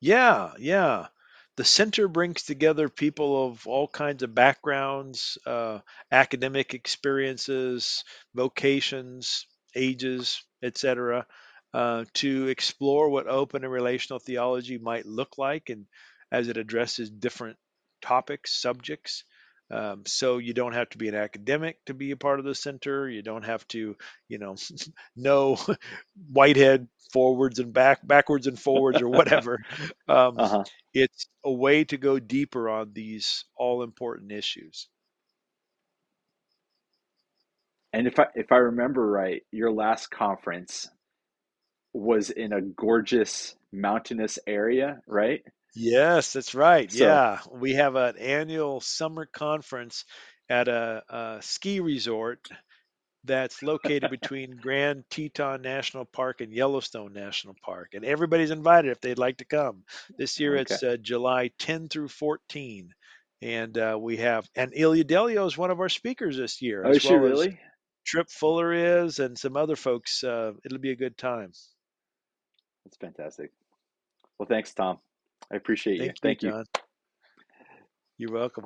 Yeah, 0.00 0.52
yeah. 0.58 1.06
The 1.56 1.64
center 1.64 2.08
brings 2.08 2.42
together 2.42 2.88
people 2.88 3.46
of 3.46 3.66
all 3.66 3.88
kinds 3.88 4.22
of 4.22 4.34
backgrounds, 4.34 5.38
uh, 5.46 5.78
academic 6.10 6.74
experiences, 6.74 8.04
vocations, 8.34 9.46
ages, 9.74 10.42
etc., 10.66 11.26
uh, 11.74 12.04
to 12.14 12.48
explore 12.48 13.10
what 13.10 13.28
open 13.28 13.64
and 13.64 13.72
relational 13.72 14.20
theology 14.20 14.78
might 14.78 15.06
look 15.06 15.38
like, 15.38 15.70
and 15.70 15.86
as 16.32 16.48
it 16.48 16.58
addresses 16.58 17.10
different 17.10 17.58
topics, 18.02 18.52
subjects. 18.60 19.24
Um, 19.70 20.04
so 20.06 20.38
you 20.38 20.54
don't 20.54 20.74
have 20.74 20.90
to 20.90 20.98
be 20.98 21.08
an 21.08 21.16
academic 21.16 21.84
to 21.86 21.94
be 21.94 22.12
a 22.12 22.16
part 22.16 22.38
of 22.38 22.44
the 22.44 22.54
center. 22.54 23.08
You 23.08 23.22
don't 23.22 23.44
have 23.44 23.66
to, 23.68 23.96
you 24.28 24.38
know, 24.38 24.56
know 25.16 25.58
Whitehead 26.32 26.88
forwards 27.12 27.58
and 27.58 27.72
back, 27.72 28.06
backwards 28.06 28.46
and 28.46 28.58
forwards, 28.60 29.00
or 29.00 29.08
whatever. 29.08 29.60
Um, 30.08 30.42
Uh 30.42 30.48
huh. 30.48 30.64
it's 30.94 31.26
a 31.44 31.52
way 31.52 31.84
to 31.84 31.96
go 31.96 32.18
deeper 32.18 32.68
on 32.68 32.92
these 32.92 33.44
all 33.56 33.82
important 33.82 34.32
issues. 34.32 34.88
And 37.96 38.06
if 38.06 38.18
I 38.18 38.26
if 38.34 38.52
I 38.52 38.58
remember 38.58 39.10
right, 39.10 39.42
your 39.52 39.72
last 39.72 40.10
conference 40.10 40.86
was 41.94 42.28
in 42.28 42.52
a 42.52 42.60
gorgeous 42.60 43.56
mountainous 43.72 44.38
area, 44.46 45.00
right? 45.06 45.42
Yes, 45.74 46.34
that's 46.34 46.54
right. 46.54 46.92
So, 46.92 47.06
Yeah, 47.06 47.38
we 47.50 47.72
have 47.72 47.96
an 47.96 48.18
annual 48.18 48.82
summer 48.82 49.24
conference 49.24 50.04
at 50.50 50.68
a, 50.68 51.02
a 51.08 51.38
ski 51.40 51.80
resort 51.80 52.46
that's 53.24 53.62
located 53.62 54.10
between 54.10 54.58
Grand 54.58 55.04
Teton 55.08 55.62
National 55.62 56.04
Park 56.04 56.42
and 56.42 56.52
Yellowstone 56.52 57.14
National 57.14 57.56
Park. 57.64 57.94
And 57.94 58.04
everybody's 58.04 58.50
invited 58.50 58.90
if 58.90 59.00
they'd 59.00 59.18
like 59.18 59.38
to 59.38 59.46
come. 59.46 59.84
This 60.18 60.38
year 60.38 60.56
it's 60.56 60.82
uh, 60.82 60.98
July 61.00 61.50
10 61.60 61.88
through 61.88 62.08
14. 62.08 62.90
And 63.40 63.78
uh, 63.78 63.98
we 63.98 64.18
have, 64.18 64.46
and 64.54 64.72
Ilia 64.74 65.04
Delio 65.04 65.46
is 65.46 65.56
one 65.56 65.70
of 65.70 65.80
our 65.80 65.88
speakers 65.88 66.36
this 66.36 66.60
year, 66.60 66.84
Oh, 66.84 66.90
as 66.90 66.96
is 66.96 67.02
she 67.02 67.14
well 67.14 67.24
as 67.24 67.30
really? 67.30 67.60
Tripp 68.06 68.30
Fuller 68.30 68.72
is, 68.72 69.18
and 69.18 69.36
some 69.36 69.56
other 69.56 69.76
folks. 69.76 70.22
Uh, 70.22 70.52
it'll 70.64 70.78
be 70.78 70.92
a 70.92 70.96
good 70.96 71.18
time. 71.18 71.52
That's 72.84 72.96
fantastic. 73.00 73.50
Well, 74.38 74.46
thanks, 74.48 74.72
Tom. 74.72 74.98
I 75.52 75.56
appreciate 75.56 75.94
you. 75.94 76.06
Thank 76.06 76.12
you, 76.12 76.20
Thank 76.22 76.42
you. 76.42 76.50
John. 76.50 76.64
You're 78.18 78.32
welcome. 78.32 78.64